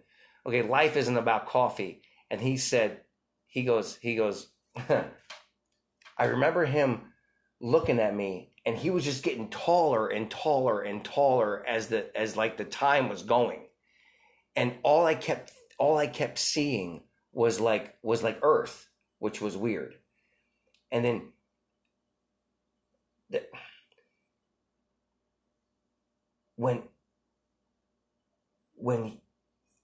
Okay 0.45 0.63
life 0.63 0.97
isn't 0.97 1.17
about 1.17 1.47
coffee. 1.47 2.01
And 2.31 2.41
he 2.41 2.57
said 2.57 3.01
he 3.45 3.63
goes 3.63 3.97
he 4.01 4.15
goes 4.15 4.49
i 6.17 6.25
remember 6.25 6.65
him 6.65 7.01
looking 7.59 7.99
at 7.99 8.15
me 8.15 8.52
and 8.65 8.77
he 8.77 8.89
was 8.89 9.03
just 9.03 9.23
getting 9.23 9.49
taller 9.49 10.07
and 10.07 10.29
taller 10.29 10.81
and 10.81 11.03
taller 11.03 11.65
as 11.67 11.87
the 11.87 12.15
as 12.17 12.37
like 12.37 12.57
the 12.57 12.65
time 12.65 13.09
was 13.09 13.23
going. 13.23 13.61
And 14.55 14.73
all 14.83 15.05
i 15.05 15.15
kept 15.15 15.51
all 15.77 15.97
i 15.97 16.07
kept 16.07 16.39
seeing 16.39 17.03
was 17.31 17.59
like 17.59 17.95
was 18.01 18.23
like 18.23 18.39
earth 18.41 18.89
which 19.19 19.39
was 19.41 19.55
weird. 19.55 19.95
And 20.91 21.05
then 21.05 21.21
the, 23.29 23.41
when 26.55 26.83
when 28.75 29.17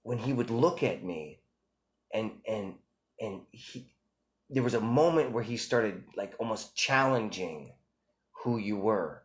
when 0.03 0.17
he 0.17 0.34
would 0.34 0.49
look 0.49 0.84
at 0.84 1.03
me 1.03 1.39
and 2.13 2.32
and 2.47 2.75
and 3.19 3.41
he 3.51 3.93
there 4.49 4.63
was 4.63 4.73
a 4.73 4.82
moment 4.82 5.32
where 5.32 5.43
he 5.43 5.57
started 5.57 6.03
like 6.15 6.34
almost 6.39 6.75
challenging 6.75 7.71
who 8.44 8.58
you 8.58 8.78
were. 8.78 9.24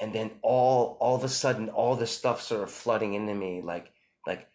And 0.00 0.12
then 0.12 0.32
all 0.42 0.96
all 1.00 1.16
of 1.16 1.24
a 1.24 1.28
sudden 1.28 1.68
all 1.68 1.96
this 1.96 2.10
stuff 2.10 2.42
sort 2.42 2.62
of 2.62 2.70
flooding 2.70 3.14
into 3.14 3.34
me 3.34 3.62
like 3.62 3.92
like 4.26 4.48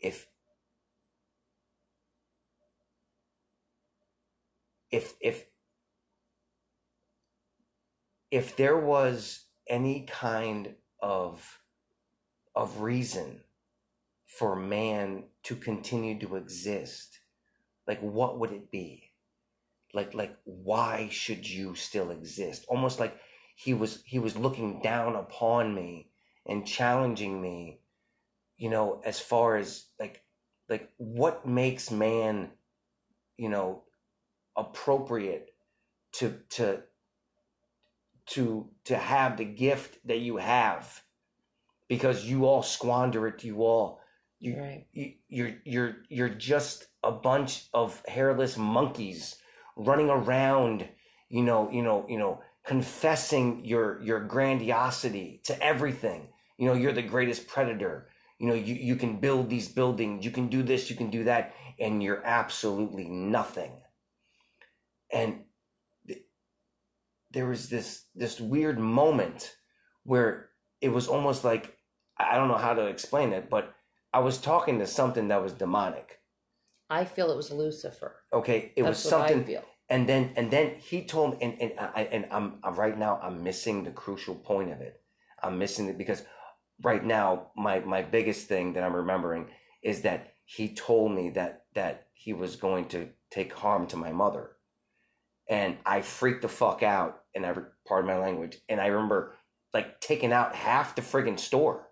if 0.00 0.26
if 4.90 5.14
if 5.20 5.44
if 8.30 8.56
there 8.56 8.78
was 8.78 9.44
any 9.68 10.06
kind 10.06 10.74
of 11.00 11.60
of 12.54 12.80
reason 12.80 13.40
for 14.26 14.56
man 14.56 15.24
to 15.42 15.56
continue 15.56 16.18
to 16.18 16.36
exist 16.36 17.20
like 17.86 18.00
what 18.00 18.38
would 18.38 18.52
it 18.52 18.70
be 18.70 19.03
like 19.94 20.14
like 20.14 20.36
why 20.44 21.08
should 21.10 21.48
you 21.48 21.74
still 21.74 22.10
exist 22.10 22.64
almost 22.68 23.00
like 23.00 23.16
he 23.56 23.74
was 23.74 24.02
he 24.04 24.18
was 24.18 24.36
looking 24.36 24.80
down 24.82 25.16
upon 25.16 25.74
me 25.74 26.10
and 26.46 26.66
challenging 26.66 27.40
me 27.40 27.80
you 28.56 28.68
know 28.68 29.00
as 29.04 29.20
far 29.20 29.56
as 29.56 29.86
like 30.00 30.22
like 30.68 30.90
what 30.98 31.46
makes 31.46 31.90
man 31.90 32.50
you 33.38 33.48
know 33.48 33.84
appropriate 34.56 35.50
to 36.12 36.40
to 36.50 36.82
to 38.26 38.68
to 38.84 38.96
have 38.96 39.36
the 39.36 39.44
gift 39.44 39.98
that 40.06 40.18
you 40.18 40.36
have 40.38 41.02
because 41.88 42.24
you 42.24 42.46
all 42.46 42.62
squander 42.62 43.26
it 43.28 43.44
you 43.44 43.62
all 43.62 44.00
you, 44.40 44.56
Right. 44.58 44.86
you 44.92 45.12
you're 45.28 45.54
you're 45.64 45.96
you're 46.08 46.28
just 46.28 46.86
a 47.02 47.12
bunch 47.12 47.68
of 47.74 48.02
hairless 48.06 48.56
monkeys 48.56 49.36
running 49.76 50.10
around 50.10 50.88
you 51.28 51.42
know 51.42 51.70
you 51.70 51.82
know 51.82 52.06
you 52.08 52.18
know 52.18 52.40
confessing 52.64 53.64
your 53.64 54.00
your 54.02 54.20
grandiosity 54.20 55.40
to 55.44 55.62
everything. 55.62 56.28
You 56.58 56.68
know 56.68 56.74
you're 56.74 56.92
the 56.92 57.02
greatest 57.02 57.46
predator. 57.46 58.08
You 58.38 58.48
know 58.48 58.54
you, 58.54 58.74
you 58.74 58.96
can 58.96 59.18
build 59.20 59.50
these 59.50 59.68
buildings. 59.68 60.24
You 60.24 60.30
can 60.30 60.48
do 60.48 60.62
this 60.62 60.90
you 60.90 60.96
can 60.96 61.10
do 61.10 61.24
that 61.24 61.54
and 61.78 62.02
you're 62.02 62.24
absolutely 62.24 63.08
nothing. 63.08 63.72
And 65.12 65.44
th- 66.06 66.22
there 67.30 67.46
was 67.46 67.68
this 67.68 68.04
this 68.14 68.40
weird 68.40 68.78
moment 68.78 69.56
where 70.04 70.50
it 70.80 70.92
was 70.92 71.08
almost 71.08 71.44
like 71.44 71.76
i 72.18 72.36
don't 72.36 72.48
know 72.48 72.58
how 72.58 72.74
to 72.74 72.86
explain 72.86 73.32
it 73.32 73.48
but 73.50 73.74
i 74.12 74.18
was 74.18 74.38
talking 74.38 74.78
to 74.78 74.86
something 74.86 75.28
that 75.28 75.42
was 75.42 75.52
demonic 75.52 76.20
I 76.90 77.04
feel 77.04 77.30
it 77.30 77.36
was 77.36 77.50
Lucifer. 77.50 78.16
okay 78.32 78.72
it 78.76 78.82
That's 78.82 79.04
was 79.04 79.04
what 79.04 79.10
something 79.10 79.40
I 79.42 79.46
feel. 79.46 79.64
and 79.88 80.08
then 80.08 80.32
and 80.36 80.50
then 80.50 80.74
he 80.78 81.04
told 81.04 81.32
me 81.32 81.38
and 81.42 81.60
and 81.60 81.72
I 81.80 82.02
and 82.12 82.26
I'm, 82.30 82.58
I'm 82.62 82.74
right 82.74 82.98
now 82.98 83.18
I'm 83.22 83.42
missing 83.42 83.84
the 83.84 83.90
crucial 83.90 84.34
point 84.34 84.70
of 84.72 84.80
it. 84.80 85.00
I'm 85.42 85.58
missing 85.58 85.88
it 85.88 85.98
because 85.98 86.22
right 86.82 87.04
now 87.04 87.48
my 87.56 87.80
my 87.80 88.02
biggest 88.02 88.48
thing 88.48 88.74
that 88.74 88.84
I'm 88.84 88.94
remembering 88.96 89.48
is 89.82 90.02
that 90.02 90.34
he 90.44 90.74
told 90.74 91.12
me 91.12 91.30
that 91.30 91.64
that 91.74 92.06
he 92.12 92.32
was 92.32 92.56
going 92.56 92.86
to 92.88 93.08
take 93.30 93.52
harm 93.52 93.86
to 93.88 93.96
my 93.96 94.12
mother. 94.12 94.50
And 95.48 95.76
I 95.84 96.00
freaked 96.02 96.42
the 96.42 96.48
fuck 96.48 96.82
out 96.82 97.22
in 97.34 97.44
every 97.44 97.64
part 97.86 98.00
of 98.00 98.06
my 98.06 98.16
language. 98.18 98.56
And 98.68 98.80
I 98.80 98.86
remember 98.86 99.34
like 99.74 100.00
taking 100.00 100.32
out 100.32 100.54
half 100.54 100.94
the 100.94 101.02
friggin' 101.02 101.38
store. 101.38 101.88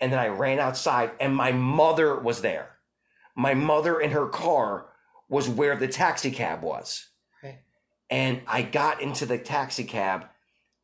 And 0.00 0.12
then 0.12 0.18
I 0.18 0.28
ran 0.28 0.58
outside 0.58 1.10
and 1.20 1.34
my 1.34 1.52
mother 1.52 2.18
was 2.18 2.40
there. 2.40 2.75
My 3.36 3.54
mother 3.54 4.00
in 4.00 4.10
her 4.12 4.26
car 4.28 4.88
was 5.28 5.48
where 5.48 5.76
the 5.76 5.88
taxi 5.88 6.30
cab 6.30 6.62
was 6.62 7.08
Right. 7.42 7.58
and 8.10 8.40
I 8.46 8.62
got 8.62 9.02
into 9.02 9.26
the 9.26 9.38
taxi 9.38 9.84
cab 9.84 10.26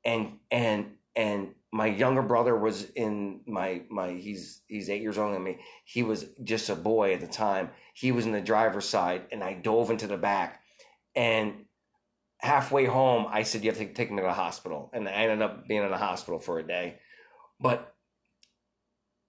and 0.04 0.38
and 0.50 0.96
and 1.16 1.54
my 1.72 1.86
younger 1.86 2.22
brother 2.22 2.54
was 2.56 2.90
in 2.90 3.40
my 3.46 3.82
my 3.88 4.10
he's 4.12 4.60
he's 4.66 4.90
8 4.90 5.00
years 5.00 5.16
older 5.18 5.34
than 5.34 5.44
me. 5.44 5.60
He 5.84 6.02
was 6.02 6.26
just 6.44 6.68
a 6.68 6.74
boy 6.74 7.14
at 7.14 7.20
the 7.20 7.26
time. 7.26 7.70
He 7.94 8.12
was 8.12 8.26
in 8.26 8.32
the 8.32 8.40
driver's 8.40 8.88
side 8.88 9.22
and 9.32 9.42
I 9.42 9.54
dove 9.54 9.90
into 9.90 10.06
the 10.06 10.18
back 10.18 10.60
and 11.14 11.64
halfway 12.38 12.84
home 12.86 13.26
I 13.30 13.44
said 13.44 13.62
you 13.64 13.70
have 13.70 13.78
to 13.78 13.86
take 13.92 14.10
me 14.10 14.16
to 14.16 14.22
the 14.22 14.32
hospital 14.32 14.90
and 14.92 15.08
I 15.08 15.12
ended 15.12 15.42
up 15.42 15.66
being 15.68 15.82
in 15.84 15.90
the 15.90 15.96
hospital 15.96 16.40
for 16.40 16.58
a 16.58 16.66
day. 16.66 16.98
But 17.60 17.94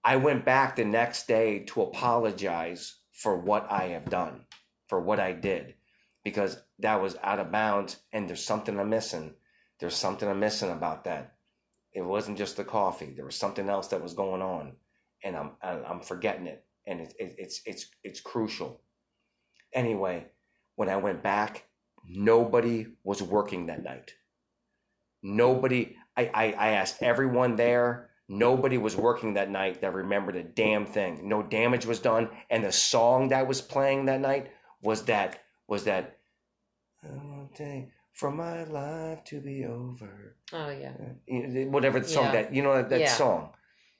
I 0.02 0.16
went 0.16 0.44
back 0.44 0.76
the 0.76 0.84
next 0.84 1.26
day 1.26 1.60
to 1.68 1.82
apologize 1.82 2.96
for 3.14 3.38
what 3.38 3.72
I 3.72 3.88
have 3.88 4.10
done, 4.10 4.42
for 4.88 5.00
what 5.00 5.20
I 5.20 5.32
did 5.32 5.76
because 6.24 6.58
that 6.78 7.00
was 7.00 7.16
out 7.22 7.38
of 7.38 7.52
bounds 7.52 7.98
and 8.12 8.28
there's 8.28 8.44
something 8.44 8.80
I'm 8.80 8.88
missing. 8.88 9.34
There's 9.78 9.94
something 9.94 10.28
I'm 10.28 10.40
missing 10.40 10.70
about 10.70 11.04
that. 11.04 11.34
It 11.92 12.02
wasn't 12.02 12.38
just 12.38 12.56
the 12.56 12.64
coffee. 12.64 13.12
There 13.14 13.26
was 13.26 13.36
something 13.36 13.68
else 13.68 13.88
that 13.88 14.02
was 14.02 14.14
going 14.14 14.42
on 14.42 14.72
and 15.22 15.36
I'm 15.36 15.52
I'm 15.62 16.00
forgetting 16.00 16.46
it 16.46 16.64
and 16.86 17.00
it, 17.00 17.14
it, 17.18 17.34
it's 17.38 17.60
it's 17.66 17.86
it's 18.02 18.20
crucial. 18.20 18.80
Anyway, 19.72 20.26
when 20.76 20.88
I 20.88 20.96
went 20.96 21.22
back, 21.22 21.64
nobody 22.08 22.86
was 23.04 23.22
working 23.22 23.66
that 23.66 23.84
night. 23.84 24.14
Nobody 25.22 25.96
I, 26.16 26.30
I, 26.34 26.44
I 26.52 26.68
asked 26.70 27.02
everyone 27.02 27.56
there. 27.56 28.10
Nobody 28.28 28.78
was 28.78 28.96
working 28.96 29.34
that 29.34 29.50
night 29.50 29.82
that 29.82 29.92
remembered 29.92 30.36
a 30.36 30.42
damn 30.42 30.86
thing. 30.86 31.28
No 31.28 31.42
damage 31.42 31.84
was 31.84 31.98
done, 32.00 32.30
and 32.50 32.64
the 32.64 32.72
song 32.72 33.28
that 33.28 33.46
was 33.46 33.60
playing 33.60 34.06
that 34.06 34.20
night 34.20 34.50
was 34.82 35.04
that 35.04 35.40
was 35.68 35.84
that 35.84 36.18
for 38.12 38.30
my 38.30 38.64
life 38.64 39.24
to 39.24 39.40
be 39.40 39.64
over. 39.64 40.36
Oh 40.52 40.70
yeah. 40.70 40.92
Uh, 41.30 41.70
whatever 41.70 42.00
the 42.00 42.08
song 42.08 42.24
Yeah. 42.26 42.32
that 42.32 42.54
you 42.54 42.62
know 42.62 42.74
that, 42.76 42.88
that 42.90 43.00
Yeah. 43.00 43.08
song. 43.08 43.50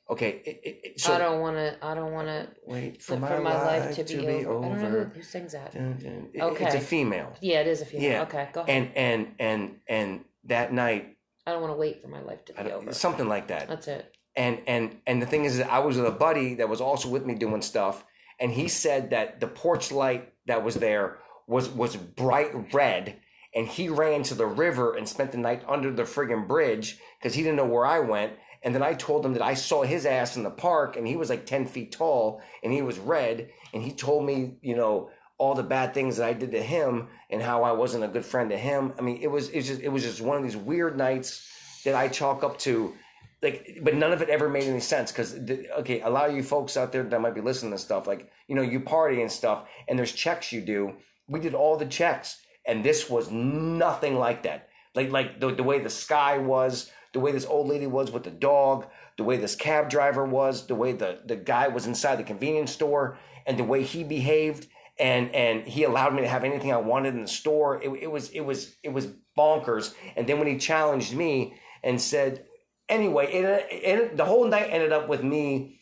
Okay, 0.09 0.43
it, 0.45 0.61
it, 0.63 0.81
it- 0.85 1.01
so 1.01 1.15
I 1.15 1.19
don't 1.19 1.41
want 1.41 1.57
to. 1.57 1.77
I 1.83 1.95
don't 1.95 2.13
want 2.13 2.29
to. 2.29 2.49
wait 2.67 3.03
For 3.03 3.15
for 3.15 3.21
my, 3.21 3.39
my, 3.39 3.65
life, 3.87 3.97
to 3.97 4.05
be, 4.05 4.45
over. 4.45 4.67
I 4.67 4.69
don't 4.79 4.83
know 4.83 4.91
who, 4.91 5.05
who 5.05 5.23
sings 5.23 5.53
that. 5.53 5.73
Dun, 5.73 5.97
dun. 5.99 6.29
Okay. 6.51 6.67
It's 6.67 6.75
a 6.75 6.81
female, 6.81 7.33
Yeah, 7.41 7.61
it 7.61 7.67
is 7.67 7.81
a 7.81 7.87
female. 7.87 8.11
Yeah. 8.11 8.23
Okay, 8.23 8.49
go 8.53 8.61
ahead. 8.63 8.93
and 8.97 8.97
and 8.97 9.35
and 9.39 9.77
and 9.89 10.25
that 10.45 10.73
night, 10.75 11.17
I 11.47 11.53
don't 11.53 11.63
want 11.63 11.73
to 11.73 11.79
wait 11.79 12.03
for 12.03 12.09
my 12.09 12.21
life 12.21 12.45
to 12.47 12.53
be 12.53 12.71
over. 12.71 12.93
something 12.93 13.27
like 13.29 13.49
that. 13.49 13.69
That's 13.69 13.89
it. 13.89 14.14
And 14.37 14.61
and 14.67 14.97
and 15.07 15.23
the 15.23 15.27
thing 15.27 15.45
is, 15.45 15.61
I 15.61 15.79
was 15.79 15.97
with 15.97 16.07
a 16.07 16.11
buddy 16.11 16.55
that 16.55 16.69
was 16.69 16.81
also 16.81 17.09
with 17.09 17.25
me 17.25 17.35
doing 17.35 17.63
stuff, 17.63 18.05
and 18.41 18.51
he 18.51 18.69
said 18.69 19.11
that 19.11 19.41
the 19.41 19.47
porch 19.47 19.93
light 19.93 20.33
that 20.47 20.65
was 20.65 20.75
there 20.77 21.19
was 21.47 21.69
was 21.69 21.97
bright 21.97 22.73
red, 22.73 23.17
and 23.55 23.67
he 23.67 23.89
ran 23.89 24.23
to 24.25 24.35
the 24.35 24.47
river 24.47 24.97
and 24.97 25.09
spent 25.09 25.33
the 25.33 25.39
night 25.39 25.63
under 25.69 25.93
the 25.93 26.03
friggin' 26.03 26.49
bridge 26.49 26.99
because 27.19 27.35
he 27.35 27.43
didn't 27.43 27.57
know 27.57 27.67
where 27.67 27.87
I 27.87 28.01
went. 28.01 28.33
And 28.63 28.75
then 28.75 28.83
I 28.83 28.95
told 28.95 29.27
him 29.27 29.35
that 29.35 29.43
I 29.43 29.53
saw 29.53 29.83
his 29.83 30.07
ass 30.07 30.37
in 30.37 30.43
the 30.43 30.51
park, 30.51 30.97
and 30.97 31.07
he 31.07 31.17
was 31.17 31.29
like 31.29 31.45
ten 31.45 31.67
feet 31.67 31.93
tall, 31.93 32.41
and 32.63 32.73
he 32.73 32.83
was 32.83 32.99
red, 32.99 33.51
and 33.73 33.83
he 33.83 33.93
told 33.93 34.25
me, 34.25 34.57
you 34.63 34.77
know. 34.77 35.11
All 35.37 35.57
the 35.57 35.65
bad 35.65 35.95
things 35.95 36.19
that 36.19 36.29
I 36.29 36.33
did 36.33 36.53
to 36.53 36.63
him, 36.63 37.09
and 37.29 37.43
how 37.43 37.65
I 37.65 37.73
wasn't 37.73 38.05
a 38.05 38.09
good 38.09 38.25
friend 38.25 38.51
to 38.51 38.57
him. 38.57 38.93
I 38.97 39.03
mean, 39.03 39.19
it 39.21 39.27
was 39.27 39.49
it 39.49 39.57
was 39.57 39.67
just 39.67 39.81
it 39.81 39.89
was 39.89 40.03
just 40.05 40.21
one 40.21 40.37
of 40.37 40.45
these 40.45 40.57
weird 40.57 40.97
nights 40.97 41.51
that 41.85 41.97
I 41.97 42.07
chalk 42.07 42.45
up 42.45 42.57
to 42.59 42.95
like 43.43 43.79
but 43.83 43.95
none 43.95 44.13
of 44.13 44.23
it 44.23 44.29
ever 44.29 44.49
made 44.49 44.65
any 44.65 44.81
sense 44.81 45.13
because 45.13 45.35
okay 45.79 46.01
a 46.01 46.09
lot 46.09 46.29
of 46.29 46.37
you 46.37 46.43
folks 46.43 46.77
out 46.77 46.93
there 46.93 47.03
that 47.03 47.21
might 47.21 47.35
be 47.35 47.41
listening 47.41 47.73
to 47.73 47.79
stuff 47.79 48.07
like 48.07 48.31
you 48.49 48.55
know 48.55 48.63
you 48.63 48.81
party 48.81 49.21
and 49.21 49.31
stuff 49.31 49.69
and 49.89 49.99
there's 49.99 50.13
checks 50.13 50.53
you 50.53 50.61
do. 50.61 50.95
We 51.29 51.41
did 51.41 51.55
all 51.55 51.77
the 51.77 51.87
checks 51.87 52.41
and 52.67 52.85
this 52.85 53.09
was 53.09 53.31
nothing 53.31 54.19
like 54.19 54.43
that. 54.45 54.69
Like 54.95 55.11
like 55.11 55.41
the, 55.41 55.55
the 55.55 55.63
way 55.63 55.81
the 55.81 55.91
sky 55.91 56.39
was 56.39 56.91
the 57.13 57.21
way 57.21 57.33
this 57.33 57.47
old 57.47 57.69
lady 57.69 57.87
was 57.87 58.11
with 58.11 58.25
the 58.25 58.31
dog 58.31 58.87
the 59.17 59.25
way 59.25 59.37
this 59.37 59.55
cab 59.55 59.89
driver 59.89 60.25
was 60.25 60.67
the 60.67 60.75
way 60.75 60.93
the 60.93 61.21
the 61.25 61.37
guy 61.37 61.69
was 61.69 61.87
inside 61.87 62.17
the 62.17 62.25
convenience 62.25 62.73
store 62.73 63.19
and 63.47 63.59
the 63.59 63.65
way 63.65 63.83
he 63.83 64.03
behaved 64.05 64.67
and 64.99 65.35
and 65.35 65.67
he 65.67 65.85
allowed 65.85 66.15
me 66.15 66.23
to 66.23 66.29
have 66.29 66.45
anything 66.45 66.73
i 66.73 66.77
wanted 66.77 67.15
in 67.15 67.23
the 67.23 67.29
store. 67.29 67.83
It, 67.83 67.91
it 68.03 68.11
was 68.11 68.31
it 68.31 68.41
was 68.41 68.77
it 68.83 68.93
was 68.93 69.09
bonkers. 69.37 69.95
And 70.17 70.27
then 70.27 70.39
when 70.39 70.49
he 70.49 70.57
challenged 70.57 71.15
me 71.15 71.55
and 71.83 72.01
said 72.01 72.45
anyway, 72.89 73.33
it, 73.33 73.67
it 73.71 74.17
the 74.17 74.25
whole 74.25 74.47
night 74.49 74.69
ended 74.71 74.93
up 74.93 75.09
with 75.09 75.23
me 75.23 75.81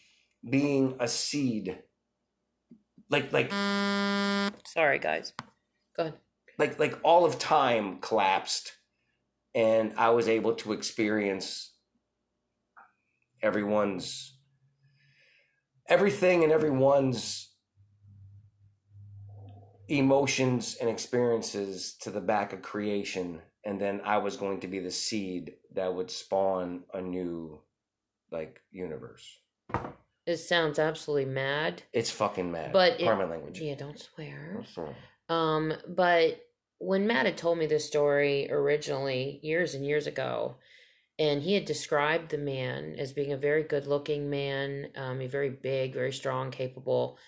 being 0.49 0.97
a 1.01 1.09
seed. 1.09 1.79
Like 3.11 3.33
like 3.33 3.51
Sorry, 4.67 4.99
guys. 4.99 5.33
Go 5.97 6.05
ahead. 6.05 6.15
like 6.59 6.79
like 6.79 6.99
all 7.03 7.25
of 7.25 7.39
time 7.39 7.99
collapsed 8.01 8.73
and 9.55 9.93
I 9.99 10.11
was 10.11 10.29
able 10.29 10.55
to 10.57 10.73
experience 10.73 11.75
everyone's 13.43 14.39
everything 15.89 16.43
and 16.43 16.53
everyone's 16.53 17.51
emotions 19.89 20.77
and 20.81 20.89
experiences 20.89 21.97
to 22.01 22.11
the 22.11 22.21
back 22.21 22.53
of 22.53 22.63
creation 22.63 23.43
and 23.65 23.81
then 23.81 24.01
I 24.05 24.19
was 24.19 24.37
going 24.37 24.61
to 24.61 24.69
be 24.69 24.79
the 24.79 24.91
seed 24.91 25.55
that 25.75 25.95
would 25.95 26.11
spawn 26.11 26.85
a 26.93 27.01
new 27.01 27.61
like 28.31 28.61
universe. 28.71 29.39
It 30.27 30.37
sounds 30.39 30.79
absolutely 30.79 31.33
mad. 31.33 31.83
It's 31.93 32.11
fucking 32.11 32.51
mad. 32.51 32.73
But 32.73 33.01
it- 33.01 33.05
my 33.05 33.25
language. 33.25 33.61
Yeah, 33.61 33.75
don't 33.75 33.99
swear. 33.99 34.65
Um, 35.29 35.75
but 35.89 36.41
when 36.79 37.07
Matt 37.07 37.27
had 37.27 37.37
told 37.37 37.59
me 37.59 37.67
this 37.67 37.87
story 37.87 38.51
originally, 38.51 39.41
years 39.43 39.75
and 39.75 39.85
years 39.85 40.07
ago, 40.07 40.57
and 41.19 41.43
he 41.43 41.55
had 41.55 41.65
described 41.65 42.31
the 42.31 42.39
man 42.39 42.97
as 42.99 43.13
being 43.13 43.33
a 43.33 43.37
very 43.37 43.63
good 43.63 43.87
looking 43.87 44.31
man, 44.31 44.89
um, 44.97 45.21
a 45.21 45.27
very 45.27 45.51
big, 45.51 45.95
very 45.95 46.13
strong, 46.13 46.51
capable. 46.51 47.19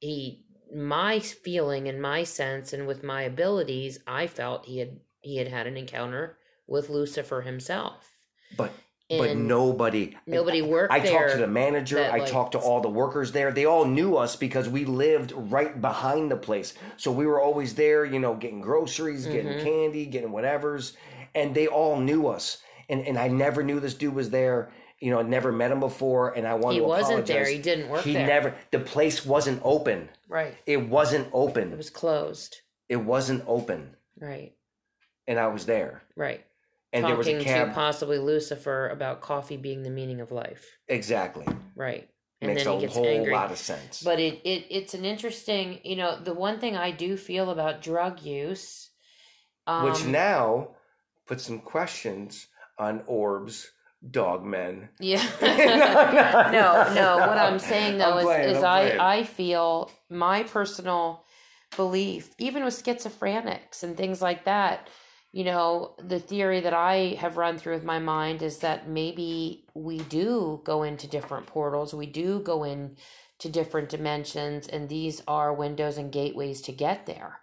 He 0.00 0.44
my 0.72 1.18
feeling 1.18 1.88
and 1.88 2.00
my 2.00 2.22
sense 2.22 2.72
and 2.72 2.86
with 2.86 3.02
my 3.02 3.22
abilities, 3.22 3.98
I 4.06 4.26
felt 4.28 4.66
he 4.66 4.78
had 4.78 5.00
he 5.20 5.36
had 5.36 5.48
had 5.48 5.66
an 5.66 5.76
encounter 5.76 6.36
with 6.66 6.88
Lucifer 6.88 7.42
himself. 7.42 8.10
But 8.56 8.72
but 9.08 9.36
nobody 9.36 10.16
nobody 10.26 10.62
worked 10.62 10.92
I 10.92 11.00
there. 11.00 11.12
talked 11.18 11.32
to 11.32 11.38
the 11.38 11.46
manager. 11.48 11.96
that, 11.96 12.12
I 12.12 12.24
talked 12.24 12.52
to 12.52 12.58
all 12.58 12.80
the 12.80 12.88
workers 12.88 13.32
there. 13.32 13.50
They 13.50 13.64
all 13.64 13.84
knew 13.84 14.16
us 14.16 14.36
because 14.36 14.68
we 14.68 14.84
lived 14.84 15.32
right 15.34 15.80
behind 15.80 16.30
the 16.30 16.36
place. 16.36 16.74
So 16.96 17.10
we 17.10 17.26
were 17.26 17.40
always 17.40 17.74
there, 17.74 18.04
you 18.04 18.20
know, 18.20 18.34
getting 18.36 18.60
groceries, 18.60 19.26
getting 19.26 19.54
Mhm. 19.54 19.62
candy, 19.64 20.06
getting 20.06 20.30
whatever's, 20.30 20.96
and 21.34 21.54
they 21.56 21.66
all 21.66 21.96
knew 21.98 22.28
us. 22.28 22.58
And 22.88 23.04
and 23.06 23.18
I 23.18 23.26
never 23.28 23.64
knew 23.64 23.80
this 23.80 23.94
dude 23.94 24.14
was 24.14 24.30
there. 24.30 24.70
You 25.00 25.10
know, 25.10 25.18
I'd 25.18 25.28
never 25.28 25.50
met 25.50 25.72
him 25.72 25.80
before, 25.80 26.30
and 26.36 26.46
I 26.46 26.54
wanted 26.54 26.76
to. 26.78 26.82
he 26.84 26.86
wasn't 26.88 27.26
there. 27.26 27.46
He 27.46 27.58
didn't 27.58 27.88
work 27.88 28.02
He 28.02 28.12
there. 28.12 28.26
never. 28.26 28.54
The 28.70 28.80
place 28.80 29.24
wasn't 29.26 29.60
open. 29.64 30.08
right. 30.28 30.54
It 30.66 30.88
wasn't 30.88 31.28
open. 31.32 31.72
It 31.72 31.78
was 31.78 31.90
closed. 31.90 32.58
It 32.88 32.96
wasn't 32.96 33.42
open, 33.48 33.96
Right. 34.20 34.52
And 35.30 35.38
I 35.38 35.46
was 35.46 35.64
there. 35.64 36.02
Right. 36.16 36.44
And 36.92 37.04
there 37.04 37.14
was 37.14 37.26
Talking 37.28 37.40
a 37.42 37.44
cab. 37.44 37.68
to 37.68 37.74
possibly 37.74 38.18
Lucifer 38.18 38.88
about 38.88 39.20
coffee 39.20 39.56
being 39.56 39.84
the 39.84 39.90
meaning 39.90 40.20
of 40.20 40.32
life. 40.32 40.76
exactly. 40.88 41.46
Right. 41.76 42.08
And 42.42 42.50
Makes 42.52 42.64
then 42.64 42.72
a 42.72 42.76
he 42.76 42.80
gets 42.86 42.94
whole 42.96 43.06
angry. 43.06 43.32
lot 43.32 43.52
of 43.52 43.58
sense. 43.58 44.02
But 44.02 44.18
it, 44.18 44.40
it 44.44 44.66
it's 44.70 44.94
an 44.94 45.04
interesting, 45.04 45.78
you 45.84 45.94
know, 45.94 46.18
the 46.18 46.34
one 46.34 46.58
thing 46.58 46.74
I 46.76 46.90
do 46.90 47.16
feel 47.16 47.50
about 47.50 47.80
drug 47.82 48.22
use, 48.22 48.90
um, 49.66 49.84
which 49.84 50.04
now 50.04 50.70
puts 51.26 51.44
some 51.44 51.60
questions 51.60 52.48
on 52.78 53.02
Orb's 53.06 53.70
dog 54.10 54.42
men. 54.42 54.88
yeah, 54.98 55.22
no, 55.42 55.46
no, 56.50 56.94
no. 56.94 57.18
What 57.28 57.36
I'm 57.38 57.58
saying 57.58 57.98
though 57.98 58.12
I'm 58.12 58.18
is, 58.18 58.24
playing, 58.24 58.56
is 58.56 58.62
I 58.64 58.80
playing. 58.84 59.00
I 59.00 59.22
feel 59.24 59.90
my 60.08 60.42
personal 60.42 61.24
belief, 61.76 62.34
even 62.38 62.64
with 62.64 62.82
schizophrenics 62.82 63.82
and 63.84 63.96
things 63.96 64.20
like 64.22 64.44
that. 64.46 64.88
You 65.32 65.44
know, 65.44 65.94
the 66.02 66.18
theory 66.18 66.60
that 66.60 66.74
I 66.74 67.16
have 67.20 67.36
run 67.36 67.56
through 67.56 67.74
with 67.74 67.84
my 67.84 68.00
mind 68.00 68.42
is 68.42 68.58
that 68.58 68.88
maybe 68.88 69.64
we 69.74 69.98
do 69.98 70.60
go 70.64 70.82
into 70.82 71.06
different 71.06 71.46
portals. 71.46 71.94
We 71.94 72.06
do 72.06 72.40
go 72.40 72.64
in 72.64 72.96
to 73.38 73.48
different 73.48 73.88
dimensions, 73.88 74.66
and 74.66 74.88
these 74.88 75.22
are 75.28 75.54
windows 75.54 75.98
and 75.98 76.10
gateways 76.10 76.60
to 76.62 76.72
get 76.72 77.06
there. 77.06 77.38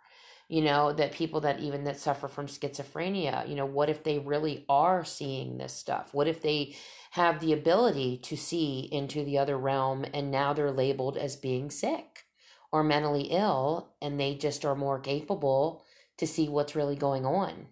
You 0.49 0.61
know, 0.61 0.91
that 0.93 1.13
people 1.13 1.41
that 1.41 1.59
even 1.59 1.85
that 1.85 1.99
suffer 1.99 2.27
from 2.27 2.47
schizophrenia, 2.47 3.47
you 3.47 3.55
know, 3.55 3.65
what 3.65 3.89
if 3.89 4.03
they 4.03 4.19
really 4.19 4.65
are 4.67 5.03
seeing 5.05 5.57
this 5.57 5.73
stuff? 5.73 6.13
What 6.13 6.27
if 6.27 6.41
they 6.41 6.75
have 7.11 7.39
the 7.39 7.53
ability 7.53 8.17
to 8.17 8.37
see 8.37 8.87
into 8.91 9.23
the 9.23 9.37
other 9.37 9.57
realm 9.57 10.05
and 10.13 10.29
now 10.29 10.53
they're 10.53 10.71
labeled 10.71 11.17
as 11.17 11.35
being 11.35 11.69
sick 11.69 12.25
or 12.71 12.83
mentally 12.83 13.23
ill 13.31 13.93
and 14.01 14.19
they 14.19 14.35
just 14.35 14.65
are 14.65 14.75
more 14.75 14.99
capable 14.99 15.83
to 16.17 16.27
see 16.27 16.49
what's 16.49 16.75
really 16.75 16.95
going 16.95 17.25
on. 17.25 17.67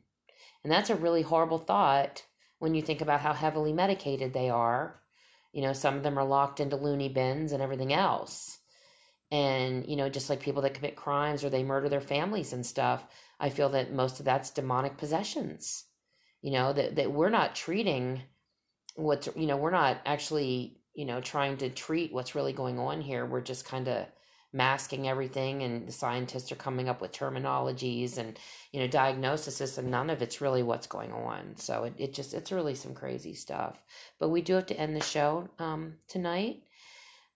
And 0.65 0.71
that's 0.71 0.89
a 0.89 0.95
really 0.95 1.21
horrible 1.21 1.59
thought 1.59 2.23
when 2.57 2.73
you 2.73 2.81
think 2.81 3.01
about 3.01 3.21
how 3.21 3.33
heavily 3.33 3.71
medicated 3.71 4.33
they 4.33 4.49
are. 4.49 4.99
You 5.53 5.61
know, 5.61 5.73
some 5.73 5.95
of 5.95 6.01
them 6.01 6.17
are 6.17 6.25
locked 6.25 6.59
into 6.59 6.75
loony 6.75 7.07
bins 7.07 7.51
and 7.51 7.61
everything 7.61 7.93
else. 7.93 8.57
And, 9.31 9.85
you 9.87 9.95
know, 9.95 10.09
just 10.09 10.27
like 10.27 10.39
people 10.39 10.63
that 10.63 10.73
commit 10.73 10.95
crimes 10.95 11.43
or 11.43 11.51
they 11.51 11.61
murder 11.61 11.87
their 11.87 12.01
families 12.01 12.51
and 12.51 12.65
stuff, 12.65 13.05
I 13.39 13.49
feel 13.49 13.69
that 13.69 13.93
most 13.93 14.17
of 14.19 14.25
that's 14.25 14.49
demonic 14.49 14.97
possessions. 14.97 15.83
You 16.41 16.53
know, 16.53 16.73
that, 16.73 16.95
that 16.95 17.11
we're 17.11 17.29
not 17.29 17.55
treating 17.55 18.23
what's 18.95 19.27
you 19.35 19.45
know 19.45 19.57
we're 19.57 19.71
not 19.71 19.97
actually 20.05 20.79
you 20.93 21.05
know 21.05 21.19
trying 21.21 21.57
to 21.57 21.69
treat 21.69 22.13
what's 22.13 22.33
really 22.33 22.53
going 22.53 22.79
on 22.79 23.01
here 23.01 23.25
we're 23.25 23.41
just 23.41 23.65
kind 23.65 23.89
of 23.89 24.05
masking 24.55 25.07
everything 25.09 25.63
and 25.63 25.85
the 25.85 25.91
scientists 25.91 26.49
are 26.49 26.55
coming 26.55 26.87
up 26.87 27.01
with 27.01 27.11
terminologies 27.11 28.17
and 28.17 28.39
you 28.71 28.79
know 28.79 28.87
diagnoses 28.87 29.77
and 29.77 29.91
none 29.91 30.09
of 30.09 30.21
it's 30.21 30.39
really 30.39 30.63
what's 30.63 30.87
going 30.87 31.11
on. 31.11 31.57
So 31.57 31.83
it, 31.83 31.93
it 31.97 32.13
just 32.13 32.33
it's 32.33 32.53
really 32.53 32.73
some 32.73 32.93
crazy 32.93 33.33
stuff. 33.33 33.83
But 34.17 34.29
we 34.29 34.41
do 34.41 34.53
have 34.53 34.65
to 34.67 34.79
end 34.79 34.95
the 34.95 35.01
show 35.03 35.49
um 35.59 35.95
tonight. 36.07 36.63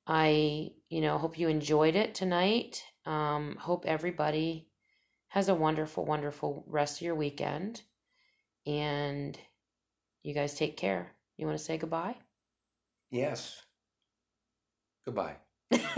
I 0.08 0.72
you 0.90 1.02
know 1.02 1.18
hope 1.18 1.38
you 1.38 1.50
enjoyed 1.50 1.96
it 1.96 2.16
tonight. 2.16 2.84
Um 3.06 3.58
hope 3.60 3.86
everybody 3.86 4.70
has 5.28 5.50
a 5.50 5.56
wonderful 5.56 6.06
wonderful 6.06 6.64
rest 6.68 7.00
of 7.00 7.06
your 7.06 7.16
weekend. 7.16 7.82
And 8.66 9.38
you 10.24 10.34
guys 10.34 10.54
take 10.54 10.78
care. 10.78 11.12
You 11.38 11.46
want 11.46 11.58
to 11.58 11.64
say 11.64 11.78
goodbye? 11.78 12.16
Yes. 13.12 13.62
Goodbye. 15.06 15.36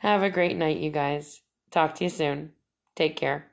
Have 0.00 0.22
a 0.22 0.30
great 0.30 0.56
night, 0.56 0.78
you 0.78 0.90
guys. 0.90 1.40
Talk 1.70 1.94
to 1.96 2.04
you 2.04 2.10
soon. 2.10 2.52
Take 2.94 3.16
care. 3.16 3.51